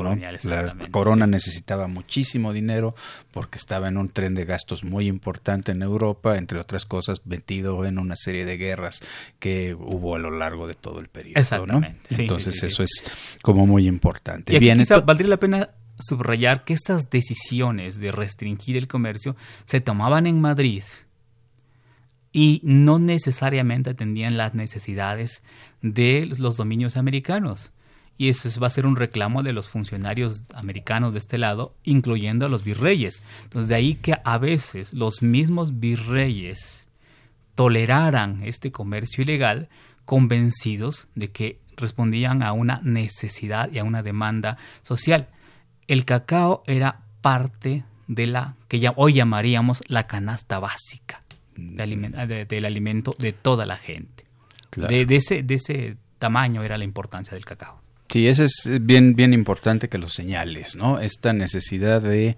la 0.43 0.75
corona 0.91 1.27
necesitaba 1.27 1.87
muchísimo 1.87 2.53
dinero 2.53 2.95
porque 3.31 3.57
estaba 3.57 3.87
en 3.87 3.97
un 3.97 4.09
tren 4.09 4.35
de 4.35 4.45
gastos 4.45 4.83
muy 4.83 5.07
importante 5.07 5.71
en 5.71 5.81
Europa, 5.81 6.37
entre 6.37 6.59
otras 6.59 6.85
cosas, 6.85 7.25
metido 7.25 7.85
en 7.85 7.99
una 7.99 8.15
serie 8.15 8.45
de 8.45 8.57
guerras 8.57 9.01
que 9.39 9.75
hubo 9.75 10.15
a 10.15 10.19
lo 10.19 10.31
largo 10.31 10.67
de 10.67 10.75
todo 10.75 10.99
el 10.99 11.07
periodo. 11.07 11.39
Exactamente. 11.39 12.01
Entonces 12.09 12.63
eso 12.63 12.83
es 12.83 13.37
como 13.41 13.65
muy 13.65 13.87
importante. 13.87 14.55
Y 14.55 14.59
Bien, 14.59 14.83
valdría 15.05 15.29
la 15.29 15.37
pena 15.37 15.69
subrayar 15.99 16.63
que 16.63 16.73
estas 16.73 17.09
decisiones 17.09 17.99
de 17.99 18.11
restringir 18.11 18.77
el 18.77 18.87
comercio 18.87 19.35
se 19.65 19.81
tomaban 19.81 20.27
en 20.27 20.39
Madrid 20.39 20.83
y 22.31 22.61
no 22.63 22.99
necesariamente 22.99 23.91
atendían 23.91 24.37
las 24.37 24.53
necesidades 24.53 25.43
de 25.81 26.29
los 26.37 26.57
dominios 26.57 26.97
americanos. 26.97 27.71
Y 28.17 28.29
eso 28.29 28.59
va 28.59 28.67
a 28.67 28.71
ser 28.71 28.85
un 28.85 28.97
reclamo 28.97 29.43
de 29.43 29.53
los 29.53 29.69
funcionarios 29.69 30.43
americanos 30.53 31.13
de 31.13 31.19
este 31.19 31.37
lado, 31.37 31.73
incluyendo 31.83 32.45
a 32.45 32.49
los 32.49 32.63
virreyes. 32.63 33.23
Entonces, 33.43 33.69
de 33.69 33.75
ahí 33.75 33.95
que 33.95 34.17
a 34.23 34.37
veces 34.37 34.93
los 34.93 35.21
mismos 35.21 35.79
virreyes 35.79 36.87
toleraran 37.55 38.43
este 38.43 38.71
comercio 38.71 39.23
ilegal 39.23 39.69
convencidos 40.03 41.07
de 41.15 41.31
que 41.31 41.59
respondían 41.77 42.43
a 42.43 42.51
una 42.51 42.81
necesidad 42.83 43.71
y 43.71 43.79
a 43.79 43.85
una 43.85 44.03
demanda 44.03 44.57
social. 44.81 45.29
El 45.87 46.03
cacao 46.03 46.63
era 46.67 47.01
parte 47.21 47.85
de 48.07 48.27
la 48.27 48.55
que 48.67 48.79
ya 48.79 48.93
hoy 48.97 49.13
llamaríamos 49.13 49.81
la 49.87 50.07
canasta 50.07 50.59
básica 50.59 51.23
del 51.59 52.65
alimento 52.65 53.15
de 53.17 53.33
toda 53.33 53.65
la 53.65 53.77
gente. 53.77 54.25
De, 54.75 55.05
ese, 55.09 55.43
de 55.43 55.55
ese 55.55 55.97
tamaño 56.19 56.63
era 56.63 56.77
la 56.77 56.83
importancia 56.83 57.33
del 57.33 57.45
cacao. 57.45 57.81
Sí, 58.09 58.27
eso 58.27 58.43
es 58.43 58.67
bien, 58.81 59.15
bien 59.15 59.33
importante 59.35 59.87
que 59.87 59.99
lo 59.99 60.07
señales, 60.07 60.75
¿no? 60.75 60.99
Esta 60.99 61.31
necesidad 61.31 62.01
de 62.01 62.29
eh, 62.29 62.35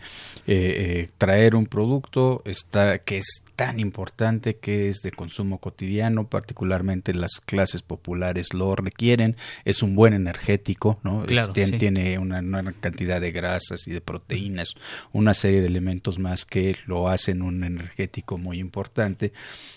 eh, 0.47 1.09
traer 1.17 1.55
un 1.55 1.65
producto 1.65 2.41
está, 2.43 2.99
que 2.99 3.19
es 3.19 3.43
tan 3.65 3.79
importante, 3.79 4.57
que 4.57 4.89
es 4.89 5.01
de 5.01 5.11
consumo 5.11 5.59
cotidiano, 5.59 6.27
particularmente 6.27 7.13
las 7.13 7.39
clases 7.39 7.83
populares 7.83 8.53
lo 8.53 8.75
requieren, 8.75 9.37
es 9.65 9.83
un 9.83 9.95
buen 9.95 10.13
energético, 10.13 10.99
¿no? 11.03 11.23
tiene, 11.53 12.17
una, 12.17 12.39
una, 12.39 12.73
cantidad 12.73 13.21
de 13.21 13.31
grasas 13.31 13.87
y 13.87 13.91
de 13.91 14.01
proteínas, 14.01 14.73
una 15.13 15.33
serie 15.33 15.61
de 15.61 15.67
elementos 15.67 16.17
más 16.17 16.45
que 16.45 16.75
lo 16.87 17.07
hacen 17.07 17.41
un 17.43 17.63
energético 17.63 18.37
muy 18.37 18.59
importante, 18.59 19.31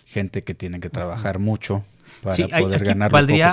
gente 0.06 0.44
que 0.44 0.54
tiene 0.54 0.80
que 0.80 0.88
trabajar 0.88 1.38
mucho, 1.38 1.84
para 2.22 2.48
poder 2.58 2.84
ganar 2.84 3.10
valdría 3.10 3.52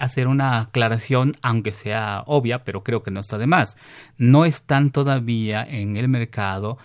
hacer 0.00 0.28
una 0.28 0.60
aclaración, 0.60 1.34
aunque 1.42 1.72
sea 1.72 2.22
obvia, 2.26 2.62
pero 2.62 2.84
creo 2.84 3.02
que 3.02 3.10
no 3.10 3.20
está 3.20 3.38
de 3.38 3.46
más. 3.46 3.76
No 4.16 4.44
están 4.44 4.90
todavía 4.90 5.66
en 5.68 5.96
el 5.96 6.08
mercado 6.08 6.78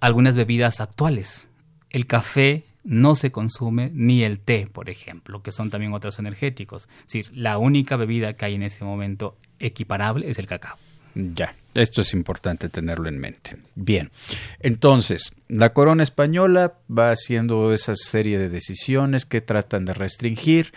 algunas 0.00 0.34
bebidas 0.34 0.80
actuales. 0.80 1.48
El 1.92 2.06
café 2.06 2.64
no 2.84 3.14
se 3.14 3.30
consume 3.30 3.90
ni 3.94 4.24
el 4.24 4.40
té, 4.40 4.68
por 4.70 4.90
ejemplo, 4.90 5.42
que 5.42 5.52
son 5.52 5.70
también 5.70 5.92
otros 5.92 6.18
energéticos. 6.18 6.88
Es 7.00 7.06
decir, 7.06 7.30
la 7.34 7.58
única 7.58 7.96
bebida 7.96 8.32
que 8.32 8.46
hay 8.46 8.54
en 8.54 8.64
ese 8.64 8.84
momento 8.84 9.36
equiparable 9.60 10.28
es 10.28 10.38
el 10.38 10.46
cacao. 10.46 10.76
Ya, 11.14 11.54
esto 11.74 12.00
es 12.00 12.14
importante 12.14 12.68
tenerlo 12.68 13.08
en 13.08 13.18
mente. 13.18 13.58
Bien, 13.74 14.10
entonces, 14.60 15.32
la 15.48 15.72
corona 15.74 16.02
española 16.02 16.74
va 16.90 17.10
haciendo 17.10 17.72
esa 17.72 17.94
serie 17.94 18.38
de 18.38 18.48
decisiones 18.48 19.26
que 19.26 19.42
tratan 19.42 19.84
de 19.84 19.92
restringir, 19.92 20.72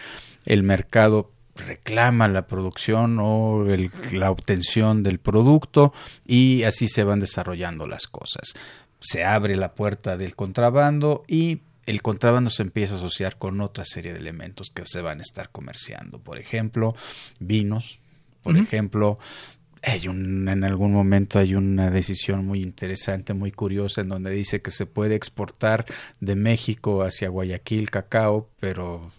el 0.46 0.64
mercado 0.64 1.32
reclama 1.56 2.28
la 2.28 2.48
producción 2.48 3.18
o 3.20 3.66
la 4.12 4.30
obtención 4.30 5.04
del 5.04 5.20
producto 5.20 5.94
y 6.26 6.64
así 6.64 6.90
se 6.90 7.06
van 7.06 7.22
desarrollando 7.22 7.88
las 7.88 8.08
cosas. 8.08 8.54
Se 9.00 9.24
abre 9.24 9.56
la 9.56 9.74
puerta 9.74 10.18
del 10.18 10.36
contrabando 10.36 11.24
y 11.28 11.62
el 11.86 12.02
contrabando 12.02 12.50
se 12.50 12.64
empieza 12.64 12.96
a 12.96 12.98
asociar 12.98 13.38
con 13.38 13.62
otra 13.62 13.86
serie 13.86 14.14
de 14.14 14.20
elementos 14.20 14.70
que 14.70 14.84
se 14.86 15.02
van 15.02 15.20
a 15.20 15.22
estar 15.22 15.50
comerciando. 15.50 16.20
Por 16.20 16.40
ejemplo, 16.40 16.96
vinos, 17.40 18.00
por 18.42 18.58
ejemplo, 18.58 19.20
hay 19.82 20.08
un, 20.08 20.48
en 20.48 20.64
algún 20.64 20.92
momento 20.92 21.40
hay 21.40 21.56
una 21.56 21.92
decisión 21.92 22.46
muy 22.46 22.62
interesante, 22.62 23.34
muy 23.34 23.52
curiosa, 23.52 24.02
en 24.02 24.10
donde 24.10 24.32
dice 24.32 24.62
que 24.62 24.72
se 24.72 24.86
puede 24.86 25.16
exportar 25.16 25.86
de 26.20 26.36
México 26.36 27.04
hacia 27.04 27.30
Guayaquil 27.30 27.92
cacao, 27.92 28.50
pero 28.60 29.12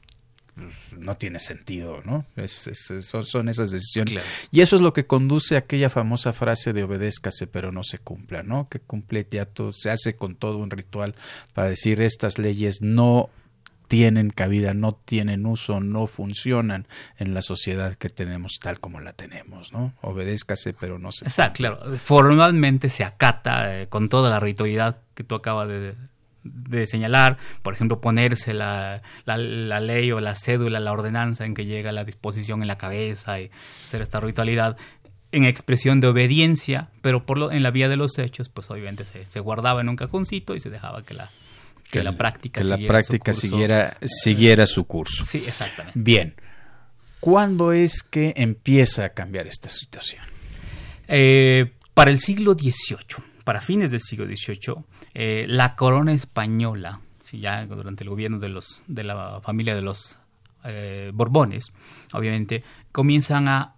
no 0.96 1.16
tiene 1.16 1.38
sentido, 1.38 2.00
¿no? 2.04 2.24
son, 2.46 3.48
esas 3.48 3.70
decisiones. 3.70 4.22
Y 4.50 4.60
eso 4.60 4.76
es 4.76 4.82
lo 4.82 4.92
que 4.92 5.06
conduce 5.06 5.56
a 5.56 5.60
aquella 5.60 5.90
famosa 5.90 6.32
frase 6.32 6.72
de 6.72 6.84
obedézcase 6.84 7.46
pero 7.46 7.72
no 7.72 7.84
se 7.84 7.98
cumpla, 7.98 8.42
¿no? 8.42 8.68
Que 8.68 8.80
cumple 8.80 9.26
ya 9.30 9.44
todo, 9.44 9.72
se 9.72 9.90
hace 9.90 10.16
con 10.16 10.34
todo 10.34 10.58
un 10.58 10.70
ritual 10.70 11.14
para 11.52 11.68
decir 11.68 12.00
estas 12.00 12.38
leyes 12.38 12.80
no 12.80 13.30
tienen 13.86 14.30
cabida, 14.30 14.74
no 14.74 14.94
tienen 14.94 15.46
uso, 15.46 15.80
no 15.80 16.06
funcionan 16.06 16.88
en 17.18 17.34
la 17.34 17.42
sociedad 17.42 17.94
que 17.94 18.08
tenemos 18.08 18.58
tal 18.60 18.80
como 18.80 19.00
la 19.00 19.12
tenemos, 19.12 19.72
¿no? 19.72 19.94
Obedézcase, 20.00 20.72
pero 20.72 20.98
no 20.98 21.12
se. 21.12 21.24
Exacto, 21.24 21.58
claro. 21.58 21.96
Formalmente 21.96 22.88
se 22.88 23.04
acata 23.04 23.80
eh, 23.80 23.88
con 23.88 24.08
toda 24.08 24.30
la 24.30 24.40
ritualidad 24.40 24.98
que 25.14 25.22
tú 25.22 25.34
acabas 25.34 25.68
de, 25.68 25.94
señalar, 26.86 27.38
por 27.62 27.74
ejemplo, 27.74 28.00
ponerse 28.00 28.54
la, 28.54 29.02
la, 29.24 29.80
ley 29.80 30.12
o 30.12 30.20
la 30.20 30.34
cédula, 30.34 30.80
la 30.80 30.92
ordenanza 30.92 31.44
en 31.44 31.54
que 31.54 31.64
llega 31.64 31.92
la 31.92 32.04
disposición 32.04 32.62
en 32.62 32.68
la 32.68 32.78
cabeza 32.78 33.40
y 33.40 33.50
hacer 33.84 34.02
esta 34.02 34.20
ritualidad 34.20 34.76
en 35.32 35.44
expresión 35.44 36.00
de 36.00 36.08
obediencia, 36.08 36.88
pero 37.02 37.26
por 37.26 37.38
lo, 37.38 37.52
en 37.52 37.62
la 37.62 37.70
vía 37.70 37.88
de 37.88 37.96
los 37.96 38.18
hechos, 38.18 38.48
pues 38.48 38.70
obviamente 38.70 39.04
se, 39.04 39.28
se 39.28 39.40
guardaba 39.40 39.80
en 39.80 39.88
un 39.88 39.96
cajoncito 39.96 40.54
y 40.54 40.60
se 40.60 40.70
dejaba 40.70 41.02
que 41.02 41.14
la, 41.14 41.30
que, 41.90 42.02
la 42.02 42.16
práctica, 42.16 42.62
la 42.62 42.78
práctica 42.78 43.34
siguiera, 43.34 43.96
siguiera 44.06 44.66
su 44.66 44.84
curso. 44.84 45.24
Sí, 45.24 45.44
exactamente. 45.46 45.98
Bien. 45.98 46.34
¿Cuándo 47.20 47.72
es 47.72 48.02
que 48.02 48.34
empieza 48.36 49.04
a 49.04 49.08
cambiar 49.10 49.46
esta 49.46 49.68
situación? 49.68 50.22
Eh, 51.08 51.72
para 51.94 52.10
el 52.10 52.20
siglo 52.20 52.52
XVIII, 52.52 53.24
para 53.46 53.60
fines 53.60 53.92
del 53.92 54.00
siglo 54.00 54.26
XVIII, 54.26 54.74
eh, 55.14 55.46
la 55.48 55.76
corona 55.76 56.12
española, 56.12 57.00
ya 57.30 57.64
durante 57.64 58.02
el 58.02 58.10
gobierno 58.10 58.40
de, 58.40 58.48
los, 58.48 58.82
de 58.88 59.04
la 59.04 59.40
familia 59.40 59.76
de 59.76 59.82
los 59.82 60.18
eh, 60.64 61.12
Borbones, 61.14 61.72
obviamente, 62.12 62.64
comienzan 62.90 63.46
a 63.46 63.76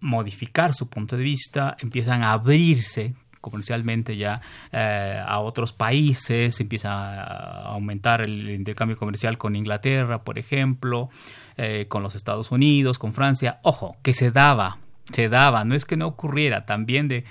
modificar 0.00 0.72
su 0.72 0.88
punto 0.88 1.18
de 1.18 1.22
vista, 1.22 1.76
empiezan 1.80 2.22
a 2.22 2.32
abrirse 2.32 3.14
comercialmente 3.42 4.16
ya 4.16 4.40
eh, 4.72 5.22
a 5.22 5.40
otros 5.40 5.74
países, 5.74 6.58
empieza 6.58 7.22
a 7.22 7.74
aumentar 7.74 8.22
el 8.22 8.48
intercambio 8.48 8.96
comercial 8.96 9.36
con 9.36 9.54
Inglaterra, 9.54 10.24
por 10.24 10.38
ejemplo, 10.38 11.10
eh, 11.58 11.84
con 11.88 12.02
los 12.02 12.14
Estados 12.14 12.50
Unidos, 12.52 12.98
con 12.98 13.12
Francia. 13.12 13.60
Ojo, 13.64 13.98
que 14.02 14.14
se 14.14 14.30
daba 14.30 14.78
se 15.12 15.28
daba, 15.28 15.64
no 15.64 15.74
es 15.74 15.84
que 15.84 15.96
no 15.96 16.06
ocurriera, 16.06 16.66
también 16.66 17.08
de, 17.08 17.24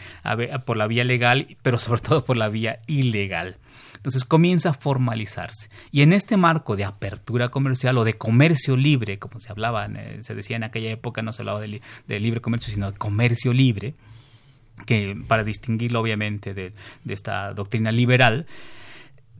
por 0.65 0.77
la 0.77 0.87
vía 0.87 1.03
legal, 1.03 1.57
pero 1.61 1.79
sobre 1.79 2.01
todo 2.01 2.23
por 2.23 2.37
la 2.37 2.49
vía 2.49 2.79
ilegal. 2.87 3.57
Entonces 3.95 4.23
comienza 4.23 4.69
a 4.69 4.73
formalizarse. 4.73 5.69
Y 5.91 6.03
en 6.03 6.13
este 6.13 6.37
marco 6.37 6.77
de 6.77 6.85
apertura 6.85 7.49
comercial 7.49 7.97
o 7.97 8.05
de 8.05 8.13
comercio 8.17 8.77
libre, 8.77 9.19
como 9.19 9.41
se 9.41 9.51
hablaba, 9.51 9.87
eh, 9.87 10.19
se 10.21 10.35
decía 10.35 10.55
en 10.55 10.63
aquella 10.63 10.89
época, 10.89 11.21
no 11.21 11.33
se 11.33 11.41
hablaba 11.41 11.59
de, 11.59 11.81
de 12.07 12.19
libre 12.19 12.39
comercio, 12.39 12.73
sino 12.73 12.91
de 12.91 12.97
comercio 12.97 13.51
libre, 13.51 13.95
que 14.85 15.17
para 15.27 15.43
distinguirlo 15.43 15.99
obviamente 15.99 16.53
de, 16.53 16.73
esta 17.07 17.53
doctrina 17.53 17.91
liberal, 17.91 18.45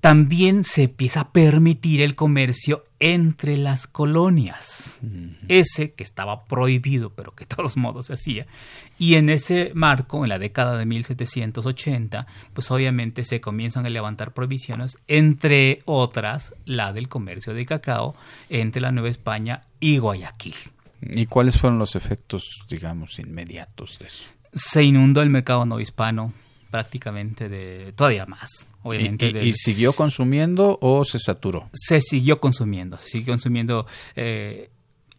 también 0.02 0.64
se 0.64 0.84
empieza 0.84 1.22
a 1.22 1.32
permitir 1.32 2.02
el 2.02 2.16
comercio 2.16 2.84
entre 3.00 3.58
las 3.58 3.88
colonias. 3.88 5.00
Ese 5.48 5.94
que 5.94 6.04
estaba 6.04 6.46
prohibido, 6.46 7.12
pero 7.12 7.34
que 7.34 7.46
de 7.46 7.56
todos 7.56 7.78
modos 7.78 8.08
se 8.08 8.14
hacía. 8.14 8.48
Y 8.98 9.16
en 9.16 9.30
ese 9.30 9.72
marco, 9.74 10.24
en 10.24 10.30
la 10.30 10.40
década 10.40 10.78
de 10.78 10.86
1780, 10.86 12.28
pues 12.54 12.72
obviamente 12.72 13.24
se 13.24 13.42
comienzan 13.42 13.86
a 13.86 13.90
levantar 13.90 14.34
prohibiciones, 14.34 14.98
entre 15.08 15.82
otras 15.86 16.54
la 16.66 16.94
del 16.94 17.08
comercio 17.08 17.54
de 17.54 17.66
cacao 17.66 18.16
entre 18.50 18.82
la 18.82 18.92
Nueva 18.92 19.10
España 19.10 19.62
y 19.80 19.98
Guayaquil. 19.98 20.56
¿Y 21.02 21.28
cuáles 21.28 21.58
fueron 21.58 21.80
los 21.80 21.96
efectos, 21.96 22.66
digamos, 22.70 23.20
inmediatos 23.20 24.00
de 24.00 24.08
eso? 24.08 24.26
se 24.54 24.84
inundó 24.84 25.22
el 25.22 25.30
mercado 25.30 25.66
no 25.66 25.80
hispano 25.80 26.34
prácticamente 26.72 27.50
de 27.50 27.94
todavía 27.94 28.26
más. 28.26 28.68
Obviamente 28.82 29.46
¿Y, 29.46 29.54
siguió 29.54 29.94
consumiendo 29.94 30.78
o 30.82 31.04
se 31.04 31.20
saturó? 31.20 31.70
Se 31.74 32.02
siguió 32.02 32.40
consumiendo, 32.40 32.98
se 32.98 33.10
siguió 33.10 33.34
consumiendo. 33.34 33.86
Eh, 34.16 34.70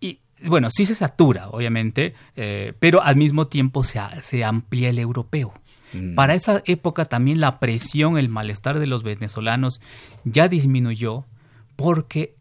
y 0.00 0.18
bueno, 0.46 0.70
sí 0.70 0.86
se 0.86 0.94
satura, 0.94 1.48
obviamente, 1.50 2.14
eh, 2.36 2.72
pero 2.78 3.02
al 3.02 3.16
mismo 3.16 3.48
tiempo 3.48 3.84
se, 3.84 4.00
se 4.22 4.44
amplía 4.44 4.88
el 4.90 4.98
europeo. 4.98 5.52
Mm. 5.92 6.14
Para 6.14 6.34
esa 6.34 6.62
época 6.64 7.04
también 7.04 7.40
la 7.40 7.60
presión, 7.60 8.16
el 8.16 8.28
malestar 8.28 8.78
de 8.78 8.86
los 8.86 9.02
venezolanos 9.02 9.80
ya 10.24 10.48
disminuyó 10.48 11.26
porque 11.76 12.34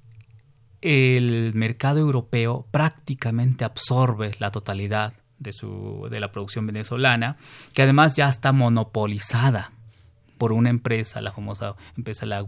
el 0.82 1.54
mercado 1.54 2.00
europeo 2.00 2.66
prácticamente 2.72 3.66
absorbe 3.66 4.36
la 4.40 4.52
totalidad 4.52 5.14
de, 5.38 5.52
su, 5.52 6.08
de 6.10 6.22
la 6.22 6.32
producción 6.32 6.66
venezolana, 6.66 7.38
que 7.74 7.82
además 7.82 8.16
ya 8.16 8.30
está 8.30 8.54
monopolizada 8.54 9.72
por 10.40 10.54
una 10.54 10.72
empresa, 10.72 11.22
la 11.22 11.32
famosa 11.32 11.76
empresa 11.96 12.26
la 12.26 12.42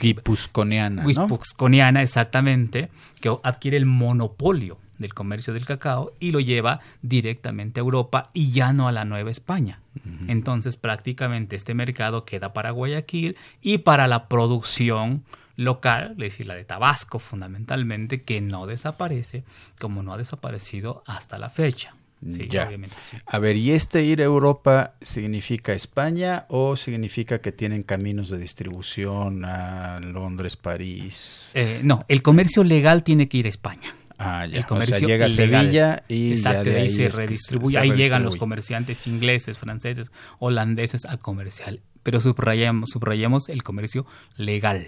Guipusconiana. 0.00 1.04
Guipusconiana, 1.04 2.02
exactamente, 2.02 2.90
que 3.20 3.34
adquiere 3.42 3.78
el 3.78 3.86
monopolio 3.86 4.78
del 4.98 5.14
comercio 5.14 5.54
del 5.54 5.64
cacao 5.64 6.12
y 6.20 6.32
lo 6.32 6.40
lleva 6.40 6.80
directamente 7.00 7.80
a 7.80 7.82
Europa 7.82 8.30
y 8.34 8.52
ya 8.52 8.72
no 8.72 8.88
a 8.88 8.92
la 8.92 9.04
Nueva 9.04 9.30
España. 9.30 9.80
Entonces 10.28 10.76
prácticamente 10.76 11.56
este 11.56 11.74
mercado 11.74 12.24
queda 12.24 12.52
para 12.52 12.70
Guayaquil 12.70 13.36
y 13.60 13.78
para 13.78 14.06
la 14.06 14.28
producción 14.28 15.24
local, 15.56 16.12
es 16.12 16.18
decir, 16.18 16.46
la 16.46 16.54
de 16.54 16.64
Tabasco 16.64 17.18
fundamentalmente, 17.18 18.22
que 18.22 18.40
no 18.40 18.66
desaparece 18.66 19.44
como 19.80 20.02
no 20.02 20.12
ha 20.12 20.18
desaparecido 20.18 21.02
hasta 21.06 21.38
la 21.38 21.50
fecha. 21.50 21.94
Sí, 22.28 22.42
Obviamente, 22.44 22.96
A 23.26 23.38
ver, 23.40 23.56
¿y 23.56 23.72
este 23.72 24.04
ir 24.04 24.20
a 24.20 24.24
Europa 24.24 24.94
significa 25.02 25.72
España 25.72 26.46
o 26.48 26.76
significa 26.76 27.40
que 27.40 27.50
tienen 27.50 27.82
caminos 27.82 28.28
de 28.30 28.38
distribución 28.38 29.44
a 29.44 29.98
Londres, 29.98 30.56
París? 30.56 31.50
Eh, 31.54 31.80
no, 31.82 32.04
el 32.06 32.22
comercio 32.22 32.62
legal 32.62 33.02
tiene 33.02 33.28
que 33.28 33.38
ir 33.38 33.46
a 33.46 33.48
España. 33.48 33.96
Ah, 34.18 34.46
ya. 34.46 34.58
El 34.58 34.66
comercio 34.66 35.04
llega 35.04 35.26
a 35.26 35.28
Sevilla 35.28 36.04
y 36.06 36.30
Exacto, 36.30 36.70
de 36.70 36.82
ahí, 36.82 36.88
se 36.88 37.08
redistribuye. 37.08 37.76
ahí 37.76 37.90
llegan 37.90 38.22
los 38.22 38.36
comerciantes 38.36 39.08
ingleses, 39.08 39.58
franceses, 39.58 40.12
holandeses 40.38 41.06
a 41.06 41.16
comercial. 41.16 41.80
Pero 42.04 42.20
subrayamos, 42.20 42.90
subrayamos 42.90 43.48
el 43.48 43.64
comercio 43.64 44.06
legal. 44.36 44.86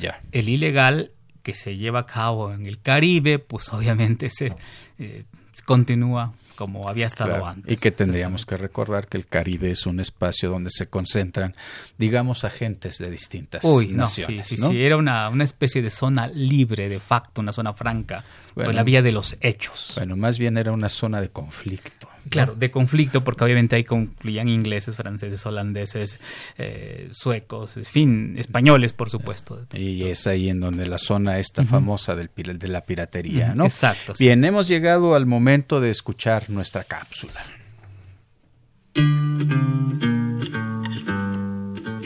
Ya. 0.00 0.20
El 0.30 0.48
ilegal 0.48 1.10
que 1.42 1.52
se 1.52 1.76
lleva 1.76 2.00
a 2.00 2.06
cabo 2.06 2.52
en 2.52 2.66
el 2.66 2.80
Caribe, 2.80 3.40
pues 3.40 3.72
obviamente 3.72 4.30
se 4.30 4.52
eh, 5.00 5.24
continúa 5.64 6.32
como 6.60 6.90
había 6.90 7.06
estado 7.06 7.46
antes. 7.46 7.72
Y 7.72 7.76
que 7.80 7.90
tendríamos 7.90 8.44
que 8.44 8.58
recordar 8.58 9.08
que 9.08 9.16
el 9.16 9.26
Caribe 9.26 9.70
es 9.70 9.86
un 9.86 9.98
espacio 9.98 10.50
donde 10.50 10.68
se 10.68 10.88
concentran, 10.88 11.56
digamos, 11.96 12.44
agentes 12.44 12.98
de 12.98 13.08
distintas 13.08 13.64
naciones. 13.64 14.46
Sí, 14.46 14.56
sí, 14.58 14.62
sí, 14.62 14.84
era 14.84 14.98
una, 14.98 15.30
una 15.30 15.44
especie 15.44 15.80
de 15.80 15.88
zona 15.88 16.26
libre 16.26 16.90
de 16.90 17.00
facto, 17.00 17.40
una 17.40 17.52
zona 17.52 17.72
franca, 17.72 18.24
bueno, 18.54 18.72
la 18.72 18.82
vía 18.82 19.00
de 19.00 19.10
los 19.10 19.38
hechos. 19.40 19.94
Bueno, 19.96 20.16
más 20.16 20.36
bien 20.36 20.58
era 20.58 20.70
una 20.72 20.90
zona 20.90 21.22
de 21.22 21.30
conflicto. 21.30 22.09
Claro, 22.28 22.54
de 22.54 22.70
conflicto, 22.70 23.24
porque 23.24 23.44
obviamente 23.44 23.76
ahí 23.76 23.84
concluían 23.84 24.48
ingleses, 24.48 24.96
franceses, 24.96 25.44
holandeses, 25.46 26.18
eh, 26.58 27.08
suecos, 27.12 27.76
en 27.76 27.84
fin, 27.84 28.34
españoles, 28.38 28.92
por 28.92 29.08
supuesto. 29.08 29.66
Y 29.72 30.04
es 30.04 30.26
ahí 30.26 30.48
en 30.48 30.60
donde 30.60 30.86
la 30.86 30.98
zona 30.98 31.38
esta 31.38 31.64
famosa 31.64 32.14
del, 32.16 32.30
de 32.34 32.68
la 32.68 32.82
piratería, 32.82 33.54
¿no? 33.54 33.64
Exacto. 33.64 34.12
Bien, 34.18 34.44
hemos 34.44 34.68
llegado 34.68 35.14
al 35.14 35.26
momento 35.26 35.80
de 35.80 35.90
escuchar 35.90 36.50
nuestra 36.50 36.84
cápsula. 36.84 37.40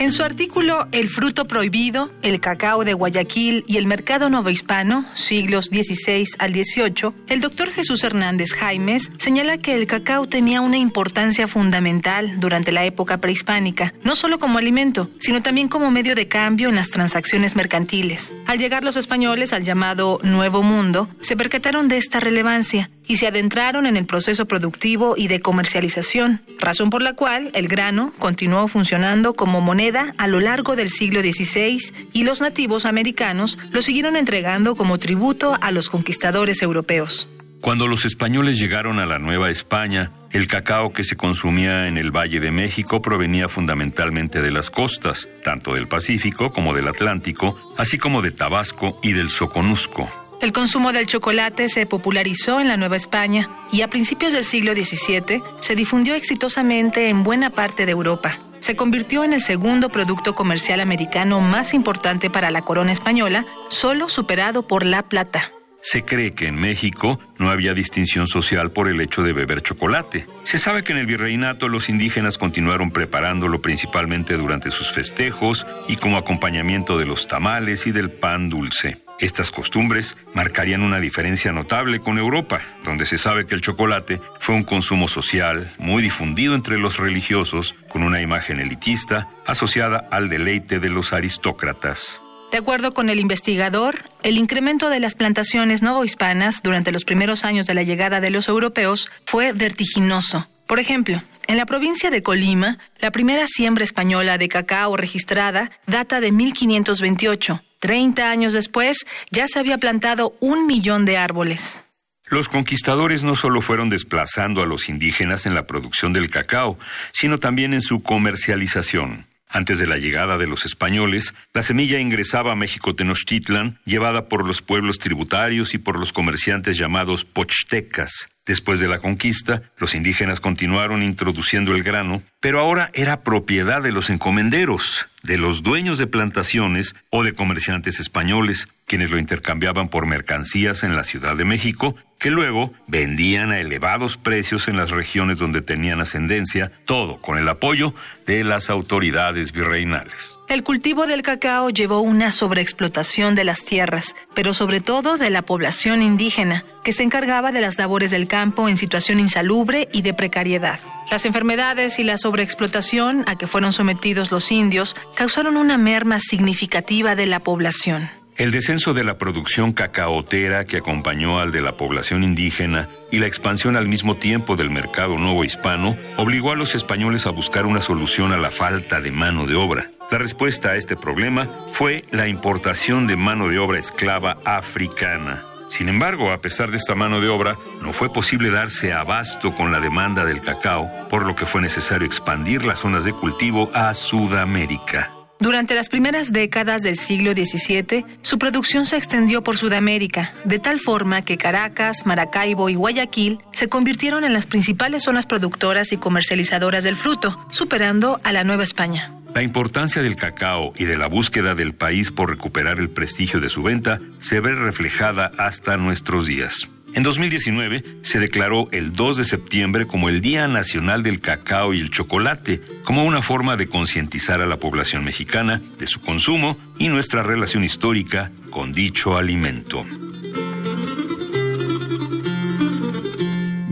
En 0.05 0.11
su 0.11 0.21
artículo 0.21 0.87
El 0.91 1.09
fruto 1.09 1.45
prohibido, 1.45 2.11
el 2.21 2.39
cacao 2.39 2.85
de 2.85 2.93
Guayaquil 2.93 3.63
y 3.65 3.77
el 3.77 3.87
mercado 3.87 4.29
novohispano, 4.29 5.03
siglos 5.15 5.65
XVI 5.65 6.27
al 6.37 6.53
XVIII, 6.53 7.11
el 7.27 7.41
doctor 7.41 7.71
Jesús 7.71 8.03
Hernández 8.03 8.53
Jaimes 8.53 9.11
señala 9.17 9.57
que 9.57 9.73
el 9.73 9.87
cacao 9.87 10.27
tenía 10.27 10.61
una 10.61 10.77
importancia 10.77 11.47
fundamental 11.47 12.39
durante 12.39 12.71
la 12.71 12.85
época 12.85 13.17
prehispánica, 13.17 13.95
no 14.03 14.15
solo 14.15 14.37
como 14.37 14.59
alimento, 14.59 15.09
sino 15.19 15.41
también 15.41 15.69
como 15.69 15.89
medio 15.89 16.13
de 16.13 16.27
cambio 16.27 16.69
en 16.69 16.75
las 16.75 16.91
transacciones 16.91 17.55
mercantiles. 17.55 18.31
Al 18.45 18.59
llegar 18.59 18.83
los 18.83 18.97
españoles 18.97 19.53
al 19.53 19.63
llamado 19.63 20.19
Nuevo 20.21 20.61
Mundo, 20.61 21.09
se 21.19 21.35
percataron 21.35 21.87
de 21.87 21.97
esta 21.97 22.19
relevancia 22.19 22.91
y 23.07 23.17
se 23.17 23.27
adentraron 23.27 23.85
en 23.85 23.97
el 23.97 24.05
proceso 24.05 24.45
productivo 24.45 25.15
y 25.17 25.27
de 25.27 25.39
comercialización, 25.39 26.41
razón 26.59 26.89
por 26.89 27.01
la 27.01 27.13
cual 27.13 27.49
el 27.53 27.67
grano 27.67 28.13
continuó 28.19 28.67
funcionando 28.67 29.33
como 29.33 29.61
moneda 29.61 30.13
a 30.17 30.27
lo 30.27 30.39
largo 30.39 30.75
del 30.75 30.89
siglo 30.89 31.21
XVI 31.21 31.79
y 32.13 32.23
los 32.23 32.41
nativos 32.41 32.85
americanos 32.85 33.57
lo 33.71 33.81
siguieron 33.81 34.15
entregando 34.15 34.75
como 34.75 34.97
tributo 34.97 35.57
a 35.61 35.71
los 35.71 35.89
conquistadores 35.89 36.61
europeos. 36.61 37.27
Cuando 37.61 37.87
los 37.87 38.05
españoles 38.05 38.59
llegaron 38.59 38.99
a 38.99 39.05
la 39.05 39.17
Nueva 39.17 39.49
España, 39.49 40.11
El 40.35 40.47
cacao 40.47 40.91
que 40.91 41.05
se 41.05 41.15
consumía 41.15 41.87
en 41.87 41.97
el 41.97 42.11
Valle 42.11 42.41
de 42.41 42.51
México 42.51 43.01
provenía 43.01 43.47
fundamentalmente 43.47 44.41
de 44.41 44.51
las 44.51 44.69
costas, 44.69 45.29
tanto 45.45 45.75
del 45.75 45.87
Pacífico 45.87 46.51
como 46.51 46.73
del 46.73 46.89
Atlántico, 46.89 47.57
así 47.77 47.97
como 47.97 48.21
de 48.21 48.31
Tabasco 48.31 48.99
y 49.01 49.13
del 49.13 49.29
Soconusco. 49.29 50.09
El 50.41 50.51
consumo 50.51 50.91
del 50.91 51.07
chocolate 51.07 51.69
se 51.69 51.85
popularizó 51.85 52.59
en 52.59 52.67
la 52.67 52.77
Nueva 52.77 52.97
España 52.97 53.49
y 53.71 53.81
a 53.81 53.87
principios 53.87 54.33
del 54.33 54.43
siglo 54.43 54.73
XVII 54.73 55.41
se 55.59 55.75
difundió 55.75 56.13
exitosamente 56.13 57.09
en 57.09 57.23
buena 57.23 57.49
parte 57.49 57.85
de 57.85 57.93
Europa. 57.93 58.37
Se 58.59 58.75
convirtió 58.75 59.23
en 59.23 59.33
el 59.33 59.41
segundo 59.41 59.89
producto 59.89 60.35
comercial 60.35 60.81
americano 60.81 61.39
más 61.39 61.73
importante 61.73 62.29
para 62.29 62.51
la 62.51 62.63
corona 62.63 62.91
española, 62.91 63.45
solo 63.69 64.09
superado 64.09 64.67
por 64.67 64.85
la 64.85 65.03
plata. 65.03 65.51
Se 65.81 66.03
cree 66.03 66.33
que 66.33 66.47
en 66.47 66.55
México 66.55 67.19
no 67.37 67.51
había 67.51 67.75
distinción 67.75 68.25
social 68.25 68.71
por 68.71 68.87
el 68.87 68.99
hecho 69.01 69.21
de 69.21 69.33
beber 69.33 69.61
chocolate. 69.61 70.25
Se 70.43 70.57
sabe 70.57 70.83
que 70.83 70.93
en 70.93 70.97
el 70.97 71.05
virreinato 71.05 71.67
los 71.67 71.89
indígenas 71.89 72.39
continuaron 72.39 72.89
preparándolo 72.89 73.61
principalmente 73.61 74.35
durante 74.35 74.71
sus 74.71 74.91
festejos 74.91 75.67
y 75.87 75.97
como 75.97 76.17
acompañamiento 76.17 76.97
de 76.97 77.05
los 77.05 77.27
tamales 77.27 77.85
y 77.85 77.91
del 77.91 78.09
pan 78.09 78.49
dulce. 78.49 79.04
Estas 79.19 79.49
costumbres 79.49 80.17
marcarían 80.33 80.81
una 80.81 80.99
diferencia 80.99 81.53
notable 81.53 82.01
con 82.01 82.17
Europa, 82.17 82.61
donde 82.83 83.05
se 83.05 83.17
sabe 83.17 83.45
que 83.45 83.55
el 83.55 83.61
chocolate 83.61 84.19
fue 84.39 84.55
un 84.55 84.63
consumo 84.63 85.07
social 85.07 85.71
muy 85.77 86.03
difundido 86.03 86.53
entre 86.53 86.77
los 86.77 86.97
religiosos, 86.97 87.75
con 87.87 88.03
una 88.03 88.21
imagen 88.21 88.59
elitista 88.59 89.29
asociada 89.45 90.07
al 90.11 90.27
deleite 90.27 90.79
de 90.79 90.89
los 90.89 91.13
aristócratas. 91.13 92.19
De 92.51 92.57
acuerdo 92.57 92.93
con 92.93 93.09
el 93.09 93.19
investigador, 93.19 94.09
el 94.23 94.37
incremento 94.37 94.89
de 94.89 94.99
las 94.99 95.15
plantaciones 95.15 95.81
novohispanas 95.81 96.61
durante 96.61 96.91
los 96.91 97.05
primeros 97.05 97.43
años 97.43 97.65
de 97.65 97.73
la 97.73 97.83
llegada 97.83 98.21
de 98.21 98.29
los 98.29 98.47
europeos 98.47 99.09
fue 99.25 99.51
vertiginoso. 99.51 100.47
Por 100.67 100.79
ejemplo, 100.79 101.21
en 101.47 101.57
la 101.57 101.65
provincia 101.65 102.09
de 102.09 102.23
Colima, 102.23 102.79
la 102.99 103.11
primera 103.11 103.45
siembra 103.47 103.83
española 103.83 104.37
de 104.37 104.47
cacao 104.47 104.97
registrada 104.97 105.69
data 105.85 106.19
de 106.19 106.31
1528. 106.31 107.61
Treinta 107.79 108.29
años 108.29 108.53
después, 108.53 109.05
ya 109.31 109.47
se 109.47 109.59
había 109.59 109.77
plantado 109.77 110.35
un 110.39 110.65
millón 110.67 111.05
de 111.05 111.17
árboles. 111.17 111.83
Los 112.27 112.49
conquistadores 112.49 113.23
no 113.23 113.35
solo 113.35 113.61
fueron 113.61 113.89
desplazando 113.89 114.63
a 114.63 114.65
los 114.65 114.89
indígenas 114.89 115.45
en 115.45 115.53
la 115.53 115.67
producción 115.67 116.11
del 116.11 116.31
cacao, 116.31 116.79
sino 117.13 117.37
también 117.37 117.73
en 117.73 117.81
su 117.81 118.01
comercialización. 118.01 119.27
Antes 119.47 119.77
de 119.77 119.87
la 119.87 119.97
llegada 119.97 120.37
de 120.37 120.47
los 120.47 120.65
españoles, 120.65 121.35
la 121.53 121.61
semilla 121.61 121.99
ingresaba 121.99 122.51
a 122.51 122.55
México 122.55 122.95
Tenochtitlan, 122.95 123.79
llevada 123.85 124.27
por 124.27 124.45
los 124.45 124.61
pueblos 124.61 124.97
tributarios 124.97 125.75
y 125.75 125.77
por 125.77 125.99
los 125.99 126.11
comerciantes 126.11 126.77
llamados 126.77 127.25
pochtecas. 127.25 128.34
Después 128.45 128.79
de 128.79 128.87
la 128.87 128.99
conquista, 128.99 129.63
los 129.77 129.95
indígenas 129.95 130.39
continuaron 130.39 131.01
introduciendo 131.01 131.73
el 131.73 131.81
grano, 131.81 132.21
pero 132.39 132.59
ahora 132.59 132.91
era 132.93 133.21
propiedad 133.21 133.81
de 133.81 133.91
los 133.91 134.11
encomenderos, 134.11 135.07
de 135.23 135.39
los 135.39 135.63
dueños 135.63 135.97
de 135.97 136.05
plantaciones 136.05 136.95
o 137.09 137.23
de 137.23 137.33
comerciantes 137.33 137.99
españoles, 137.99 138.67
quienes 138.85 139.09
lo 139.09 139.17
intercambiaban 139.17 139.89
por 139.89 140.05
mercancías 140.05 140.83
en 140.83 140.95
la 140.95 141.03
Ciudad 141.03 141.35
de 141.35 141.45
México 141.45 141.95
que 142.19 142.29
luego 142.29 142.73
vendían 142.87 143.51
a 143.51 143.59
elevados 143.59 144.17
precios 144.17 144.67
en 144.67 144.77
las 144.77 144.91
regiones 144.91 145.37
donde 145.37 145.61
tenían 145.61 145.99
ascendencia, 145.99 146.71
todo 146.85 147.19
con 147.19 147.37
el 147.37 147.47
apoyo 147.49 147.93
de 148.25 148.43
las 148.43 148.69
autoridades 148.69 149.51
virreinales. 149.51 150.34
El 150.47 150.61
cultivo 150.61 151.07
del 151.07 151.23
cacao 151.23 151.69
llevó 151.71 152.01
una 152.01 152.31
sobreexplotación 152.31 153.33
de 153.33 153.43
las 153.43 153.65
tierras, 153.65 154.15
pero 154.35 154.53
sobre 154.53 154.79
todo 154.79 155.17
de 155.17 155.31
la 155.31 155.41
población 155.41 156.03
indígena, 156.03 156.63
que 156.83 156.93
se 156.93 157.01
encargaba 157.01 157.51
de 157.51 157.61
las 157.61 157.79
labores 157.79 158.11
del 158.11 158.27
campo 158.27 158.69
en 158.69 158.77
situación 158.77 159.19
insalubre 159.19 159.87
y 159.91 160.03
de 160.03 160.13
precariedad. 160.13 160.79
Las 161.09 161.25
enfermedades 161.25 161.97
y 161.97 162.03
la 162.03 162.17
sobreexplotación 162.17 163.23
a 163.27 163.37
que 163.37 163.47
fueron 163.47 163.73
sometidos 163.73 164.31
los 164.31 164.51
indios 164.51 164.95
causaron 165.15 165.57
una 165.57 165.79
merma 165.79 166.19
significativa 166.19 167.15
de 167.15 167.25
la 167.25 167.39
población. 167.39 168.07
El 168.37 168.51
descenso 168.51 168.93
de 168.93 169.05
la 169.05 169.17
producción 169.17 169.71
cacaotera 169.71 170.65
que 170.65 170.77
acompañó 170.77 171.39
al 171.39 171.53
de 171.53 171.61
la 171.61 171.77
población 171.77 172.21
indígena 172.21 172.89
y 173.09 173.19
la 173.19 173.27
expansión 173.27 173.77
al 173.77 173.87
mismo 173.87 174.17
tiempo 174.17 174.57
del 174.57 174.69
mercado 174.69 175.17
nuevo 175.17 175.45
hispano 175.45 175.95
obligó 176.17 176.51
a 176.51 176.55
los 176.57 176.75
españoles 176.75 177.27
a 177.27 177.29
buscar 177.29 177.65
una 177.65 177.79
solución 177.79 178.33
a 178.33 178.37
la 178.37 178.51
falta 178.51 178.99
de 178.99 179.11
mano 179.11 179.47
de 179.47 179.55
obra. 179.55 179.89
La 180.11 180.17
respuesta 180.19 180.71
a 180.71 180.75
este 180.75 180.95
problema 180.95 181.47
fue 181.71 182.03
la 182.11 182.27
importación 182.27 183.07
de 183.07 183.15
mano 183.15 183.49
de 183.49 183.59
obra 183.59 183.79
esclava 183.79 184.37
africana. 184.45 185.43
Sin 185.69 185.89
embargo, 185.89 186.31
a 186.31 186.41
pesar 186.41 186.69
de 186.69 186.77
esta 186.77 186.95
mano 186.95 187.19
de 187.19 187.27
obra, 187.27 187.57
no 187.81 187.91
fue 187.91 188.13
posible 188.13 188.51
darse 188.51 188.93
abasto 188.93 189.53
con 189.53 189.71
la 189.71 189.79
demanda 189.79 190.23
del 190.23 190.41
cacao, 190.41 190.89
por 191.09 191.25
lo 191.25 191.35
que 191.35 191.45
fue 191.45 191.61
necesario 191.61 192.05
expandir 192.05 192.65
las 192.65 192.79
zonas 192.79 193.03
de 193.03 193.13
cultivo 193.13 193.71
a 193.73 193.93
Sudamérica. 193.93 195.11
Durante 195.39 195.75
las 195.75 195.89
primeras 195.89 196.31
décadas 196.31 196.81
del 196.81 196.95
siglo 196.95 197.33
XVII, 197.33 198.05
su 198.21 198.39
producción 198.39 198.85
se 198.85 198.95
extendió 198.95 199.43
por 199.43 199.57
Sudamérica, 199.57 200.33
de 200.45 200.59
tal 200.59 200.79
forma 200.79 201.23
que 201.23 201.37
Caracas, 201.37 202.05
Maracaibo 202.05 202.69
y 202.69 202.75
Guayaquil 202.75 203.39
se 203.51 203.67
convirtieron 203.67 204.23
en 204.23 204.33
las 204.33 204.45
principales 204.45 205.03
zonas 205.03 205.25
productoras 205.25 205.91
y 205.91 205.97
comercializadoras 205.97 206.85
del 206.85 206.95
fruto, 206.95 207.45
superando 207.49 208.17
a 208.23 208.31
la 208.31 208.45
Nueva 208.45 208.63
España. 208.63 209.11
La 209.35 209.43
importancia 209.43 210.01
del 210.01 210.15
cacao 210.15 210.71
y 210.77 210.85
de 210.85 210.97
la 210.97 211.07
búsqueda 211.07 211.55
del 211.55 211.75
país 211.75 212.09
por 212.09 212.29
recuperar 212.29 212.79
el 212.79 212.89
prestigio 212.89 213.41
de 213.41 213.49
su 213.49 213.63
venta 213.63 213.99
se 214.19 214.39
ve 214.39 214.53
reflejada 214.53 215.29
hasta 215.37 215.75
nuestros 215.75 216.25
días. 216.25 216.69
En 216.93 217.03
2019 217.03 217.83
se 218.01 218.19
declaró 218.19 218.69
el 218.71 218.93
2 218.93 219.17
de 219.17 219.23
septiembre 219.25 219.85
como 219.85 220.07
el 220.07 220.21
Día 220.21 220.47
Nacional 220.47 221.03
del 221.03 221.19
Cacao 221.19 221.73
y 221.73 221.81
el 221.81 221.91
Chocolate, 221.91 222.61
como 222.85 223.03
una 223.03 223.21
forma 223.21 223.57
de 223.57 223.67
concientizar 223.67 224.39
a 224.39 224.47
la 224.47 224.55
población 224.55 225.03
mexicana 225.03 225.61
de 225.77 225.87
su 225.87 225.99
consumo 225.99 226.57
y 226.79 226.87
nuestra 226.87 227.21
relación 227.21 227.65
histórica 227.65 228.31
con 228.51 228.71
dicho 228.71 229.17
alimento. 229.17 229.85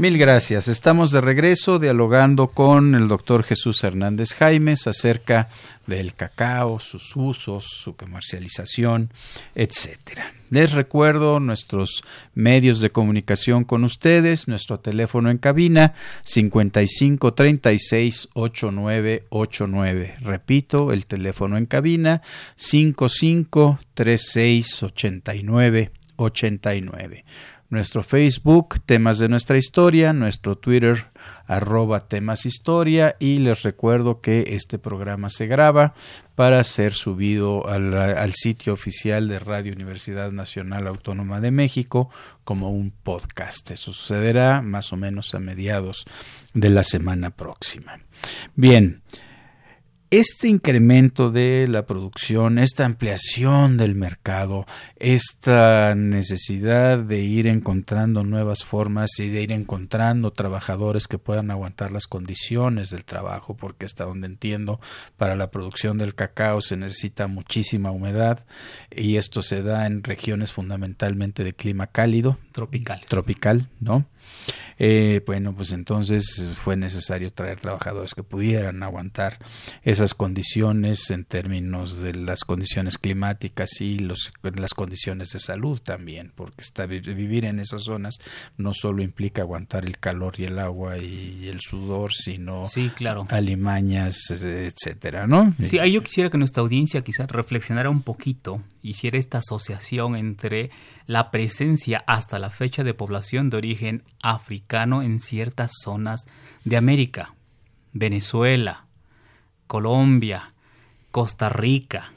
Mil 0.04 0.18
gracias. 0.18 0.68
Estamos 0.68 1.12
de 1.12 1.22
regreso 1.22 1.80
dialogando 1.80 2.50
con 2.50 2.94
el 2.94 3.08
doctor 3.08 3.44
Jesús 3.44 3.86
Hernández 3.86 4.34
Jaimes 4.34 4.86
acerca 4.86 5.48
del 5.88 6.14
cacao, 6.14 6.82
sus 6.82 7.16
usos, 7.16 7.64
su 7.64 7.96
comercialización, 7.96 9.14
etcétera. 9.56 10.34
Les 10.50 10.74
recuerdo 10.74 11.40
nuestros 11.40 12.04
medios 12.36 12.82
de 12.82 12.90
comunicación 12.90 13.64
con 13.64 13.86
ustedes, 13.86 14.50
nuestro 14.50 14.78
teléfono 14.78 15.30
en 15.30 15.38
cabina 15.38 15.94
55 16.24 17.34
36 17.34 18.28
8989. 18.34 20.16
Repito, 20.20 20.92
el 20.92 21.06
teléfono 21.06 21.56
en 21.56 21.66
cabina 21.66 22.22
55 22.58 23.80
36 23.94 24.84
89 24.84 25.92
89 26.18 27.24
nuestro 27.74 28.04
Facebook, 28.04 28.80
temas 28.86 29.18
de 29.18 29.28
nuestra 29.28 29.58
historia, 29.58 30.14
nuestro 30.14 30.56
Twitter, 30.58 31.08
arroba 31.48 32.08
temas 32.08 32.46
historia 32.46 33.18
y 33.20 33.40
les 33.40 33.64
recuerdo 33.64 34.22
que 34.22 34.46
este 34.56 34.80
programa 34.80 35.30
se 35.30 35.48
graba 35.48 35.94
para 36.36 36.64
ser 36.64 36.94
subido 36.94 37.68
al, 37.68 37.94
al, 37.94 38.34
sitio 38.34 38.74
oficial 38.74 39.28
de 39.28 39.40
Radio 39.40 39.74
Universidad 39.74 40.32
Nacional 40.32 40.88
Autónoma 40.88 41.42
de 41.42 41.52
México 41.52 42.10
como 42.44 42.72
un 42.72 42.92
podcast. 42.92 43.72
Eso 43.72 43.92
sucederá 43.92 44.62
más 44.62 44.94
o 44.94 44.96
menos 44.96 45.34
a 45.34 45.40
mediados 45.40 46.06
de 46.54 46.70
la 46.70 46.84
semana 46.84 47.32
próxima. 47.32 48.00
Bien, 48.56 49.02
este 50.14 50.48
incremento 50.48 51.32
de 51.32 51.66
la 51.68 51.88
producción, 51.88 52.60
esta 52.60 52.86
ampliación 52.86 53.78
del 53.78 53.96
mercado, 53.96 54.68
esta 55.04 55.96
necesidad 55.96 56.98
de 56.98 57.20
ir 57.20 57.46
encontrando 57.48 58.24
nuevas 58.24 58.64
formas 58.64 59.20
y 59.20 59.28
de 59.30 59.42
ir 59.42 59.52
encontrando 59.52 60.32
trabajadores 60.32 61.10
que 61.10 61.18
puedan 61.18 61.52
aguantar 61.52 61.92
las 61.92 62.08
condiciones 62.08 62.90
del 62.90 63.04
trabajo, 63.04 63.58
porque 63.58 63.86
hasta 63.86 64.06
donde 64.06 64.28
entiendo, 64.28 64.80
para 65.18 65.36
la 65.36 65.52
producción 65.52 65.98
del 65.98 66.16
cacao 66.16 66.62
se 66.62 66.78
necesita 66.78 67.28
muchísima 67.28 67.92
humedad 67.92 68.46
y 68.90 69.18
esto 69.18 69.42
se 69.42 69.62
da 69.62 69.88
en 69.88 70.04
regiones 70.04 70.54
fundamentalmente 70.54 71.44
de 71.44 71.52
clima 71.52 71.88
cálido. 71.88 72.38
Tropical. 72.54 73.02
Tropical, 73.06 73.70
¿no? 73.82 74.06
Eh, 74.80 75.22
bueno, 75.26 75.54
pues 75.54 75.72
entonces 75.72 76.50
fue 76.56 76.78
necesario 76.78 77.32
traer 77.32 77.60
trabajadores 77.60 78.16
que 78.16 78.24
pudieran 78.24 78.82
aguantar 78.82 79.38
esas 79.84 80.14
condiciones 80.14 81.12
en 81.12 81.26
términos 81.26 82.00
de 82.00 82.16
las 82.16 82.46
condiciones 82.46 82.98
climáticas 82.98 83.82
y 83.82 84.00
los, 84.00 84.32
las 84.42 84.74
condiciones 84.74 84.93
de 84.94 85.40
salud 85.40 85.80
también, 85.82 86.32
porque 86.36 86.62
está, 86.62 86.86
vivir 86.86 87.46
en 87.46 87.60
esas 87.60 87.84
zonas 87.84 88.20
no 88.58 88.74
solo 88.74 89.02
implica 89.02 89.42
aguantar 89.42 89.86
el 89.86 89.98
calor 89.98 90.36
y 90.38 90.46
el 90.46 90.60
agua 90.60 90.98
y 90.98 91.48
el 91.48 91.60
sudor, 91.62 92.14
sino 92.14 92.66
sí, 92.66 92.92
claro. 92.96 93.28
alimañas, 93.30 94.30
etcétera, 94.30 95.28
¿no? 95.28 95.54
Sí, 95.60 95.80
ahí 95.80 95.94
yo 95.94 96.04
quisiera 96.04 96.30
que 96.30 96.38
nuestra 96.38 96.62
audiencia 96.62 97.04
quizás 97.04 97.30
reflexionara 97.30 97.90
un 97.90 98.02
poquito, 98.02 98.62
hiciera 98.82 99.18
esta 99.18 99.40
asociación 99.40 100.16
entre 100.16 100.72
la 101.06 101.32
presencia 101.32 102.04
hasta 102.08 102.40
la 102.40 102.50
fecha 102.50 102.84
de 102.84 102.94
población 102.94 103.50
de 103.50 103.58
origen 103.58 104.04
africano 104.22 105.02
en 105.02 105.20
ciertas 105.20 105.72
zonas 105.84 106.26
de 106.64 106.78
América, 106.78 107.34
Venezuela, 107.92 108.86
Colombia, 109.68 110.54
Costa 111.12 111.50
Rica 111.50 112.14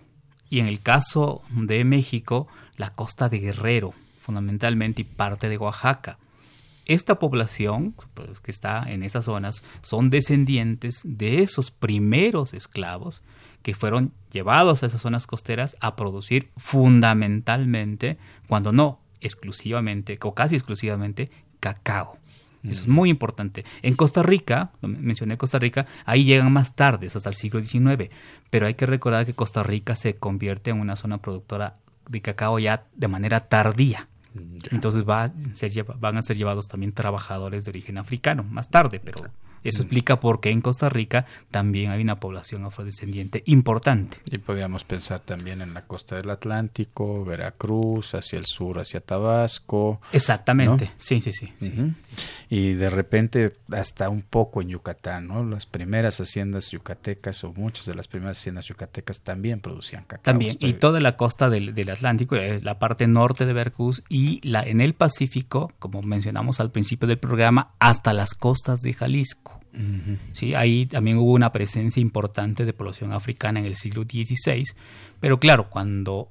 y 0.49 0.61
en 0.61 0.67
el 0.67 0.81
caso 0.81 1.43
de 1.51 1.85
México, 1.85 2.49
la 2.77 2.91
costa 2.91 3.29
de 3.29 3.39
Guerrero, 3.39 3.95
fundamentalmente 4.21 5.03
y 5.03 5.05
parte 5.05 5.49
de 5.49 5.59
Oaxaca. 5.59 6.19
Esta 6.85 7.19
población 7.19 7.95
pues, 8.15 8.41
que 8.41 8.53
está 8.53 8.85
en 8.87 9.03
esas 9.03 9.25
zonas 9.25 9.65
son 9.83 10.09
descendientes 10.09 11.01
de 11.05 11.43
esos 11.43 11.73
primeros 11.73 12.55
esclavos 12.55 13.23
que 13.63 13.75
fueron 13.75 14.13
llevados 14.31 14.83
a 14.83 14.87
esas 14.87 15.01
zonas 15.01 15.27
costeras 15.27 15.77
a 15.81 15.97
producir 15.97 16.51
fundamentalmente, 16.57 18.19
cuando 18.47 18.71
no 18.73 19.01
exclusivamente 19.21 20.19
o 20.23 20.35
casi 20.35 20.55
exclusivamente, 20.55 21.31
cacao. 21.59 22.19
Eso 22.63 22.83
es 22.83 22.89
muy 22.89 23.11
importante. 23.11 23.65
En 23.83 23.95
Costa 23.95 24.23
Rica, 24.23 24.71
mencioné 24.83 25.37
Costa 25.37 25.59
Rica, 25.59 25.87
ahí 26.05 26.25
llegan 26.25 26.53
más 26.53 26.75
tarde, 26.75 27.07
hasta 27.07 27.29
el 27.29 27.35
siglo 27.35 27.61
XIX, 27.61 28.11
pero 28.51 28.67
hay 28.67 28.75
que 28.75 28.87
recordar 28.87 29.25
que 29.25 29.35
Costa 29.35 29.63
Rica 29.63 29.95
se 29.95 30.17
convierte 30.17 30.71
en 30.71 30.81
una 30.81 30.97
zona 30.97 31.19
productora 31.19 31.75
de 32.09 32.21
cacao 32.21 32.59
ya 32.59 32.85
de 32.95 33.09
manera 33.09 33.49
tardía. 33.49 34.09
Entonces 34.71 35.09
va 35.09 35.25
a 35.25 35.33
ser, 35.53 35.73
van 35.99 36.19
a 36.19 36.23
ser 36.23 36.37
llevados 36.37 36.69
también 36.69 36.93
trabajadores 36.93 37.65
de 37.65 37.71
origen 37.71 37.97
africano 37.97 38.43
más 38.43 38.69
tarde, 38.69 39.01
pero 39.01 39.23
eso 39.69 39.83
explica 39.83 40.21
por 40.21 40.41
qué 40.41 40.51
en 40.51 40.61
Costa 40.61 40.89
Rica 40.89 41.27
también 41.51 41.91
hay 41.91 42.03
una 42.03 42.21
población 42.21 42.65
afrodescendiente 42.65 43.43
importante. 43.47 44.19
Y 44.31 44.39
podríamos 44.39 44.85
pensar 44.85 45.21
también 45.21 45.63
en 45.63 45.75
la 45.75 45.87
costa 45.87 46.17
del 46.17 46.31
Atlántico, 46.31 47.25
Veracruz, 47.25 48.15
hacia 48.15 48.39
el 48.39 48.47
sur, 48.47 48.79
hacia 48.79 49.01
Tabasco. 49.01 50.01
Exactamente, 50.13 50.93
sí, 50.99 51.21
sí, 51.21 51.33
sí. 51.33 51.53
Y 52.49 52.75
de 52.75 52.91
repente 52.91 53.53
hasta 53.73 54.09
un 54.09 54.23
poco 54.23 54.63
en 54.63 54.69
Yucatán, 54.69 55.27
¿no? 55.27 55.45
Las 55.45 55.67
primeras 55.67 56.21
haciendas 56.21 56.71
yucatecas 56.71 57.43
o 57.45 57.53
muchas 57.53 57.87
de 57.87 57.95
las 57.95 58.09
primeras 58.09 58.39
haciendas 58.39 58.67
yucatecas 58.67 59.21
también 59.21 59.61
producían 59.61 60.05
cacao. 60.05 60.23
También, 60.23 60.57
y 60.61 60.75
toda 60.75 61.01
la 61.01 61.17
costa 61.17 61.51
del, 61.51 61.75
del 61.75 61.91
Atlántico, 61.91 62.37
eh, 62.37 62.61
la 62.63 62.79
parte 62.79 63.07
norte 63.07 63.47
de 63.47 63.53
Veracruz 63.53 64.03
y 64.09 64.41
la 64.47 64.63
en 64.63 64.81
el 64.81 64.95
Pacífico, 64.95 65.73
como 65.79 66.03
mencionamos 66.03 66.61
al 66.61 66.71
principio 66.71 67.09
del 67.09 67.19
programa, 67.19 67.75
hasta 67.79 68.13
las 68.13 68.35
costas 68.35 68.81
de 68.83 68.93
Jalisco. 68.93 69.56
¿Sí? 70.33 70.55
Ahí 70.55 70.87
también 70.87 71.19
hubo 71.19 71.33
una 71.33 71.53
presencia 71.53 72.01
importante 72.01 72.65
de 72.65 72.73
población 72.73 73.13
africana 73.13 73.61
en 73.61 73.67
el 73.67 73.77
siglo 73.77 74.03
XVI, 74.03 74.63
pero 75.21 75.39
claro, 75.39 75.69
cuando 75.71 76.31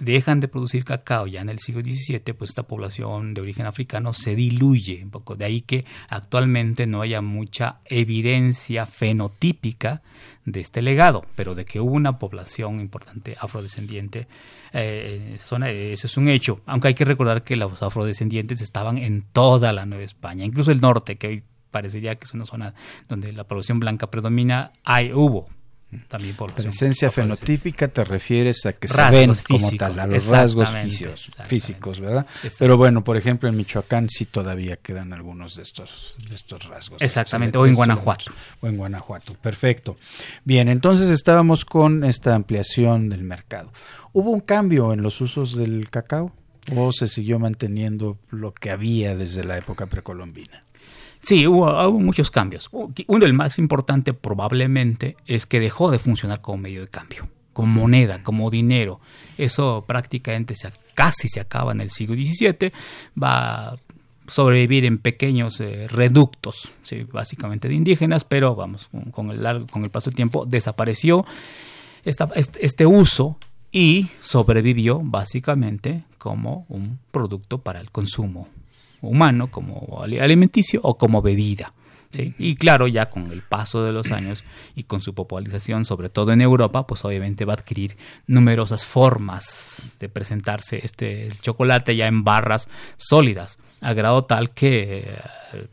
dejan 0.00 0.40
de 0.40 0.48
producir 0.48 0.84
cacao 0.84 1.26
ya 1.26 1.40
en 1.40 1.48
el 1.48 1.58
siglo 1.58 1.82
XVII, 1.82 2.34
pues 2.34 2.50
esta 2.50 2.62
población 2.62 3.34
de 3.34 3.40
origen 3.40 3.66
africano 3.66 4.12
se 4.12 4.34
diluye 4.34 5.02
un 5.02 5.10
poco. 5.10 5.36
De 5.36 5.44
ahí 5.44 5.60
que 5.60 5.84
actualmente 6.08 6.86
no 6.86 7.02
haya 7.02 7.20
mucha 7.20 7.80
evidencia 7.84 8.86
fenotípica 8.86 10.02
de 10.44 10.60
este 10.60 10.82
legado, 10.82 11.24
pero 11.36 11.54
de 11.54 11.64
que 11.64 11.80
hubo 11.80 11.92
una 11.92 12.18
población 12.18 12.80
importante 12.80 13.36
afrodescendiente 13.38 14.28
eh, 14.72 15.22
en 15.26 15.34
esa 15.34 15.46
zona, 15.46 15.70
eso 15.70 16.06
es 16.06 16.16
un 16.16 16.28
hecho. 16.28 16.60
Aunque 16.66 16.88
hay 16.88 16.94
que 16.94 17.04
recordar 17.04 17.42
que 17.42 17.56
los 17.56 17.82
afrodescendientes 17.82 18.60
estaban 18.60 18.98
en 18.98 19.22
toda 19.22 19.72
la 19.72 19.86
Nueva 19.86 20.04
España, 20.04 20.44
incluso 20.44 20.70
el 20.70 20.80
norte, 20.80 21.16
que 21.16 21.26
hoy 21.26 21.42
parecería 21.70 22.16
que 22.16 22.24
es 22.24 22.34
una 22.34 22.46
zona 22.46 22.74
donde 23.08 23.32
la 23.32 23.44
población 23.44 23.80
blanca 23.80 24.10
predomina, 24.10 24.72
hay, 24.84 25.12
hubo 25.12 25.48
también 26.06 26.36
población. 26.36 26.70
Presencia 26.70 27.10
fenotípica 27.10 27.88
te 27.88 28.04
refieres 28.04 28.66
a 28.66 28.74
que 28.74 28.88
se 28.88 29.10
ven 29.10 29.32
como 29.46 29.70
tal, 29.72 29.98
a 29.98 30.06
los 30.06 30.26
rasgos 30.26 30.68
físicos, 30.68 31.28
físicos, 31.46 32.00
¿verdad? 32.00 32.26
Pero 32.58 32.76
bueno, 32.76 33.02
por 33.02 33.16
ejemplo, 33.16 33.48
en 33.48 33.56
Michoacán 33.56 34.08
sí 34.10 34.26
todavía 34.26 34.76
quedan 34.76 35.14
algunos 35.14 35.56
de 35.56 35.62
estos, 35.62 36.16
de 36.28 36.34
estos 36.34 36.66
rasgos. 36.66 37.00
Exactamente, 37.00 37.56
o 37.56 37.66
en 37.66 37.74
Guanajuato. 37.74 38.32
O 38.60 38.66
en 38.66 38.76
Guanajuato, 38.76 39.32
perfecto. 39.34 39.96
Bien, 40.44 40.68
entonces 40.68 41.08
estábamos 41.08 41.64
con 41.64 42.04
esta 42.04 42.34
ampliación 42.34 43.08
del 43.08 43.24
mercado. 43.24 43.72
¿Hubo 44.12 44.30
un 44.30 44.40
cambio 44.40 44.92
en 44.92 45.02
los 45.02 45.20
usos 45.22 45.56
del 45.56 45.88
cacao? 45.88 46.32
¿O 46.76 46.92
se 46.92 47.08
siguió 47.08 47.38
manteniendo 47.38 48.18
lo 48.28 48.52
que 48.52 48.70
había 48.70 49.16
desde 49.16 49.42
la 49.42 49.56
época 49.56 49.86
precolombina? 49.86 50.60
Sí, 51.20 51.46
hubo, 51.46 51.92
muchos 51.92 52.30
cambios. 52.30 52.68
Uno, 53.06 53.26
el 53.26 53.34
más 53.34 53.58
importante 53.58 54.14
probablemente, 54.14 55.16
es 55.26 55.46
que 55.46 55.60
dejó 55.60 55.90
de 55.90 55.98
funcionar 55.98 56.40
como 56.40 56.58
medio 56.58 56.80
de 56.80 56.88
cambio, 56.88 57.28
como 57.52 57.80
moneda, 57.80 58.22
como 58.22 58.50
dinero. 58.50 59.00
Eso 59.36 59.84
prácticamente 59.86 60.54
se, 60.54 60.70
casi 60.94 61.28
se 61.28 61.40
acaba 61.40 61.72
en 61.72 61.80
el 61.80 61.90
siglo 61.90 62.14
XVII. 62.14 62.72
Va 63.20 63.70
a 63.70 63.76
sobrevivir 64.28 64.84
en 64.84 64.98
pequeños 64.98 65.60
eh, 65.60 65.88
reductos, 65.88 66.72
básicamente 67.12 67.68
de 67.68 67.74
indígenas, 67.74 68.24
pero 68.24 68.54
vamos, 68.54 68.90
con, 69.10 69.30
el, 69.30 69.66
con 69.66 69.84
el 69.84 69.90
paso 69.90 70.10
del 70.10 70.16
tiempo 70.16 70.44
desapareció 70.46 71.24
esta, 72.04 72.28
este, 72.34 72.64
este 72.64 72.86
uso 72.86 73.38
y 73.72 74.08
sobrevivió 74.22 75.00
básicamente 75.02 76.04
como 76.18 76.66
un 76.68 76.98
producto 77.10 77.58
para 77.58 77.80
el 77.80 77.90
consumo 77.90 78.48
humano, 79.00 79.50
como 79.50 80.02
alimenticio 80.02 80.80
o 80.82 80.96
como 80.96 81.22
bebida. 81.22 81.72
¿sí? 82.10 82.34
Y 82.38 82.54
claro, 82.54 82.88
ya 82.88 83.06
con 83.06 83.30
el 83.32 83.42
paso 83.42 83.84
de 83.84 83.92
los 83.92 84.10
años 84.10 84.44
y 84.74 84.84
con 84.84 85.00
su 85.00 85.14
popularización, 85.14 85.84
sobre 85.84 86.08
todo 86.08 86.32
en 86.32 86.40
Europa, 86.40 86.86
pues 86.86 87.04
obviamente 87.04 87.44
va 87.44 87.54
a 87.54 87.56
adquirir 87.56 87.96
numerosas 88.26 88.84
formas 88.84 89.96
de 89.98 90.08
presentarse 90.08 90.80
este 90.82 91.30
chocolate 91.42 91.96
ya 91.96 92.06
en 92.06 92.24
barras 92.24 92.68
sólidas, 92.96 93.58
a 93.80 93.92
grado 93.92 94.22
tal 94.22 94.50
que 94.50 95.18
eh, 95.52 95.68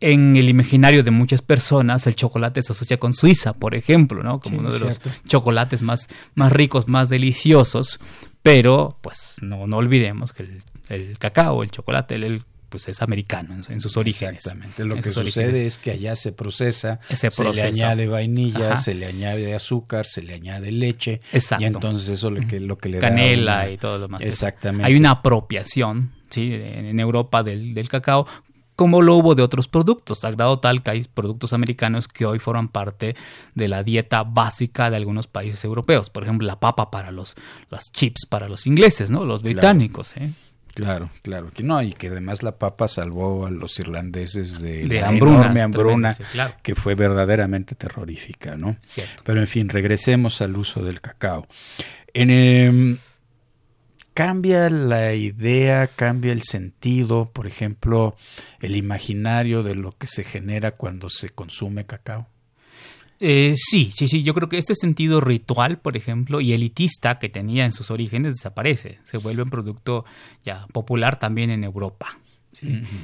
en 0.00 0.36
el 0.36 0.48
imaginario 0.48 1.02
de 1.02 1.10
muchas 1.10 1.42
personas 1.42 2.06
el 2.06 2.14
chocolate 2.14 2.62
se 2.62 2.72
asocia 2.72 2.98
con 2.98 3.12
Suiza, 3.12 3.52
por 3.52 3.74
ejemplo, 3.74 4.22
¿no? 4.22 4.40
Como 4.40 4.58
uno 4.58 4.72
de 4.72 4.78
los 4.78 5.00
chocolates 5.26 5.82
más, 5.82 6.08
más 6.34 6.52
ricos, 6.52 6.88
más 6.88 7.08
deliciosos, 7.08 7.98
pero 8.42 8.96
pues 9.00 9.34
no, 9.40 9.66
no 9.66 9.78
olvidemos 9.78 10.32
que 10.32 10.44
el 10.44 10.62
el 10.88 11.18
cacao, 11.18 11.62
el 11.62 11.70
chocolate, 11.70 12.14
el, 12.14 12.42
pues 12.68 12.88
es 12.88 13.00
americano 13.02 13.62
en, 13.68 13.80
sus 13.80 13.96
orígenes. 13.96 14.36
Exactamente. 14.36 14.84
Lo 14.84 14.96
que 14.96 15.10
sucede 15.10 15.66
es 15.66 15.78
que 15.78 15.92
allá 15.92 16.16
se 16.16 16.32
procesa, 16.32 17.00
se, 17.08 17.28
le 17.52 17.62
añade 17.62 18.06
vainilla, 18.06 18.76
se 18.76 18.94
le 18.94 19.06
añade 19.06 19.54
azúcar, 19.54 20.06
se 20.06 20.22
le 20.22 20.34
añade 20.34 20.70
leche. 20.70 21.20
Exacto. 21.32 21.62
Y 21.62 21.66
entonces 21.66 22.08
eso 22.08 22.30
lo 22.30 22.40
que, 22.46 22.60
lo 22.60 22.76
que 22.76 22.88
le 22.88 22.98
Canela 22.98 23.70
y 23.70 23.78
todo 23.78 23.94
lo 23.94 24.02
demás. 24.02 24.20
Exactamente. 24.20 24.86
Hay 24.86 24.96
una 24.96 25.10
apropiación 25.10 26.12
¿sí? 26.28 26.52
en 26.52 27.00
Europa 27.00 27.42
del, 27.42 27.74
del 27.74 27.88
cacao 27.88 28.26
como 28.78 29.02
lo 29.02 29.16
hubo 29.16 29.34
de 29.34 29.42
otros 29.42 29.66
productos, 29.66 30.22
ha 30.22 30.30
dado 30.30 30.60
tal 30.60 30.84
que 30.84 30.92
hay 30.92 31.02
productos 31.02 31.52
americanos 31.52 32.06
que 32.06 32.24
hoy 32.24 32.38
forman 32.38 32.68
parte 32.68 33.16
de 33.56 33.66
la 33.66 33.82
dieta 33.82 34.22
básica 34.22 34.88
de 34.88 34.94
algunos 34.94 35.26
países 35.26 35.64
europeos. 35.64 36.10
Por 36.10 36.22
ejemplo, 36.22 36.46
la 36.46 36.60
papa 36.60 36.88
para 36.88 37.10
los 37.10 37.34
las 37.70 37.90
chips 37.90 38.24
para 38.24 38.48
los 38.48 38.68
ingleses, 38.68 39.10
¿no? 39.10 39.24
Los 39.24 39.42
británicos, 39.42 40.16
¿eh? 40.16 40.30
Claro, 40.78 41.10
claro, 41.22 41.50
que 41.50 41.64
no, 41.64 41.82
y 41.82 41.92
que 41.92 42.06
además 42.06 42.44
la 42.44 42.56
papa 42.56 42.86
salvó 42.86 43.46
a 43.46 43.50
los 43.50 43.80
irlandeses 43.80 44.60
de, 44.60 44.86
la 44.86 45.10
enorme 45.10 45.60
hambruna 45.60 46.16
que 46.62 46.76
fue 46.76 46.94
verdaderamente 46.94 47.74
terrorífica, 47.74 48.56
¿no? 48.56 48.76
Pero 49.24 49.40
en 49.40 49.48
fin, 49.48 49.68
regresemos 49.68 50.40
al 50.40 50.56
uso 50.56 50.84
del 50.84 51.00
cacao. 51.00 51.48
En, 52.14 52.30
em, 52.30 52.98
cambia 54.14 54.70
la 54.70 55.14
idea, 55.14 55.88
cambia 55.88 56.32
el 56.32 56.42
sentido, 56.42 57.28
por 57.32 57.48
ejemplo, 57.48 58.16
el 58.60 58.76
imaginario 58.76 59.64
de 59.64 59.74
lo 59.74 59.90
que 59.90 60.06
se 60.06 60.22
genera 60.22 60.72
cuando 60.72 61.10
se 61.10 61.30
consume 61.30 61.86
cacao. 61.86 62.28
Eh, 63.20 63.54
sí, 63.56 63.92
sí, 63.94 64.08
sí. 64.08 64.22
Yo 64.22 64.34
creo 64.34 64.48
que 64.48 64.58
este 64.58 64.74
sentido 64.74 65.20
ritual, 65.20 65.78
por 65.78 65.96
ejemplo, 65.96 66.40
y 66.40 66.52
elitista 66.52 67.18
que 67.18 67.28
tenía 67.28 67.64
en 67.64 67.72
sus 67.72 67.90
orígenes 67.90 68.34
desaparece. 68.34 68.98
Se 69.04 69.18
vuelve 69.18 69.42
un 69.42 69.50
producto 69.50 70.04
ya 70.44 70.66
popular 70.72 71.18
también 71.18 71.50
en 71.50 71.64
Europa. 71.64 72.16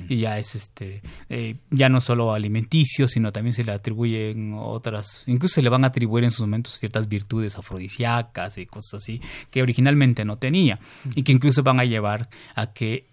Y 0.09 0.17
ya 0.17 0.39
es 0.39 0.55
este, 0.55 1.01
eh, 1.29 1.57
ya 1.71 1.89
no 1.89 2.01
solo 2.01 2.33
alimenticio, 2.33 3.07
sino 3.07 3.31
también 3.31 3.53
se 3.53 3.63
le 3.63 3.73
atribuyen 3.73 4.55
otras, 4.55 5.23
incluso 5.27 5.55
se 5.55 5.63
le 5.63 5.69
van 5.69 5.85
a 5.85 5.89
atribuir 5.89 6.25
en 6.25 6.33
sus 6.33 6.41
momentos 6.41 6.79
ciertas 6.79 7.09
virtudes 7.09 7.57
afrodisíacas 7.57 8.59
y 8.59 8.67
cosas 8.67 9.03
así 9.03 9.21
que 9.51 9.63
originalmente 9.63 10.25
no 10.25 10.39
tenía 10.39 10.81
y 11.15 11.23
que 11.23 11.31
incluso 11.31 11.63
van 11.63 11.79
a 11.79 11.85
llevar 11.85 12.29
a 12.57 12.73
que 12.73 13.07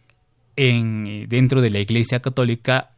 en, 0.55 1.27
dentro 1.29 1.61
de 1.61 1.69
la 1.69 1.79
Iglesia 1.79 2.21
Católica 2.21 2.91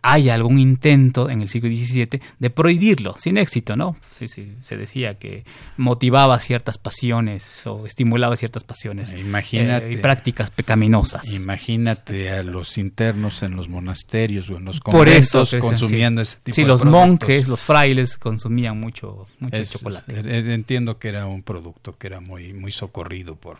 hay 0.00 0.30
algún 0.30 0.58
intento 0.58 1.28
en 1.28 1.40
el 1.40 1.48
siglo 1.48 1.68
XVII 1.68 2.20
de 2.38 2.50
prohibirlo, 2.50 3.16
sin 3.18 3.36
éxito, 3.36 3.76
¿no? 3.76 3.96
Sí, 4.12 4.28
sí, 4.28 4.52
se 4.62 4.76
decía 4.76 5.18
que 5.18 5.44
motivaba 5.76 6.38
ciertas 6.38 6.78
pasiones 6.78 7.66
o 7.66 7.84
estimulaba 7.84 8.36
ciertas 8.36 8.62
pasiones 8.64 9.12
Imagínate, 9.14 9.88
eh, 9.88 9.92
y 9.94 9.96
prácticas 9.96 10.50
pecaminosas. 10.52 11.26
Imagínate 11.32 12.30
a 12.30 12.42
los 12.42 12.78
internos 12.78 13.42
en 13.42 13.56
los 13.56 13.68
monasterios 13.68 14.48
o 14.50 14.56
en 14.56 14.64
los 14.66 14.80
Por 14.80 15.08
eso 15.08 15.38
conventos 15.40 15.50
que 15.50 15.56
se- 15.56 15.60
consumiendo 15.60 16.24
sí. 16.24 16.30
ese 16.32 16.40
tipo 16.44 16.54
Sí, 16.54 16.62
de 16.62 16.68
los 16.68 16.80
productos. 16.82 17.08
monjes, 17.08 17.48
los 17.48 17.60
frailes 17.60 18.16
consumían 18.16 18.78
mucho, 18.78 19.26
mucho 19.40 19.56
Es- 19.56 19.72
chocolate. 19.72 20.12
eh, 20.12 20.22
eh, 20.24 20.54
entiendo 20.54 20.98
que 20.98 21.08
era 21.08 21.26
un 21.26 21.42
producto 21.42 21.98
que 21.98 22.06
era 22.06 22.20
muy 22.20 22.52
muy 22.52 22.70
socorrido 22.70 23.34
por 23.34 23.58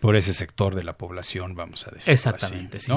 por 0.00 0.16
ese 0.16 0.32
sector 0.34 0.74
de 0.74 0.84
la 0.84 0.96
población, 0.96 1.54
vamos 1.54 1.86
a 1.86 1.90
decir. 1.90 2.12
Exactamente, 2.12 2.80
sí. 2.80 2.92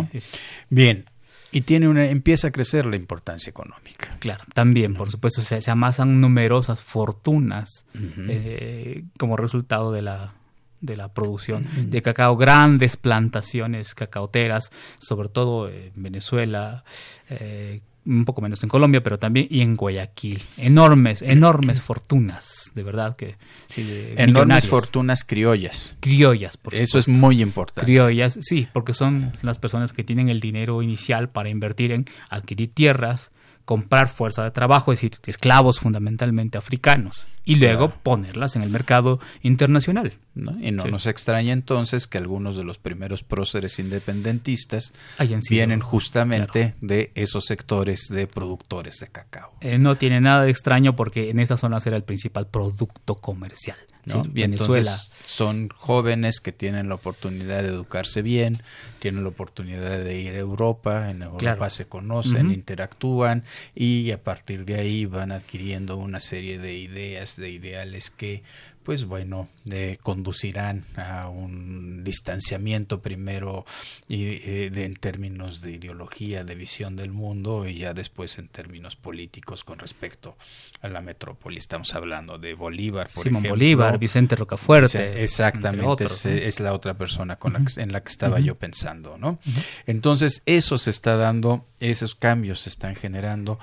Bien. 0.69 1.05
Y 1.51 1.61
tiene 1.61 1.87
una 1.87 2.05
empieza 2.09 2.49
a 2.49 2.51
crecer 2.51 2.85
la 2.85 2.95
importancia 2.95 3.49
económica. 3.49 4.17
Claro, 4.19 4.43
también, 4.53 4.93
por 4.93 5.09
supuesto, 5.09 5.41
se, 5.41 5.61
se 5.61 5.71
amasan 5.71 6.21
numerosas 6.21 6.83
fortunas 6.83 7.85
eh, 8.27 9.03
como 9.17 9.35
resultado 9.37 9.91
de 9.91 10.01
la 10.01 10.33
de 10.81 10.95
la 10.95 11.09
producción 11.09 11.67
de 11.89 12.01
cacao, 12.01 12.37
grandes 12.37 12.95
plantaciones 12.95 13.93
cacaoteras, 13.95 14.71
sobre 14.99 15.27
todo 15.27 15.69
en 15.69 15.91
Venezuela, 15.95 16.85
eh, 17.29 17.81
un 18.09 18.25
poco 18.25 18.41
menos 18.41 18.61
en 18.63 18.69
Colombia, 18.69 19.01
pero 19.03 19.19
también 19.19 19.47
y 19.49 19.61
en 19.61 19.75
Guayaquil. 19.75 20.41
Enormes, 20.57 21.21
enormes 21.21 21.81
fortunas, 21.81 22.71
de 22.73 22.83
verdad 22.83 23.15
que 23.15 23.37
sí, 23.69 24.13
Enormes 24.17 24.67
fortunas 24.67 25.23
criollas. 25.23 25.95
criollas, 25.99 26.57
por 26.57 26.73
Eso 26.73 26.97
es 26.97 27.07
muy 27.07 27.41
importante. 27.41 27.85
Criollas, 27.85 28.37
sí, 28.41 28.67
porque 28.73 28.93
son 28.93 29.31
las 29.43 29.59
personas 29.59 29.93
que 29.93 30.03
tienen 30.03 30.29
el 30.29 30.39
dinero 30.39 30.81
inicial 30.81 31.29
para 31.29 31.49
invertir 31.49 31.91
en 31.91 32.05
adquirir 32.29 32.73
tierras, 32.73 33.31
comprar 33.65 34.07
fuerza 34.07 34.43
de 34.43 34.51
trabajo, 34.51 34.91
es 34.91 34.97
decir, 34.97 35.11
esclavos 35.27 35.79
fundamentalmente 35.79 36.57
africanos, 36.57 37.27
y 37.51 37.55
luego 37.55 37.93
ponerlas 38.03 38.55
en 38.55 38.61
el 38.63 38.69
mercado 38.69 39.19
internacional. 39.41 40.13
¿no? 40.35 40.57
Y 40.61 40.71
no 40.71 40.83
Sí. 40.83 40.91
nos 40.91 41.05
extraña 41.05 41.51
entonces 41.51 42.07
que 42.07 42.17
algunos 42.17 42.55
de 42.55 42.63
los 42.63 42.77
primeros 42.77 43.23
próceres 43.23 43.77
independentistas 43.79 44.93
sido- 45.17 45.39
vienen 45.49 45.81
justamente 45.81 46.75
de 46.79 47.11
esos 47.15 47.45
sectores 47.45 48.07
de 48.09 48.25
productores 48.27 48.99
de 48.99 49.07
cacao. 49.07 49.51
Eh, 49.59 49.77
no 49.77 49.97
tiene 49.97 50.21
nada 50.21 50.43
de 50.43 50.51
extraño 50.51 50.95
porque 50.95 51.29
en 51.29 51.39
esas 51.39 51.59
zonas 51.59 51.85
era 51.87 51.97
el 51.97 52.03
principal 52.03 52.47
producto 52.47 53.15
comercial. 53.15 53.77
¿no? 54.05 54.23
¿sí? 54.23 54.29
Y 54.33 54.41
Venezuela. 54.41 54.97
son 55.25 55.69
jóvenes 55.75 56.39
que 56.39 56.51
tienen 56.53 56.87
la 56.89 56.95
oportunidad 56.95 57.61
de 57.61 57.67
educarse 57.69 58.21
bien, 58.21 58.63
tienen 58.99 59.23
la 59.23 59.29
oportunidad 59.29 59.99
de 60.03 60.19
ir 60.19 60.29
a 60.33 60.37
Europa, 60.39 61.11
en 61.11 61.21
Europa 61.21 61.37
Claro. 61.37 61.69
se 61.69 61.85
conocen, 61.87 62.51
interactúan 62.51 63.43
y 63.75 64.09
a 64.11 64.23
partir 64.23 64.63
de 64.65 64.75
ahí 64.75 65.05
van 65.05 65.31
adquiriendo 65.31 65.97
una 65.97 66.19
serie 66.21 66.57
de 66.59 66.75
ideas, 66.77 67.35
de 67.39 67.49
ideales 67.49 68.09
que 68.11 68.43
pues 68.83 69.05
bueno, 69.05 69.47
eh, 69.69 69.97
conducirán 70.01 70.83
a 70.95 71.27
un 71.27 72.03
distanciamiento 72.03 73.01
primero 73.01 73.63
y, 74.07 74.25
eh, 74.49 74.69
de, 74.71 74.85
en 74.85 74.95
términos 74.95 75.61
de 75.61 75.73
ideología, 75.73 76.43
de 76.43 76.55
visión 76.55 76.95
del 76.95 77.11
mundo 77.11 77.67
y 77.67 77.75
ya 77.79 77.93
después 77.93 78.39
en 78.39 78.47
términos 78.47 78.95
políticos 78.95 79.63
con 79.63 79.77
respecto 79.77 80.37
a 80.81 80.87
la 80.87 81.01
metrópoli. 81.01 81.57
Estamos 81.57 81.93
hablando 81.93 82.39
de 82.39 82.55
Bolívar, 82.55 83.09
por 83.13 83.23
Simón 83.25 83.41
ejemplo. 83.45 83.51
Bolívar, 83.51 83.99
Vicente 83.99 84.35
Rocafuerte. 84.35 85.21
Exactamente, 85.21 86.05
es, 86.47 86.59
la 86.59 86.73
otra 86.73 86.95
persona 86.97 87.35
con 87.35 87.53
la 87.53 87.59
que- 87.63 87.81
en 87.81 87.91
la 87.91 88.01
que 88.01 88.09
estaba 88.09 88.39
yo 88.39 88.55
pensando, 88.55 89.19
¿no? 89.19 89.37
Entonces, 89.85 90.41
eso 90.47 90.79
se 90.79 90.89
está 90.89 91.15
dando, 91.15 91.67
esos 91.79 92.15
cambios 92.15 92.61
se 92.61 92.69
están 92.69 92.95
generando 92.95 93.59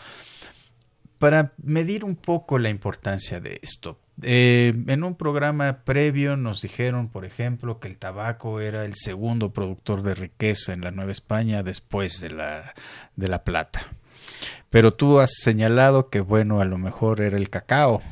para 1.19 1.53
medir 1.63 2.05
un 2.05 2.17
poco 2.17 2.59
la 2.59 2.69
importancia 2.69 3.41
de 3.41 3.61
esto. 3.63 3.99
eh, 4.23 4.75
en 4.87 5.05
un 5.05 5.15
programa 5.15 5.85
previo 5.85 6.37
nos 6.37 6.63
dijeron, 6.63 7.09
por 7.09 7.25
ejemplo, 7.25 7.81
que 7.81 7.89
el 7.89 7.99
tabaco 7.99 8.61
era 8.61 8.85
el 8.85 8.95
segundo 8.95 9.53
productor 9.53 10.03
de 10.03 10.15
riqueza 10.15 10.73
en 10.73 10.81
la 10.81 10.91
Nueva 10.91 11.13
España 11.13 11.63
después 11.63 12.21
de 12.21 12.31
la, 12.31 12.75
de 13.17 13.29
la 13.29 13.45
plata. 13.45 13.81
Pero 14.71 14.95
tú 14.95 15.21
has 15.21 15.33
señalado 15.43 16.09
que, 16.11 16.21
bueno, 16.21 16.61
a 16.61 16.65
lo 16.65 16.79
mejor 16.79 17.21
era 17.21 17.37
el 17.37 17.51
cacao. 17.51 18.03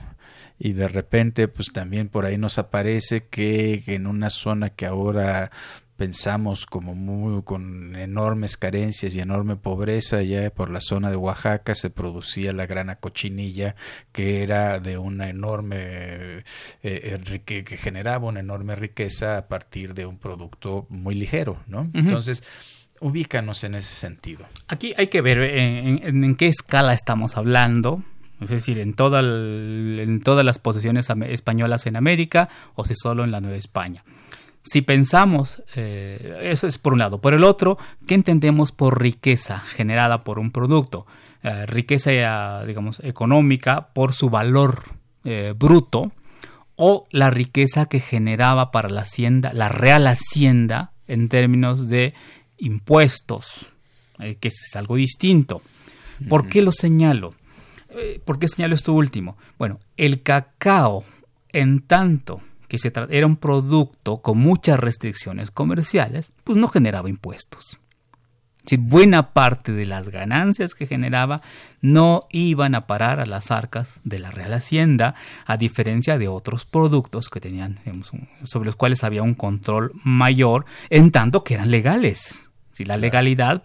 Y 0.59 0.73
de 0.73 0.87
repente, 0.87 1.49
pues 1.49 1.73
también 1.73 2.09
por 2.09 2.25
ahí 2.25 2.39
nos 2.39 2.59
aparece 2.59 3.27
que 3.27 3.83
en 3.87 4.07
una 4.07 4.31
zona 4.31 4.71
que 4.71 4.87
ahora 4.87 5.51
pensamos 5.97 6.67
como 6.67 6.95
muy 6.95 7.43
con 7.43 7.95
enormes 7.97 8.57
carencias 8.57 9.15
y 9.15 9.21
enorme 9.21 9.57
pobreza 9.57 10.23
ya 10.23 10.51
por 10.51 10.71
la 10.71 10.81
zona 10.81 11.11
de 11.11 11.17
Oaxaca 11.17 11.75
se 11.75 11.91
producía 11.91 12.53
la 12.53 12.67
grana 12.67 12.97
cochinilla 12.97 13.77
que 14.13 14.43
era 14.43 14.81
de 14.81 14.99
una 14.99 15.29
enorme 15.29 15.77
eh, 15.79 16.45
eh, 16.83 17.41
que 17.45 17.77
generaba 17.77 18.27
una 18.29 18.41
enorme 18.41 18.75
riqueza 18.75 19.39
a 19.39 19.47
partir 19.49 19.95
de 19.95 20.07
un 20.07 20.19
producto 20.19 20.87
muy 20.89 21.15
ligero 21.15 21.59
no 21.67 21.89
entonces 21.95 22.43
ubícanos 23.01 23.65
en 23.65 23.75
ese 23.75 23.95
sentido 23.95 24.47
Aquí 24.69 24.95
hay 24.97 25.07
que 25.09 25.21
ver 25.21 25.39
en, 25.39 26.01
en- 26.05 26.25
en 26.25 26.35
qué 26.37 26.49
escala 26.49 26.93
estamos 26.93 27.37
hablando. 27.37 28.03
Es 28.41 28.51
decir, 28.51 28.79
en, 28.79 28.95
toda 28.95 29.21
el- 29.21 29.99
en 30.03 30.21
todas 30.21 30.45
las 30.45 30.59
posesiones 30.59 31.09
españolas 31.29 31.87
en 31.87 31.97
América 31.97 32.49
o 32.75 32.85
si 32.85 32.95
solo 32.97 33.23
en 33.25 33.31
la 33.31 33.41
Nueva 33.41 33.57
España. 33.57 34.05
Si 34.65 34.81
pensamos, 34.81 35.63
eh, 35.77 36.41
eso 36.43 36.67
es 36.67 36.79
por 36.79 36.95
un 36.95 36.99
lado. 36.99 37.21
Por 37.21 37.35
el 37.35 37.45
otro, 37.45 37.77
¿qué 38.07 38.15
entendemos 38.15 38.73
por 38.73 39.01
riqueza 39.01 39.61
generada 39.61 40.23
por 40.23 40.39
un 40.39 40.51
producto? 40.51 41.07
Eh, 41.45 41.67
riqueza, 41.67 42.11
eh, 42.11 42.67
digamos, 42.67 43.01
económica 43.01 43.89
por 43.93 44.15
su 44.15 44.31
valor 44.31 44.83
eh, 45.25 45.53
bruto 45.55 46.11
o 46.75 47.07
la 47.11 47.29
riqueza 47.29 47.85
que 47.85 48.01
generaba 48.01 48.71
para 48.71 48.89
la 48.89 49.03
hacienda, 49.03 49.53
la 49.53 49.69
real 49.69 50.07
hacienda, 50.07 50.93
en 51.07 51.29
términos 51.29 51.91
de 51.91 52.15
impuestos, 52.57 53.69
que 54.19 54.49
es 54.49 54.75
algo 54.75 54.97
distinto. 54.97 55.61
¿Por 56.31 56.49
qué 56.49 56.63
lo 56.63 56.73
señalo? 56.73 57.35
¿Por 58.25 58.39
qué 58.39 58.49
señalo 58.49 58.75
esto 58.75 58.95
último? 58.95 59.37
Bueno, 59.59 59.79
el 59.99 60.23
cacao, 60.23 61.05
en 61.53 61.81
tanto 61.81 62.41
que 62.69 62.79
se 62.79 62.93
era 63.11 63.27
un 63.27 63.37
producto 63.37 64.19
con 64.19 64.39
muchas 64.39 64.81
restricciones 64.81 65.51
comerciales, 65.51 66.33
pues 66.45 66.59
no 66.59 66.69
generaba 66.69 67.09
impuestos. 67.09 67.79
Es 68.65 68.71
decir, 68.71 68.79
buena 68.79 69.35
parte 69.35 69.73
de 69.73 69.85
las 69.85 70.09
ganancias 70.09 70.75
que 70.75 70.87
generaba 70.87 71.43
no 71.83 72.21
iban 72.31 72.75
a 72.75 72.87
parar 72.87 73.21
a 73.21 73.27
las 73.27 73.51
arcas 73.51 74.01
de 74.05 74.19
la 74.19 74.31
Real 74.31 74.55
Hacienda, 74.55 75.15
a 75.45 75.59
diferencia 75.59 76.17
de 76.17 76.29
otros 76.29 76.65
productos 76.65 77.29
que 77.29 77.41
tenían, 77.41 77.79
digamos, 77.85 78.11
sobre 78.45 78.65
los 78.65 78.77
cuales 78.77 79.05
había 79.05 79.23
un 79.23 79.35
control 79.35 79.93
mayor, 80.03 80.65
en 80.89 81.11
tanto 81.11 81.45
que 81.45 81.55
eran 81.55 81.71
legales. 81.71 82.49
Si 82.73 82.87
la 82.87 82.97
legalidad 82.97 83.65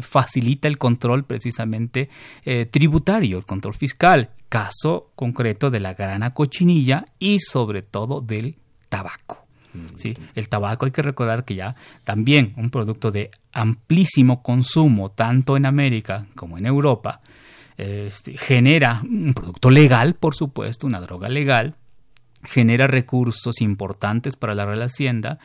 facilita 0.00 0.68
el 0.68 0.78
control 0.78 1.24
precisamente 1.24 2.08
eh, 2.44 2.66
tributario, 2.66 3.38
el 3.38 3.46
control 3.46 3.74
fiscal, 3.74 4.30
caso 4.48 5.10
concreto 5.14 5.70
de 5.70 5.80
la 5.80 5.94
grana 5.94 6.34
cochinilla 6.34 7.04
y 7.18 7.40
sobre 7.40 7.82
todo 7.82 8.20
del 8.20 8.56
tabaco. 8.88 9.46
¿sí? 9.96 10.16
El 10.34 10.48
tabaco 10.48 10.86
hay 10.86 10.92
que 10.92 11.02
recordar 11.02 11.44
que 11.44 11.54
ya 11.54 11.76
también 12.04 12.54
un 12.56 12.70
producto 12.70 13.10
de 13.10 13.30
amplísimo 13.52 14.42
consumo, 14.42 15.10
tanto 15.10 15.56
en 15.56 15.66
América 15.66 16.26
como 16.34 16.58
en 16.58 16.66
Europa, 16.66 17.20
este, 17.76 18.36
genera 18.38 19.02
un 19.02 19.34
producto 19.34 19.70
legal, 19.70 20.14
por 20.14 20.34
supuesto, 20.34 20.86
una 20.86 21.00
droga 21.00 21.28
legal, 21.28 21.74
genera 22.42 22.86
recursos 22.86 23.60
importantes 23.60 24.36
para 24.36 24.54
la 24.54 24.64
Real 24.64 24.82
Hacienda 24.82 25.38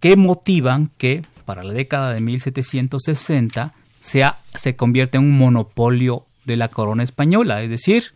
que 0.00 0.16
motivan 0.16 0.90
que 0.98 1.22
para 1.44 1.62
la 1.64 1.72
década 1.72 2.12
de 2.12 2.20
1760 2.20 3.74
sea, 4.00 4.38
se 4.54 4.76
convierta 4.76 5.18
en 5.18 5.24
un 5.24 5.38
monopolio 5.38 6.26
de 6.44 6.56
la 6.56 6.68
corona 6.68 7.02
española, 7.04 7.62
es 7.62 7.70
decir, 7.70 8.14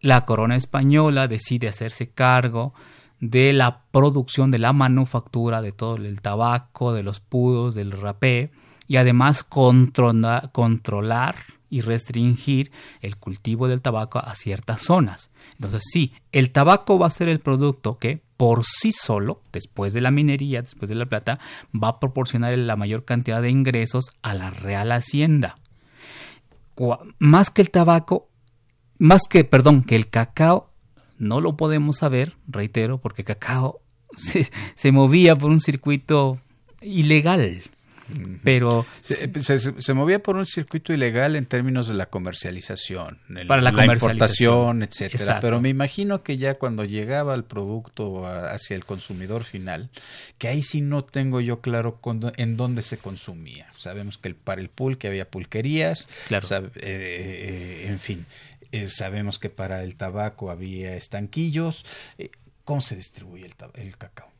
la 0.00 0.24
corona 0.24 0.56
española 0.56 1.28
decide 1.28 1.68
hacerse 1.68 2.08
cargo 2.10 2.74
de 3.20 3.52
la 3.52 3.82
producción, 3.92 4.50
de 4.50 4.58
la 4.58 4.72
manufactura, 4.72 5.62
de 5.62 5.72
todo 5.72 5.96
el 5.96 6.20
tabaco, 6.20 6.92
de 6.92 7.02
los 7.04 7.20
pudos, 7.20 7.74
del 7.74 7.92
rapé, 7.92 8.50
y 8.88 8.96
además 8.96 9.44
controla- 9.44 10.50
controlar 10.52 11.36
y 11.70 11.82
restringir 11.82 12.72
el 13.00 13.16
cultivo 13.16 13.68
del 13.68 13.80
tabaco 13.80 14.18
a 14.18 14.34
ciertas 14.34 14.82
zonas. 14.82 15.30
Entonces 15.54 15.84
sí, 15.90 16.12
el 16.32 16.50
tabaco 16.50 16.98
va 16.98 17.06
a 17.06 17.10
ser 17.10 17.28
el 17.28 17.38
producto 17.38 17.94
que 17.94 18.22
por 18.42 18.64
sí 18.64 18.90
solo, 18.90 19.40
después 19.52 19.92
de 19.92 20.00
la 20.00 20.10
minería, 20.10 20.62
después 20.62 20.88
de 20.88 20.96
la 20.96 21.06
plata, 21.06 21.38
va 21.72 21.86
a 21.86 22.00
proporcionar 22.00 22.58
la 22.58 22.74
mayor 22.74 23.04
cantidad 23.04 23.40
de 23.40 23.50
ingresos 23.50 24.10
a 24.20 24.34
la 24.34 24.50
Real 24.50 24.90
Hacienda. 24.90 25.58
Más 27.20 27.50
que 27.50 27.62
el 27.62 27.70
tabaco, 27.70 28.30
más 28.98 29.28
que, 29.30 29.44
perdón, 29.44 29.84
que 29.84 29.94
el 29.94 30.10
cacao, 30.10 30.72
no 31.18 31.40
lo 31.40 31.56
podemos 31.56 31.98
saber, 31.98 32.34
reitero, 32.48 33.00
porque 33.00 33.22
cacao 33.22 33.80
se, 34.16 34.50
se 34.74 34.90
movía 34.90 35.36
por 35.36 35.52
un 35.52 35.60
circuito 35.60 36.40
ilegal. 36.80 37.62
Pero 38.42 38.86
se, 39.02 39.94
movía 39.94 40.22
por 40.22 40.36
un 40.36 40.46
circuito 40.46 40.92
ilegal 40.92 41.36
en 41.36 41.46
términos 41.46 41.88
de 41.88 41.94
la 41.94 42.06
comercialización, 42.06 43.18
para 43.46 43.62
la, 43.62 43.70
importación, 43.84 44.82
etcétera. 44.82 45.38
Pero 45.40 45.60
me 45.60 45.68
imagino 45.68 46.22
que 46.22 46.36
ya 46.36 46.54
cuando 46.54 46.84
llegaba 46.84 47.34
el 47.34 47.44
producto 47.44 48.26
hacia 48.26 48.76
el 48.76 48.84
consumidor 48.84 49.44
final, 49.44 49.90
que 50.38 50.48
ahí 50.48 50.62
sí 50.62 50.80
no 50.80 51.04
tengo 51.04 51.40
yo 51.40 51.60
claro 51.60 52.00
en 52.36 52.56
dónde 52.56 52.82
se 52.82 52.98
consumía. 52.98 53.68
Sabemos 53.76 54.18
que 54.18 54.28
el, 54.28 54.34
para 54.34 54.60
el 54.60 54.68
pulque 54.68 55.08
había 55.08 55.30
pulquerías, 55.30 56.08
claro. 56.28 56.46
Eh, 56.56 56.70
eh, 56.76 57.86
en 57.88 57.98
fin, 57.98 58.26
eh, 58.72 58.88
sabemos 58.88 59.38
que 59.38 59.50
para 59.50 59.82
el 59.82 59.96
tabaco 59.96 60.50
había 60.50 60.96
estanquillos. 60.96 61.84
¿Cómo 62.64 62.80
se 62.80 62.96
distribuye 62.96 63.50
el 63.74 63.96
cacao? 63.96 64.32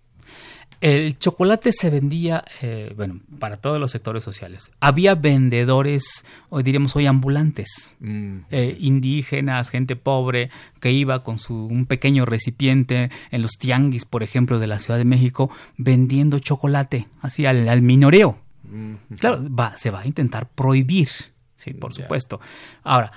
El 0.80 1.18
chocolate 1.18 1.72
se 1.72 1.90
vendía, 1.90 2.44
eh, 2.60 2.92
bueno, 2.96 3.20
para 3.38 3.58
todos 3.58 3.78
los 3.78 3.92
sectores 3.92 4.24
sociales. 4.24 4.70
Había 4.80 5.14
vendedores, 5.14 6.24
hoy 6.48 6.62
diríamos 6.62 6.96
hoy 6.96 7.06
ambulantes, 7.06 7.96
mm. 8.00 8.38
eh, 8.50 8.76
indígenas, 8.80 9.70
gente 9.70 9.96
pobre, 9.96 10.50
que 10.80 10.90
iba 10.90 11.22
con 11.22 11.38
su, 11.38 11.66
un 11.66 11.86
pequeño 11.86 12.24
recipiente 12.24 13.10
en 13.30 13.42
los 13.42 13.52
tianguis, 13.52 14.04
por 14.04 14.22
ejemplo, 14.22 14.58
de 14.58 14.66
la 14.66 14.78
Ciudad 14.78 14.98
de 14.98 15.04
México, 15.04 15.50
vendiendo 15.76 16.38
chocolate, 16.40 17.08
así 17.20 17.46
al, 17.46 17.82
minoreo. 17.82 18.38
Mm. 18.64 19.14
Claro, 19.18 19.40
va, 19.54 19.76
se 19.78 19.90
va 19.90 20.00
a 20.00 20.06
intentar 20.06 20.48
prohibir, 20.48 21.08
sí, 21.56 21.74
por 21.74 21.94
supuesto. 21.94 22.40
Ahora, 22.82 23.12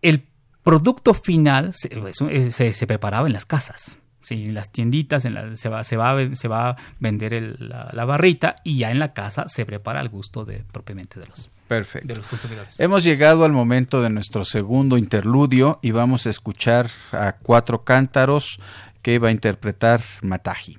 el 0.00 0.24
producto 0.62 1.14
final 1.14 1.72
se, 1.74 2.72
se 2.72 2.86
preparaba 2.86 3.26
en 3.26 3.32
las 3.32 3.46
casas. 3.46 3.96
Sí, 4.22 4.44
en 4.44 4.54
las 4.54 4.70
tienditas 4.70 5.24
en 5.24 5.56
se, 5.56 5.68
va, 5.68 5.84
se, 5.84 5.96
va, 5.96 6.34
se 6.34 6.48
va 6.48 6.70
a 6.70 6.76
vender 7.00 7.56
la, 7.58 8.04
barrita 8.04 8.56
y 8.64 8.78
ya 8.78 8.90
en 8.90 8.98
la 8.98 9.12
casa 9.12 9.48
se 9.48 9.66
prepara 9.66 10.00
al 10.00 10.08
gusto 10.08 10.44
de 10.44 10.64
propiamente 10.72 11.20
de 11.20 11.26
los, 11.26 11.50
Perfecto. 11.68 12.08
de 12.08 12.16
los 12.16 12.26
consumidores. 12.26 12.78
Hemos 12.78 13.02
llegado 13.04 13.44
al 13.44 13.52
momento 13.52 14.00
de 14.00 14.10
nuestro 14.10 14.44
segundo 14.44 14.96
interludio 14.96 15.80
y 15.82 15.90
vamos 15.90 16.26
a 16.26 16.30
escuchar 16.30 16.88
a 17.10 17.32
cuatro 17.32 17.82
cántaros 17.84 18.60
que 19.02 19.18
va 19.18 19.28
a 19.28 19.32
interpretar 19.32 20.00
Mataji. 20.22 20.78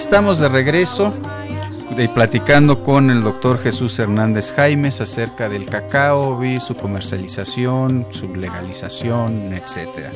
Estamos 0.00 0.38
de 0.38 0.48
regreso 0.48 1.14
y 1.94 2.08
platicando 2.08 2.82
con 2.82 3.10
el 3.10 3.22
doctor 3.22 3.58
Jesús 3.58 3.98
Hernández 3.98 4.50
Jaimes 4.50 5.02
acerca 5.02 5.50
del 5.50 5.66
cacao, 5.66 6.40
su 6.58 6.74
comercialización, 6.74 8.06
su 8.08 8.34
legalización, 8.34 9.52
etcétera. 9.52 10.10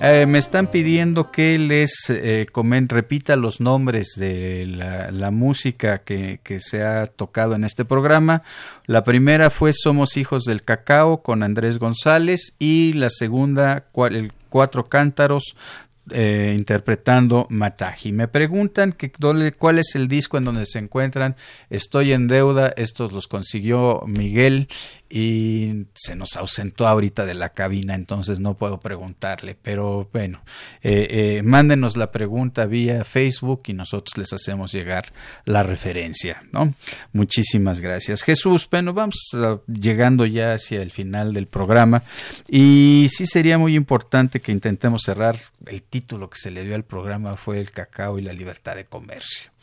Eh, 0.00 0.26
me 0.26 0.38
están 0.38 0.68
pidiendo 0.68 1.32
que 1.32 1.58
les 1.58 2.08
eh, 2.10 2.46
repita 2.86 3.34
los 3.34 3.60
nombres 3.60 4.12
de 4.16 4.66
la, 4.66 5.30
música 5.32 5.98
que, 5.98 6.38
se 6.60 6.84
ha 6.84 7.08
tocado 7.08 7.56
en 7.56 7.64
este 7.64 7.84
programa. 7.84 8.42
La 8.86 9.02
primera 9.02 9.50
fue 9.50 9.72
Somos 9.72 10.16
Hijos 10.16 10.44
del 10.44 10.62
Cacao 10.62 11.22
con 11.22 11.42
Andrés 11.42 11.80
González 11.80 12.54
y 12.60 12.92
la 12.92 13.10
segunda, 13.10 13.84
el 14.12 14.32
Cuatro 14.54 14.88
Cántaros 14.88 15.56
eh, 16.10 16.54
interpretando 16.56 17.46
Mataji. 17.48 18.12
Me 18.12 18.28
preguntan 18.28 18.92
que, 18.92 19.10
cuál 19.10 19.78
es 19.78 19.94
el 19.94 20.06
disco 20.08 20.36
en 20.36 20.44
donde 20.44 20.66
se 20.66 20.78
encuentran. 20.78 21.36
Estoy 21.70 22.12
en 22.12 22.28
deuda. 22.28 22.72
Estos 22.76 23.12
los 23.12 23.26
consiguió 23.26 24.02
Miguel 24.06 24.68
y 25.08 25.86
se 25.94 26.16
nos 26.16 26.36
ausentó 26.36 26.86
ahorita 26.86 27.26
de 27.26 27.34
la 27.34 27.50
cabina, 27.50 27.94
entonces 27.94 28.40
no 28.40 28.54
puedo 28.54 28.80
preguntarle, 28.80 29.56
pero 29.60 30.08
bueno, 30.12 30.42
eh, 30.82 31.06
eh, 31.10 31.42
mándenos 31.42 31.96
la 31.96 32.10
pregunta 32.10 32.66
vía 32.66 33.04
Facebook 33.04 33.62
y 33.66 33.74
nosotros 33.74 34.16
les 34.16 34.32
hacemos 34.32 34.72
llegar 34.72 35.12
la 35.44 35.62
referencia, 35.62 36.42
¿no? 36.52 36.74
Muchísimas 37.12 37.80
gracias. 37.80 38.22
Jesús, 38.22 38.66
bueno, 38.70 38.92
vamos 38.92 39.30
llegando 39.66 40.26
ya 40.26 40.54
hacia 40.54 40.82
el 40.82 40.90
final 40.90 41.32
del 41.32 41.46
programa 41.46 42.02
y 42.48 43.06
sí 43.10 43.26
sería 43.26 43.58
muy 43.58 43.76
importante 43.76 44.40
que 44.40 44.52
intentemos 44.52 45.02
cerrar 45.02 45.36
el 45.66 45.82
título 45.82 46.28
que 46.28 46.38
se 46.38 46.50
le 46.50 46.64
dio 46.64 46.74
al 46.74 46.84
programa 46.84 47.36
fue 47.36 47.60
el 47.60 47.70
cacao 47.70 48.18
y 48.18 48.22
la 48.22 48.32
libertad 48.32 48.76
de 48.76 48.84
comercio. 48.84 49.53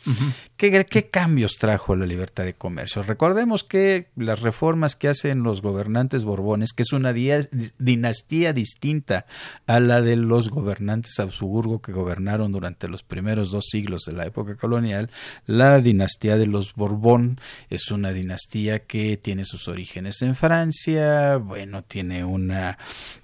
¿Qué, 0.56 1.08
cambios 1.10 1.56
trajo 1.58 1.96
la 1.96 2.06
libertad 2.06 2.44
de 2.44 2.54
comercio? 2.54 3.02
Recordemos 3.02 3.64
que 3.64 4.08
las 4.16 4.40
reformas 4.40 4.96
que 4.96 5.08
hacen 5.08 5.42
los 5.42 5.62
gobernantes 5.62 6.24
borbones, 6.24 6.72
que 6.72 6.82
es 6.82 6.92
una 6.92 7.12
dinastía 7.12 8.52
distinta 8.52 9.26
a 9.66 9.80
la 9.80 10.00
de 10.00 10.16
los 10.16 10.50
gobernantes 10.50 11.18
Habsburgo 11.18 11.80
que 11.80 11.92
gobernaron 11.92 12.52
durante 12.52 12.88
los 12.88 13.02
primeros 13.02 13.50
dos 13.50 13.66
siglos 13.70 14.02
de 14.06 14.16
la 14.16 14.26
época 14.26 14.56
colonial, 14.56 15.10
la 15.46 15.80
dinastía 15.80 16.36
de 16.36 16.46
los 16.46 16.74
Borbón 16.74 17.40
es 17.70 17.90
una 17.90 18.12
dinastía 18.12 18.80
que 18.80 19.16
tiene 19.16 19.44
sus 19.44 19.68
orígenes 19.68 20.22
en 20.22 20.34
Francia, 20.34 21.36
bueno, 21.36 21.82
tiene 21.84 22.24
una... 22.24 22.78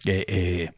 Eh, 0.05 0.71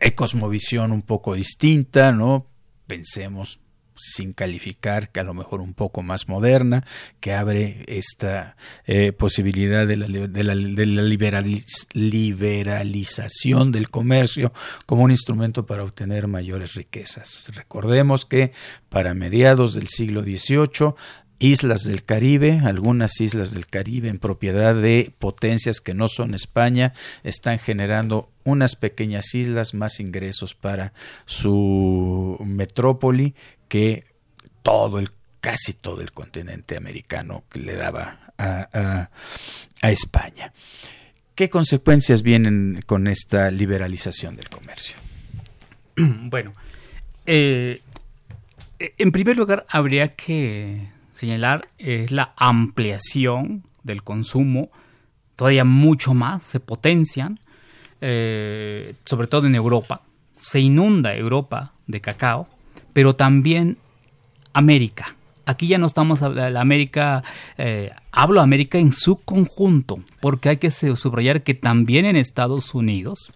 eh, 0.00 0.14
cosmovisión 0.14 0.90
un 0.90 1.02
poco 1.02 1.34
distinta, 1.34 2.10
¿no? 2.10 2.46
Pensemos 2.88 3.60
sin 3.98 4.32
calificar, 4.32 5.10
que 5.10 5.20
a 5.20 5.24
lo 5.24 5.34
mejor 5.34 5.60
un 5.60 5.74
poco 5.74 6.02
más 6.02 6.28
moderna, 6.28 6.84
que 7.20 7.34
abre 7.34 7.84
esta 7.86 8.56
eh, 8.86 9.12
posibilidad 9.12 9.86
de 9.86 9.96
la, 9.96 10.06
liberalización 11.94 13.72
del 13.72 13.90
comercio 13.90 14.52
como 14.86 15.02
un 15.02 15.10
instrumento 15.10 15.66
para 15.66 15.84
obtener 15.84 16.28
mayores 16.28 16.74
riquezas. 16.74 17.50
Recordemos 17.54 18.24
que 18.24 18.52
para 18.88 19.14
mediados 19.14 19.74
del 19.74 19.88
siglo 19.88 20.22
XVIII 20.22 20.94
islas 21.38 21.84
del 21.84 22.04
Caribe, 22.04 22.60
algunas 22.64 23.20
islas 23.20 23.52
del 23.52 23.66
Caribe 23.66 24.08
en 24.08 24.18
propiedad 24.18 24.74
de 24.74 25.14
potencias 25.18 25.80
que 25.80 25.94
no 25.94 26.08
son 26.08 26.34
España, 26.34 26.94
están 27.22 27.58
generando 27.58 28.30
unas 28.44 28.76
pequeñas 28.76 29.34
islas 29.34 29.74
más 29.74 30.00
ingresos 30.00 30.54
para 30.54 30.92
su 31.26 32.38
metrópoli 32.44 33.34
que 33.68 34.04
todo 34.62 34.98
el 34.98 35.10
casi 35.40 35.72
todo 35.72 36.00
el 36.00 36.12
continente 36.12 36.76
americano 36.76 37.44
que 37.48 37.60
le 37.60 37.74
daba 37.76 38.18
a, 38.38 39.08
España. 39.82 40.52
¿Qué 41.34 41.48
consecuencias 41.48 42.22
vienen 42.22 42.82
con 42.84 43.06
esta 43.06 43.50
liberalización 43.50 44.36
del 44.36 44.48
comercio? 44.48 44.96
Bueno, 45.96 46.52
eh, 47.26 47.80
en 48.78 49.12
primer 49.12 49.36
lugar 49.36 49.66
habría 49.68 50.14
que 50.14 50.88
señalar 51.12 51.68
es 51.78 52.12
la 52.12 52.32
ampliación 52.36 53.64
del 53.82 54.02
consumo, 54.04 54.70
todavía 55.34 55.64
mucho 55.64 56.14
más, 56.14 56.44
se 56.44 56.60
potencian, 56.60 57.40
eh, 58.00 58.94
sobre 59.04 59.26
todo 59.26 59.46
en 59.46 59.54
Europa, 59.54 60.02
se 60.36 60.60
inunda 60.60 61.16
Europa 61.16 61.72
de 61.86 62.00
cacao, 62.00 62.48
pero 62.98 63.14
también 63.14 63.78
América. 64.52 65.14
Aquí 65.46 65.68
ya 65.68 65.78
no 65.78 65.86
estamos 65.86 66.20
hablando 66.20 66.58
América, 66.58 67.22
eh, 67.56 67.92
hablo 68.10 68.40
América 68.40 68.76
en 68.78 68.92
su 68.92 69.20
conjunto, 69.20 70.00
porque 70.20 70.48
hay 70.48 70.56
que 70.56 70.72
subrayar 70.72 71.44
que 71.44 71.54
también 71.54 72.06
en 72.06 72.16
Estados 72.16 72.74
Unidos 72.74 73.30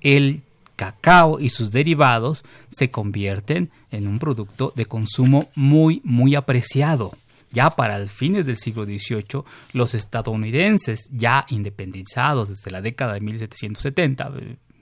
el 0.00 0.40
cacao 0.74 1.38
y 1.38 1.50
sus 1.50 1.70
derivados 1.70 2.46
se 2.70 2.90
convierten 2.90 3.68
en 3.90 4.08
un 4.08 4.18
producto 4.18 4.72
de 4.74 4.86
consumo 4.86 5.50
muy, 5.54 6.00
muy 6.02 6.34
apreciado. 6.34 7.12
Ya 7.50 7.68
para 7.68 7.96
el 7.96 8.08
fines 8.08 8.46
del 8.46 8.56
siglo 8.56 8.86
XVIII, 8.86 9.42
los 9.74 9.92
estadounidenses, 9.92 11.10
ya 11.12 11.44
independizados 11.50 12.48
desde 12.48 12.70
la 12.70 12.80
década 12.80 13.12
de 13.12 13.20
1770, 13.20 14.30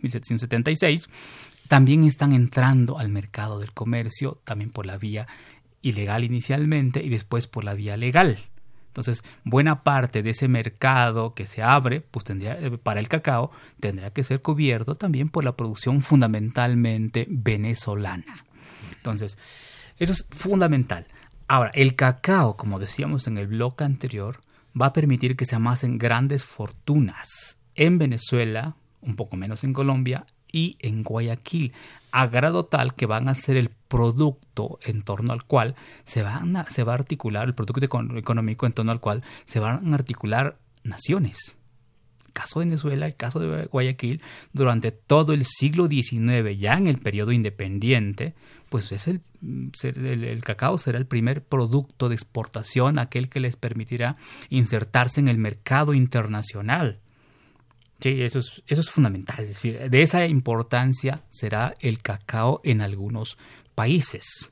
1776, 0.00 1.04
eh, 1.04 1.08
también 1.66 2.04
están 2.04 2.32
entrando 2.32 2.98
al 2.98 3.08
mercado 3.08 3.58
del 3.58 3.72
comercio, 3.72 4.40
también 4.44 4.70
por 4.70 4.86
la 4.86 4.98
vía 4.98 5.26
ilegal 5.82 6.24
inicialmente 6.24 7.02
y 7.02 7.08
después 7.08 7.46
por 7.46 7.64
la 7.64 7.74
vía 7.74 7.96
legal. 7.96 8.38
Entonces, 8.88 9.24
buena 9.44 9.82
parte 9.82 10.22
de 10.22 10.30
ese 10.30 10.48
mercado 10.48 11.34
que 11.34 11.46
se 11.46 11.62
abre, 11.62 12.00
pues 12.00 12.24
tendría 12.24 12.58
eh, 12.58 12.78
para 12.78 12.98
el 12.98 13.08
cacao 13.08 13.50
tendrá 13.78 14.10
que 14.10 14.24
ser 14.24 14.40
cubierto 14.40 14.94
también 14.94 15.28
por 15.28 15.44
la 15.44 15.54
producción 15.54 16.00
fundamentalmente 16.00 17.26
venezolana. 17.28 18.46
Entonces, 18.96 19.36
eso 19.98 20.14
es 20.14 20.26
fundamental. 20.30 21.06
Ahora, 21.46 21.70
el 21.74 21.94
cacao, 21.94 22.56
como 22.56 22.78
decíamos 22.78 23.26
en 23.26 23.38
el 23.38 23.48
bloque 23.48 23.84
anterior, 23.84 24.40
va 24.80 24.86
a 24.86 24.92
permitir 24.92 25.36
que 25.36 25.46
se 25.46 25.56
amasen 25.56 25.98
grandes 25.98 26.44
fortunas 26.44 27.58
en 27.74 27.98
Venezuela, 27.98 28.76
un 29.02 29.14
poco 29.14 29.36
menos 29.36 29.62
en 29.62 29.72
Colombia 29.72 30.24
y 30.56 30.78
en 30.80 31.02
Guayaquil, 31.02 31.74
a 32.12 32.28
grado 32.28 32.64
tal 32.64 32.94
que 32.94 33.04
van 33.04 33.28
a 33.28 33.34
ser 33.34 33.58
el 33.58 33.68
producto 33.68 34.78
en 34.82 35.02
torno 35.02 35.34
al 35.34 35.44
cual 35.44 35.76
se, 36.04 36.22
van 36.22 36.56
a, 36.56 36.64
se 36.64 36.82
va 36.82 36.92
a 36.92 36.94
articular, 36.94 37.46
el 37.46 37.54
producto 37.54 37.84
económico 38.16 38.64
en 38.64 38.72
torno 38.72 38.90
al 38.90 39.00
cual 39.00 39.22
se 39.44 39.60
van 39.60 39.92
a 39.92 39.94
articular 39.94 40.56
naciones. 40.82 41.58
Caso 42.32 42.60
de 42.60 42.66
Venezuela, 42.66 43.04
el 43.04 43.16
caso 43.16 43.38
de 43.38 43.66
Guayaquil, 43.66 44.22
durante 44.54 44.92
todo 44.92 45.34
el 45.34 45.44
siglo 45.44 45.88
XIX, 45.88 46.58
ya 46.58 46.72
en 46.72 46.86
el 46.86 46.96
periodo 46.96 47.32
independiente, 47.32 48.34
pues 48.70 48.92
es 48.92 49.08
el, 49.08 49.20
el, 49.82 50.42
cacao 50.42 50.78
será 50.78 50.96
el 50.96 51.06
primer 51.06 51.42
producto 51.42 52.08
de 52.08 52.14
exportación, 52.14 52.98
aquel 52.98 53.28
que 53.28 53.40
les 53.40 53.56
permitirá 53.56 54.16
insertarse 54.48 55.20
en 55.20 55.28
el 55.28 55.36
mercado 55.36 55.92
internacional. 55.92 57.00
Sí, 58.00 58.22
eso 58.22 58.40
es, 58.40 58.62
eso 58.66 58.80
es 58.80 58.90
fundamental. 58.90 59.40
Es 59.40 59.48
decir, 59.48 59.90
de 59.90 60.02
esa 60.02 60.26
importancia 60.26 61.22
será 61.30 61.74
el 61.80 62.02
cacao 62.02 62.60
en 62.62 62.80
algunos 62.82 63.38
países. 63.74 64.48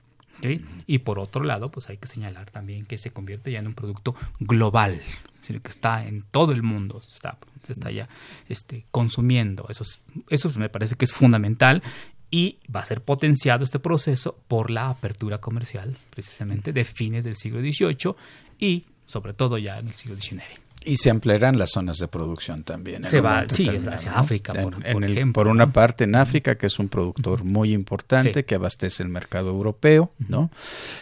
Y 0.86 0.98
por 0.98 1.18
otro 1.18 1.44
lado, 1.44 1.70
pues 1.70 1.88
hay 1.88 1.96
que 1.96 2.06
señalar 2.08 2.50
también 2.50 2.84
que 2.84 2.98
se 2.98 3.10
convierte 3.10 3.50
ya 3.50 3.60
en 3.60 3.66
un 3.66 3.74
producto 3.74 4.14
global, 4.40 4.94
es 4.94 5.40
decir, 5.40 5.62
que 5.62 5.70
está 5.70 6.06
en 6.06 6.22
todo 6.22 6.52
el 6.52 6.62
mundo, 6.62 7.00
está, 7.12 7.38
está 7.66 7.90
ya 7.90 8.08
este, 8.48 8.84
consumiendo. 8.90 9.66
Eso, 9.70 9.84
eso 10.28 10.50
me 10.58 10.68
parece 10.68 10.96
que 10.96 11.06
es 11.06 11.12
fundamental 11.12 11.82
y 12.30 12.58
va 12.74 12.80
a 12.80 12.84
ser 12.84 13.00
potenciado 13.00 13.64
este 13.64 13.78
proceso 13.78 14.36
por 14.48 14.70
la 14.70 14.88
apertura 14.88 15.38
comercial, 15.38 15.96
precisamente 16.10 16.72
de 16.72 16.84
fines 16.84 17.24
del 17.24 17.36
siglo 17.36 17.60
XVIII 17.60 18.14
y 18.58 18.84
sobre 19.06 19.34
todo 19.34 19.56
ya 19.56 19.78
en 19.78 19.88
el 19.88 19.94
siglo 19.94 20.16
XIX. 20.20 20.63
Y 20.84 20.96
se 20.96 21.10
ampliarán 21.10 21.58
las 21.58 21.70
zonas 21.70 21.96
de 21.98 22.08
producción 22.08 22.62
también. 22.62 23.02
Se 23.04 23.20
va, 23.20 23.46
sí, 23.48 23.68
hacia 23.68 24.12
África, 24.12 24.52
por, 24.52 24.74
ejemplo. 25.04 25.32
Por 25.32 25.48
una 25.48 25.72
parte 25.72 26.04
en 26.04 26.14
África, 26.14 26.56
que 26.56 26.66
es 26.66 26.78
un 26.78 26.88
productor 26.88 27.42
muy 27.44 27.72
importante 27.72 28.44
que 28.44 28.54
abastece 28.54 29.02
el 29.02 29.08
mercado 29.08 29.48
europeo, 29.48 30.12
¿no? 30.28 30.50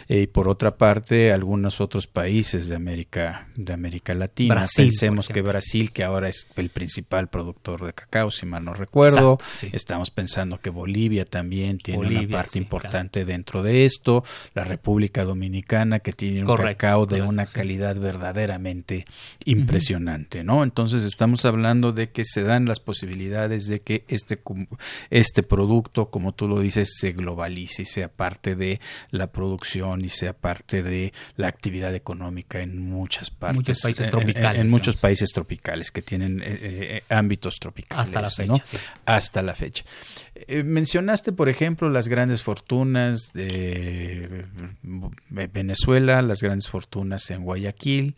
Eh, 0.07 0.21
y 0.21 0.27
por 0.27 0.47
otra 0.47 0.77
parte, 0.77 1.33
algunos 1.33 1.81
otros 1.81 2.07
países 2.07 2.69
de 2.69 2.75
América, 2.75 3.47
de 3.55 3.73
América 3.73 4.13
Latina. 4.13 4.65
Pensemos 4.73 5.27
que 5.27 5.41
Brasil, 5.41 5.91
que 5.91 6.03
ahora 6.03 6.29
es 6.29 6.47
el 6.55 6.69
principal 6.69 7.27
productor 7.27 7.85
de 7.85 7.93
cacao, 7.93 8.31
si 8.31 8.45
mal 8.45 8.63
no 8.63 8.73
recuerdo. 8.73 9.37
Estamos 9.73 10.11
pensando 10.11 10.59
que 10.59 10.69
Bolivia 10.69 11.25
también 11.25 11.77
tiene 11.77 12.07
una 12.07 12.37
parte 12.37 12.57
importante 12.57 13.25
dentro 13.25 13.63
de 13.63 13.83
esto. 13.83 14.23
La 14.53 14.63
República 14.63 15.25
Dominicana, 15.25 15.99
que 15.99 16.13
tiene 16.13 16.45
un 16.45 16.57
cacao 16.57 17.05
de 17.05 17.21
una 17.21 17.45
calidad 17.45 17.97
verdaderamente 17.97 19.03
impresionante 19.43 19.72
impresionante, 19.73 20.43
¿no? 20.43 20.63
Entonces 20.63 21.03
estamos 21.03 21.45
hablando 21.45 21.91
de 21.91 22.09
que 22.11 22.23
se 22.25 22.43
dan 22.43 22.65
las 22.65 22.79
posibilidades 22.79 23.67
de 23.67 23.81
que 23.81 24.05
este, 24.07 24.39
este 25.09 25.43
producto, 25.43 26.09
como 26.09 26.33
tú 26.33 26.47
lo 26.47 26.59
dices, 26.59 26.95
se 26.97 27.11
globalice 27.11 27.83
y 27.83 27.85
sea 27.85 28.07
parte 28.07 28.55
de 28.55 28.79
la 29.09 29.27
producción 29.27 30.03
y 30.03 30.09
sea 30.09 30.33
parte 30.33 30.83
de 30.83 31.13
la 31.35 31.47
actividad 31.47 31.93
económica 31.95 32.61
en 32.61 32.89
muchas 32.89 33.29
partes. 33.29 33.57
Muchos 33.57 33.81
países 33.81 34.09
tropicales. 34.09 34.61
En, 34.61 34.69
muchos 34.69 34.95
países 34.95 35.31
tropicales 35.31 35.91
que 35.91 36.01
tienen 36.01 36.41
eh, 36.41 36.59
eh, 36.61 37.03
ámbitos 37.09 37.59
tropicales. 37.59 38.05
Hasta 38.05 38.21
la 38.21 38.29
fecha. 38.29 38.63
Hasta 39.05 39.41
la 39.41 39.55
fecha. 39.55 39.83
Eh, 40.35 40.63
mencionaste, 40.63 41.31
por 41.31 41.49
ejemplo, 41.49 41.89
las 41.89 42.07
grandes 42.07 42.41
fortunas 42.41 43.31
de 43.33 44.45
Venezuela, 45.29 46.21
las 46.21 46.41
grandes 46.41 46.67
fortunas 46.67 47.29
en 47.31 47.43
Guayaquil. 47.43 48.15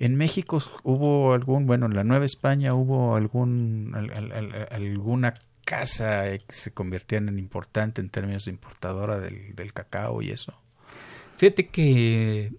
En 0.00 0.16
México 0.16 0.62
hubo 0.82 1.34
algún, 1.34 1.66
bueno, 1.66 1.84
en 1.84 1.94
la 1.94 2.04
Nueva 2.04 2.24
España 2.24 2.72
hubo 2.72 3.14
algún, 3.16 3.94
alguna 4.70 5.34
casa 5.66 6.22
que 6.38 6.42
se 6.48 6.72
convirtiera 6.72 7.28
en 7.28 7.38
importante 7.38 8.00
en 8.00 8.08
términos 8.08 8.46
de 8.46 8.50
importadora 8.50 9.20
del, 9.20 9.72
cacao 9.74 10.22
y 10.22 10.30
eso. 10.30 10.54
Fíjate 11.36 11.68
que 11.68 12.50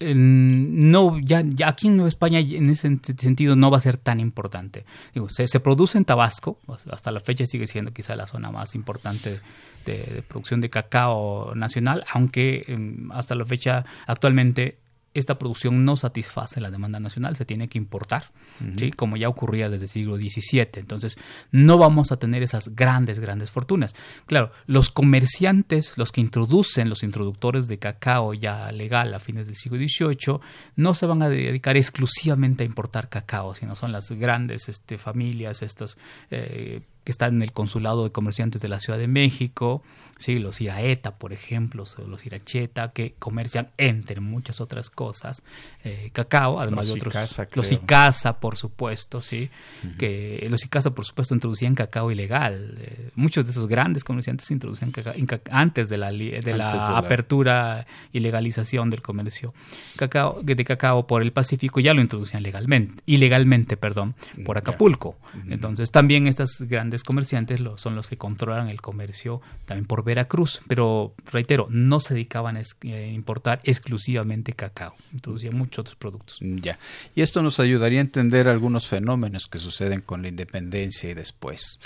no, 0.00 1.18
ya, 1.18 1.42
aquí 1.66 1.88
en 1.88 1.96
Nueva 1.96 2.08
España 2.08 2.38
en 2.38 2.70
ese 2.70 2.96
sentido 3.18 3.56
no 3.56 3.72
va 3.72 3.78
a 3.78 3.80
ser 3.80 3.96
tan 3.96 4.20
importante. 4.20 4.84
Digo, 5.12 5.28
se, 5.30 5.48
se, 5.48 5.58
produce 5.58 5.98
en 5.98 6.04
Tabasco, 6.04 6.60
hasta 6.92 7.10
la 7.10 7.18
fecha 7.18 7.44
sigue 7.44 7.66
siendo 7.66 7.92
quizá 7.92 8.14
la 8.14 8.28
zona 8.28 8.52
más 8.52 8.76
importante 8.76 9.40
de, 9.84 10.22
producción 10.28 10.60
de 10.60 10.70
cacao 10.70 11.56
nacional, 11.56 12.04
aunque 12.12 12.64
em, 12.68 13.10
hasta 13.10 13.34
la 13.34 13.44
fecha 13.44 13.84
actualmente 14.06 14.78
esta 15.14 15.38
producción 15.38 15.84
no 15.84 15.96
satisface 15.96 16.60
la 16.60 16.70
demanda 16.70 17.00
nacional, 17.00 17.36
se 17.36 17.44
tiene 17.44 17.68
que 17.68 17.78
importar, 17.78 18.30
¿sí? 18.76 18.90
como 18.90 19.16
ya 19.16 19.28
ocurría 19.28 19.68
desde 19.68 19.86
el 19.86 19.90
siglo 19.90 20.16
XVII. 20.16 20.68
Entonces, 20.76 21.16
no 21.50 21.78
vamos 21.78 22.12
a 22.12 22.18
tener 22.18 22.42
esas 22.42 22.74
grandes, 22.74 23.18
grandes 23.18 23.50
fortunas. 23.50 23.94
Claro, 24.26 24.52
los 24.66 24.90
comerciantes, 24.90 25.94
los 25.96 26.12
que 26.12 26.20
introducen, 26.20 26.88
los 26.88 27.02
introductores 27.02 27.66
de 27.68 27.78
cacao 27.78 28.34
ya 28.34 28.70
legal 28.72 29.14
a 29.14 29.20
fines 29.20 29.46
del 29.46 29.56
siglo 29.56 29.78
XVIII, 29.78 30.40
no 30.76 30.94
se 30.94 31.06
van 31.06 31.22
a 31.22 31.28
dedicar 31.28 31.76
exclusivamente 31.76 32.62
a 32.62 32.66
importar 32.66 33.08
cacao, 33.08 33.54
sino 33.54 33.74
son 33.74 33.92
las 33.92 34.10
grandes 34.10 34.68
este, 34.68 34.98
familias, 34.98 35.62
estos 35.62 35.98
eh, 36.30 36.82
que 37.08 37.12
están 37.12 37.36
en 37.36 37.42
el 37.42 37.52
consulado 37.52 38.04
de 38.04 38.12
comerciantes 38.12 38.60
de 38.60 38.68
la 38.68 38.80
Ciudad 38.80 38.98
de 38.98 39.08
México, 39.08 39.82
sí, 40.18 40.38
los 40.38 40.60
Iraeta, 40.60 41.16
por 41.16 41.32
ejemplo, 41.32 41.84
los 42.06 42.26
Iracheta, 42.26 42.92
que 42.92 43.14
comercian, 43.18 43.70
entre 43.78 44.20
muchas 44.20 44.60
otras 44.60 44.90
cosas, 44.90 45.42
eh, 45.84 46.10
cacao, 46.12 46.60
además 46.60 46.86
de 46.86 46.92
otros. 46.92 47.14
los 47.54 47.72
Icasa, 47.72 48.40
por 48.40 48.56
supuesto, 48.56 49.22
sí, 49.22 49.48
que 49.96 50.46
los 50.50 50.62
Icasa, 50.64 50.90
por 50.90 51.06
supuesto, 51.06 51.32
introducían 51.32 51.74
cacao 51.74 52.10
ilegal. 52.10 52.74
Eh, 52.78 53.10
muchos 53.14 53.46
de 53.46 53.52
esos 53.52 53.66
grandes 53.66 54.04
comerciantes 54.04 54.50
introducían 54.50 54.90
cacao 54.90 55.14
antes 55.50 55.88
de 55.88 55.96
la, 55.96 56.12
de 56.12 56.54
la 56.54 56.98
apertura 56.98 57.86
y 58.12 58.20
legalización 58.20 58.90
del 58.90 59.00
comercio 59.00 59.54
cacao, 59.96 60.40
de 60.42 60.62
cacao 60.64 61.06
por 61.06 61.22
el 61.22 61.32
Pacífico, 61.32 61.80
ya 61.80 61.94
lo 61.94 62.02
introducían 62.02 62.42
legalmente, 62.42 63.02
ilegalmente, 63.06 63.76
perdón, 63.76 64.14
por 64.44 64.58
Acapulco. 64.58 65.16
Entonces, 65.48 65.90
también 65.90 66.26
estas 66.26 66.60
grandes 66.62 66.97
comerciantes 67.04 67.60
son 67.76 67.94
los 67.94 68.08
que 68.08 68.16
controlan 68.16 68.68
el 68.68 68.80
comercio 68.80 69.40
también 69.66 69.86
por 69.86 70.04
Veracruz, 70.04 70.62
pero 70.68 71.14
reitero, 71.30 71.66
no 71.70 72.00
se 72.00 72.14
dedicaban 72.14 72.56
a 72.56 72.62
eh, 72.82 73.12
importar 73.12 73.60
exclusivamente 73.64 74.52
cacao, 74.52 74.94
introducían 75.12 75.56
muchos 75.56 75.80
otros 75.80 75.96
productos. 75.96 76.38
Ya, 76.40 76.78
y 77.14 77.22
esto 77.22 77.42
nos 77.42 77.60
ayudaría 77.60 77.98
a 77.98 78.02
entender 78.02 78.48
algunos 78.48 78.86
fenómenos 78.88 79.48
que 79.48 79.58
suceden 79.58 80.00
con 80.00 80.22
la 80.22 80.28
independencia 80.28 81.10
y 81.10 81.14
después. 81.14 81.78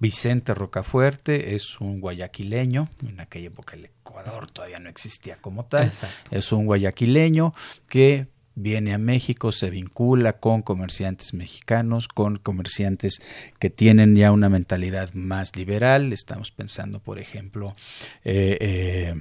Vicente 0.00 0.52
Rocafuerte 0.52 1.54
es 1.54 1.80
un 1.80 2.00
guayaquileño, 2.00 2.88
en 3.06 3.20
aquella 3.20 3.48
época 3.48 3.76
el 3.76 3.84
Ecuador 3.84 4.50
todavía 4.50 4.80
no 4.80 4.88
existía 4.88 5.36
como 5.36 5.64
tal, 5.64 5.92
es 6.30 6.52
un 6.52 6.66
guayaquileño 6.66 7.54
que 7.88 8.26
viene 8.54 8.94
a 8.94 8.98
México, 8.98 9.52
se 9.52 9.70
vincula 9.70 10.34
con 10.34 10.62
comerciantes 10.62 11.34
mexicanos, 11.34 12.08
con 12.08 12.36
comerciantes 12.36 13.20
que 13.58 13.70
tienen 13.70 14.16
ya 14.16 14.32
una 14.32 14.48
mentalidad 14.48 15.12
más 15.14 15.56
liberal. 15.56 16.12
Estamos 16.12 16.50
pensando, 16.50 17.00
por 17.00 17.18
ejemplo, 17.18 17.74
eh, 18.24 18.58
eh, 18.60 19.14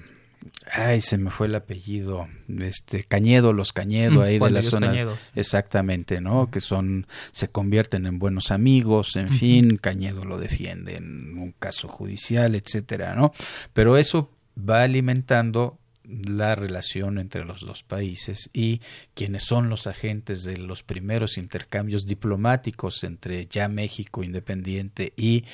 ay, 0.72 1.02
se 1.02 1.18
me 1.18 1.32
fue 1.32 1.48
el 1.48 1.56
apellido, 1.56 2.28
este 2.60 3.04
Cañedo, 3.04 3.54
los 3.54 3.74
Cañedo, 3.74 4.22
mm, 4.22 4.24
ahí 4.24 4.40
de 4.40 4.52
la 4.52 4.62
zona, 4.62 4.94
exactamente, 5.36 6.22
¿no? 6.22 6.50
Que 6.52 6.62
son, 6.62 7.08
se 7.32 7.50
convierten 7.50 8.06
en 8.06 8.20
buenos 8.20 8.52
amigos, 8.52 9.16
en 9.16 9.34
fin, 9.34 9.78
Cañedo 9.78 10.26
lo 10.26 10.38
defiende 10.38 10.98
en 10.98 11.38
un 11.38 11.54
caso 11.58 11.88
judicial, 11.88 12.56
etcétera, 12.56 13.16
¿no? 13.16 13.32
Pero 13.74 13.98
eso 13.98 14.32
va 14.58 14.84
alimentando 14.84 15.79
la 16.10 16.56
relación 16.56 17.18
entre 17.18 17.46
los 17.46 17.62
dos 17.62 17.84
países 17.84 18.50
y 18.54 18.82
quienes 19.14 19.44
son 19.44 19.70
los 19.70 19.88
agentes 19.88 20.44
de 20.44 20.58
los 20.58 20.84
primeros 20.84 21.38
intercambios 21.38 22.06
diplomáticos 22.06 23.04
entre 23.04 23.48
ya 23.48 23.68
México 23.68 24.24
independiente 24.24 25.14
y 25.16 25.46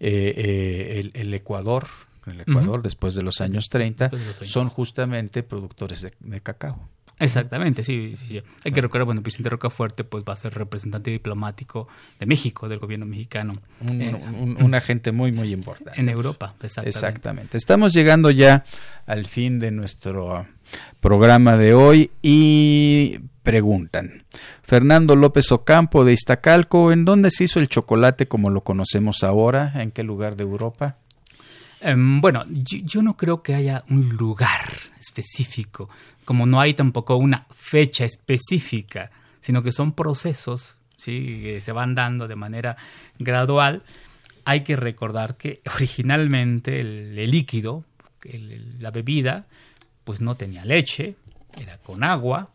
eh, 0.00 0.34
eh, 0.36 1.10
el, 1.14 1.34
Ecuador, 1.34 1.86
el 2.26 2.40
Ecuador 2.40 2.82
después 2.82 3.14
de 3.14 3.22
los 3.22 3.40
años 3.40 3.68
30, 3.68 4.10
son 4.44 4.68
justamente 4.68 5.42
productores 5.42 6.02
de 6.02 6.40
cacao. 6.40 6.88
Exactamente, 7.18 7.84
sí, 7.84 8.16
sí, 8.16 8.42
Hay 8.64 8.72
que 8.72 8.80
recordar, 8.80 9.06
bueno, 9.06 9.20
Vicente 9.20 9.48
Rocafuerte 9.48 10.04
pues 10.04 10.24
va 10.28 10.32
a 10.32 10.36
ser 10.36 10.54
representante 10.54 11.10
diplomático 11.10 11.86
de 12.18 12.26
México, 12.26 12.68
del 12.68 12.80
gobierno 12.80 13.06
mexicano. 13.06 13.60
Un, 13.88 14.02
eh, 14.02 14.76
agente 14.76 15.12
muy, 15.12 15.30
muy 15.30 15.52
importante. 15.52 16.00
En 16.00 16.08
Europa, 16.08 16.54
exactamente. 16.62 16.88
Exactamente. 16.88 17.56
Estamos 17.56 17.92
llegando 17.92 18.30
ya 18.30 18.64
al 19.06 19.26
fin 19.26 19.60
de 19.60 19.70
nuestro 19.70 20.46
programa 21.00 21.56
de 21.56 21.74
hoy 21.74 22.10
y 22.22 23.20
preguntan. 23.42 24.24
Fernando 24.62 25.14
López 25.14 25.52
Ocampo 25.52 26.04
de 26.04 26.14
Iztacalco, 26.14 26.90
¿en 26.90 27.04
dónde 27.04 27.30
se 27.30 27.44
hizo 27.44 27.60
el 27.60 27.68
chocolate 27.68 28.26
como 28.26 28.50
lo 28.50 28.62
conocemos 28.62 29.22
ahora? 29.22 29.72
¿En 29.76 29.92
qué 29.92 30.02
lugar 30.02 30.36
de 30.36 30.42
Europa? 30.42 30.96
Em, 31.84 32.22
bueno, 32.22 32.46
yo, 32.48 33.02
no 33.02 33.14
creo 33.14 33.42
que 33.42 33.54
haya 33.54 33.84
un 33.90 34.08
lugar 34.16 34.72
específico, 34.98 35.90
como 36.24 36.46
no 36.46 36.58
hay 36.58 36.72
tampoco 36.72 37.16
una 37.16 37.46
fecha 37.54 38.06
específica, 38.06 39.10
sino 39.40 39.62
que 39.62 39.70
son 39.70 39.92
procesos 39.92 40.78
¿sí? 40.96 41.40
que 41.42 41.60
se 41.60 41.72
van 41.72 41.94
dando 41.94 42.26
de 42.26 42.36
manera 42.36 42.78
gradual. 43.18 43.82
Hay 44.46 44.62
que 44.62 44.76
recordar 44.76 45.36
que 45.36 45.60
originalmente 45.74 46.80
el, 46.80 47.30
líquido, 47.30 47.84
la 48.78 48.90
bebida, 48.90 49.44
pues 50.04 50.22
no 50.22 50.36
tenía 50.36 50.64
leche, 50.64 51.16
era 51.60 51.76
con 51.76 52.02
agua, 52.02 52.48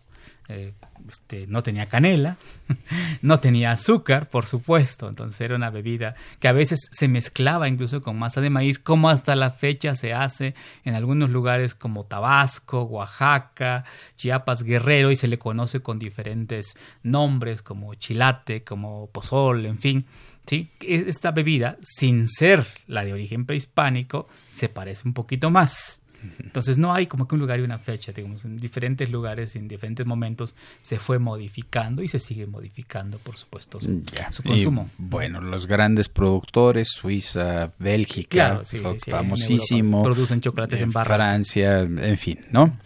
eh, 0.50 0.74
este, 1.08 1.46
no 1.46 1.62
tenía 1.62 1.86
canela, 1.86 2.38
no 3.22 3.40
tenía 3.40 3.72
azúcar, 3.72 4.30
por 4.30 4.48
supuesto, 4.48 5.08
entonces 5.08 5.40
era 5.42 5.56
una 5.56 5.70
bebida 5.70 6.16
que 6.40 6.48
a 6.48 6.54
veces 6.54 6.88
se 6.90 7.08
mezclaba 7.08 7.68
incluso 7.68 8.02
con 8.02 8.18
masa 8.18 8.42
de 8.42 8.50
maíz, 8.50 8.80
como 8.80 9.10
hasta 9.10 9.36
la 9.36 9.52
fecha 9.52 9.96
se 9.96 10.12
hace 10.12 10.56
en 10.84 10.96
algunos 10.96 11.30
lugares 11.30 11.76
como 11.76 12.04
Tabasco, 12.04 12.82
Oaxaca, 12.84 13.86
Chiapas, 14.16 14.64
Guerrero, 14.64 15.12
y 15.12 15.16
se 15.16 15.28
le 15.28 15.38
conoce 15.38 15.82
con 15.82 16.00
diferentes 16.00 16.76
nombres 17.04 17.62
como 17.62 17.94
chilate, 17.94 18.64
como 18.64 19.08
pozol, 19.12 19.68
en 19.68 19.78
fin. 19.78 20.06
¿sí? 20.48 20.72
Esta 20.82 21.30
bebida, 21.30 21.78
sin 21.84 22.28
ser 22.28 22.66
la 22.88 23.06
de 23.06 23.14
origen 23.14 23.46
prehispánico, 23.46 24.28
se 24.50 24.68
parece 24.68 25.08
un 25.08 25.14
poquito 25.14 25.52
más 25.52 26.02
entonces 26.40 26.78
no 26.78 26.94
hay 26.94 27.08
como 27.08 27.28
que 27.28 27.36
un 27.36 27.42
lugar 27.42 27.60
y 27.60 27.64
una 27.64 27.78
fecha, 27.78 28.12
digamos, 28.12 28.46
en 28.46 28.58
diferentes 28.58 29.10
lugares, 29.10 29.56
en 29.56 29.68
diferentes 29.68 30.06
momentos 30.06 30.56
se 30.82 31.00
fue 31.00 31.20
modificando 31.20 32.02
y 32.02 32.08
se 32.08 32.20
sigue 32.20 32.46
modificando, 32.46 33.18
por 33.20 33.38
supuesto, 33.38 33.80
su, 33.80 34.44
consumo. 34.44 34.90
bueno, 34.98 35.42
los 35.42 35.68
grandes 35.68 36.10
productores, 36.10 36.90
Suiza, 36.90 37.72
Bélgica, 37.80 38.62
famosísimo, 39.08 40.04
producen 40.04 40.42
chocolates 40.42 40.82
en 40.82 40.92
barra. 40.92 41.16
Francia, 41.16 41.82
en 41.82 42.18
fin, 42.18 42.40
¿no? 42.52 42.78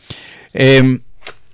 Eh, 0.53 0.99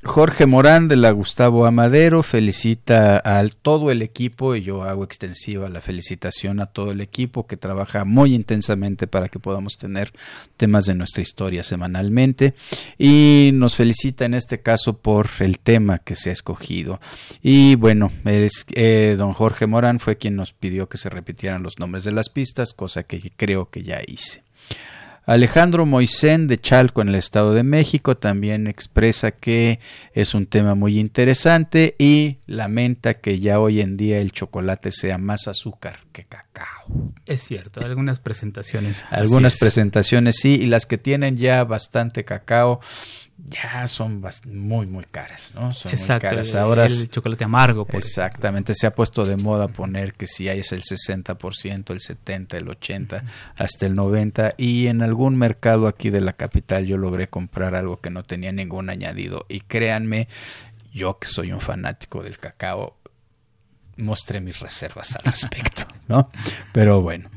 Jorge 0.02 0.46
Morán 0.46 0.88
de 0.88 0.96
la 0.96 1.12
Gustavo 1.12 1.66
Amadero 1.66 2.24
felicita 2.24 3.18
al 3.18 3.56
todo 3.58 3.92
el 3.92 4.02
equipo 4.02 4.56
y 4.56 4.62
yo 4.62 4.84
hago 4.84 5.04
extensiva 5.04 5.68
la 5.68 5.82
felicitación 5.82 6.62
a 6.62 6.68
todo 6.68 6.92
el 6.92 7.02
equipo 7.02 7.48
que 7.48 7.58
trabaja 7.58 8.06
muy 8.06 8.34
intensamente 8.34 9.08
para 9.08 9.28
que 9.28 9.40
podamos 9.40 9.78
tener 9.78 10.14
temas 10.56 10.86
de 10.86 10.96
nuestra 10.96 11.22
historia 11.22 11.64
semanalmente 11.64 12.54
y 12.98 13.52
nos 13.54 13.76
felicita 13.76 14.24
en 14.24 14.36
este 14.36 14.62
caso 14.62 14.98
por 14.98 15.28
el 15.40 15.60
tema 15.60 16.00
que 16.00 16.16
se 16.16 16.30
ha 16.30 16.34
escogido 16.34 17.02
y 17.44 17.76
bueno 17.76 18.10
es, 18.24 18.66
eh, 18.76 19.16
don 19.18 19.34
Jorge 19.34 19.68
Morán 19.68 20.00
fue 20.00 20.18
quien 20.18 20.38
nos 20.38 20.54
pidió 20.54 20.88
que 20.88 20.98
se 20.98 21.10
repitieran 21.10 21.62
los 21.62 21.78
nombres 21.78 22.06
de 22.06 22.14
las 22.14 22.30
pistas 22.30 22.72
cosa 22.72 23.04
que 23.04 23.32
creo 23.36 23.70
que 23.70 23.84
ya 23.84 24.00
hice. 24.08 24.44
Alejandro 25.30 25.86
Moisén 25.86 26.48
de 26.48 26.58
Chalco 26.58 27.04
en 27.04 27.10
el 27.10 27.14
Estado 27.14 27.54
de 27.54 27.62
México 27.62 28.18
también 28.18 28.66
expresa 28.66 29.30
que 29.30 29.80
es 30.12 30.34
un 30.34 30.48
tema 30.48 30.74
muy 30.74 30.98
interesante 30.98 31.96
y 32.00 32.40
lamenta 32.48 33.14
que 33.14 33.40
ya 33.40 33.60
hoy 33.60 33.80
en 33.80 33.96
día 33.96 34.22
el 34.22 34.32
chocolate 34.32 34.92
sea 34.92 35.20
más 35.20 35.48
azúcar 35.48 36.00
que 36.14 36.24
cacao. 36.24 37.14
Es 37.28 37.44
cierto, 37.44 37.86
algunas 37.86 38.20
presentaciones. 38.20 39.06
Algunas 39.12 39.60
presentaciones 39.60 40.38
sí, 40.38 40.58
y 40.60 40.66
las 40.66 40.88
que 40.88 40.98
tienen 40.98 41.38
ya 41.38 41.64
bastante 41.64 42.26
cacao 42.26 42.80
ya 43.48 43.88
son 43.88 44.24
muy 44.46 44.86
muy 44.86 45.06
caras, 45.06 45.54
¿no? 45.56 45.74
Son 45.74 45.92
muy 45.92 46.20
caras. 46.20 46.56
Ahora 46.56 46.86
el 46.86 47.10
chocolate 47.10 47.44
amargo. 47.44 47.88
exactamente, 47.94 48.74
se 48.76 48.88
ha 48.88 48.94
puesto 48.94 49.26
de 49.26 49.38
moda 49.38 49.68
poner 49.68 50.14
que 50.14 50.28
si 50.28 50.50
hay 50.50 50.60
es 50.60 50.72
el 50.72 50.82
60%, 50.82 51.92
el 51.92 52.00
70, 52.00 52.58
el 52.58 52.70
80, 52.70 53.24
hasta 53.56 53.86
el 53.86 53.96
90 53.96 54.56
y 54.58 54.88
en 54.88 55.02
algún 55.02 55.38
mercado 55.38 55.88
aquí 55.88 56.10
de 56.10 56.22
la 56.22 56.34
capital 56.34 56.86
yo 56.86 56.98
logré 56.98 57.28
comprar 57.28 57.76
algo 57.76 58.00
que 58.00 58.10
no 58.10 58.24
tenía 58.24 58.52
ningún 58.52 58.90
añadido 58.90 59.46
y 59.50 59.62
créanme, 59.62 60.28
yo 60.94 61.18
que 61.18 61.28
soy 61.28 61.52
un 61.52 61.62
fanático 61.62 62.24
del 62.24 62.38
cacao 62.40 62.99
mostré 64.00 64.42
mis 64.42 64.60
reservas 64.60 65.16
al 65.16 65.22
respecto, 65.32 65.84
¿no? 66.08 66.30
Pero 66.72 67.02
bueno. 67.02 67.30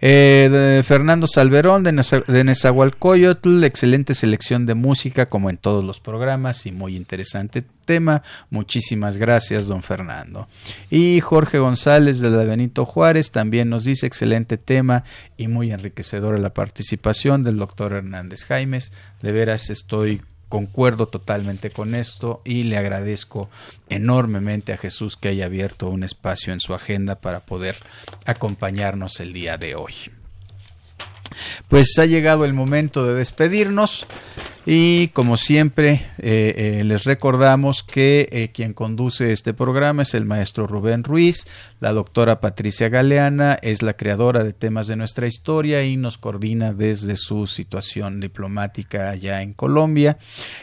Eh, 0.00 0.82
Fernando 0.84 1.26
Salverón 1.26 1.82
de, 1.82 2.22
de 2.28 2.44
Nezahualcóyotl, 2.44 3.64
excelente 3.64 4.14
selección 4.14 4.64
de 4.64 4.74
música 4.74 5.26
como 5.26 5.50
en 5.50 5.56
todos 5.56 5.84
los 5.84 5.98
programas 5.98 6.66
y 6.66 6.72
muy 6.72 6.96
interesante 6.96 7.64
tema. 7.84 8.22
Muchísimas 8.50 9.16
gracias, 9.16 9.66
don 9.66 9.82
Fernando. 9.82 10.46
Y 10.90 11.20
Jorge 11.20 11.58
González 11.58 12.20
de 12.20 12.30
la 12.30 12.44
Benito 12.44 12.84
Juárez 12.84 13.32
también 13.32 13.70
nos 13.70 13.84
dice 13.84 14.06
excelente 14.06 14.56
tema 14.58 15.04
y 15.36 15.48
muy 15.48 15.72
enriquecedora 15.72 16.38
la 16.38 16.54
participación 16.54 17.42
del 17.42 17.56
doctor 17.56 17.94
Hernández 17.94 18.44
Jaimes. 18.44 18.92
De 19.22 19.32
veras 19.32 19.70
estoy 19.70 20.22
concuerdo 20.48 21.08
totalmente 21.08 21.70
con 21.70 21.94
esto 21.94 22.40
y 22.44 22.64
le 22.64 22.76
agradezco 22.76 23.50
enormemente 23.88 24.72
a 24.72 24.78
Jesús 24.78 25.16
que 25.16 25.28
haya 25.28 25.46
abierto 25.46 25.88
un 25.88 26.04
espacio 26.04 26.52
en 26.52 26.60
su 26.60 26.74
agenda 26.74 27.20
para 27.20 27.40
poder 27.40 27.76
acompañarnos 28.26 29.20
el 29.20 29.32
día 29.32 29.58
de 29.58 29.74
hoy. 29.74 29.94
Pues 31.68 31.98
ha 31.98 32.06
llegado 32.06 32.44
el 32.44 32.52
momento 32.52 33.04
de 33.06 33.14
despedirnos 33.14 34.06
y 34.70 35.08
como 35.08 35.38
siempre 35.38 36.02
eh, 36.18 36.80
eh, 36.80 36.84
les 36.84 37.04
recordamos 37.04 37.82
que 37.82 38.28
eh, 38.30 38.50
quien 38.52 38.74
conduce 38.74 39.32
este 39.32 39.54
programa 39.54 40.02
es 40.02 40.12
el 40.12 40.26
maestro 40.26 40.66
Rubén 40.66 41.04
Ruiz, 41.04 41.46
la 41.80 41.94
doctora 41.94 42.42
Patricia 42.42 42.90
Galeana 42.90 43.58
es 43.62 43.80
la 43.82 43.94
creadora 43.94 44.44
de 44.44 44.52
temas 44.52 44.86
de 44.86 44.96
nuestra 44.96 45.26
historia 45.26 45.84
y 45.84 45.96
nos 45.96 46.18
coordina 46.18 46.74
desde 46.74 47.16
su 47.16 47.46
situación 47.46 48.20
diplomática 48.20 49.08
allá 49.08 49.40
en 49.40 49.54
Colombia, 49.54 50.18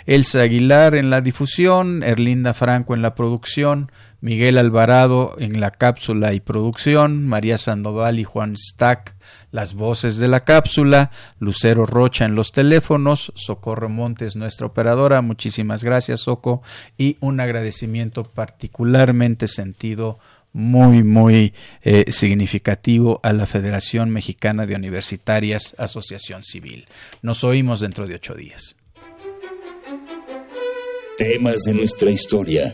Elsa 0.06 0.42
Aguilar 0.42 0.94
en 0.94 1.10
la 1.10 1.22
difusión, 1.22 2.04
Erlinda 2.04 2.54
Franco 2.54 2.94
en 2.94 3.02
la 3.02 3.16
producción, 3.16 3.92
Miguel 4.26 4.58
Alvarado 4.58 5.36
en 5.38 5.60
la 5.60 5.70
cápsula 5.70 6.34
y 6.34 6.40
producción, 6.40 7.28
María 7.28 7.60
Sandoval 7.60 8.18
y 8.18 8.24
Juan 8.24 8.58
Stack 8.58 9.14
las 9.52 9.76
voces 9.76 10.18
de 10.18 10.28
la 10.28 10.44
cápsula, 10.44 11.12
Lucero 11.38 11.86
Rocha 11.86 12.26
en 12.26 12.34
los 12.34 12.52
teléfonos, 12.52 13.32
Socorro 13.36 13.88
Montes, 13.88 14.36
nuestra 14.36 14.66
operadora, 14.66 15.22
muchísimas 15.22 15.84
gracias 15.84 16.22
Soco, 16.22 16.64
y 16.98 17.18
un 17.20 17.40
agradecimiento 17.40 18.24
particularmente 18.24 19.48
sentido 19.48 20.18
muy, 20.54 21.04
muy 21.04 21.54
eh, 21.84 22.12
significativo 22.12 23.20
a 23.22 23.32
la 23.32 23.46
Federación 23.46 24.10
Mexicana 24.10 24.66
de 24.66 24.74
Universitarias 24.74 25.76
Asociación 25.78 26.42
Civil. 26.42 26.88
Nos 27.22 27.44
oímos 27.44 27.80
dentro 27.80 28.08
de 28.08 28.16
ocho 28.16 28.34
días. 28.34 28.76
Temas 31.16 31.62
de 31.66 31.76
nuestra 31.76 32.10
historia. 32.10 32.74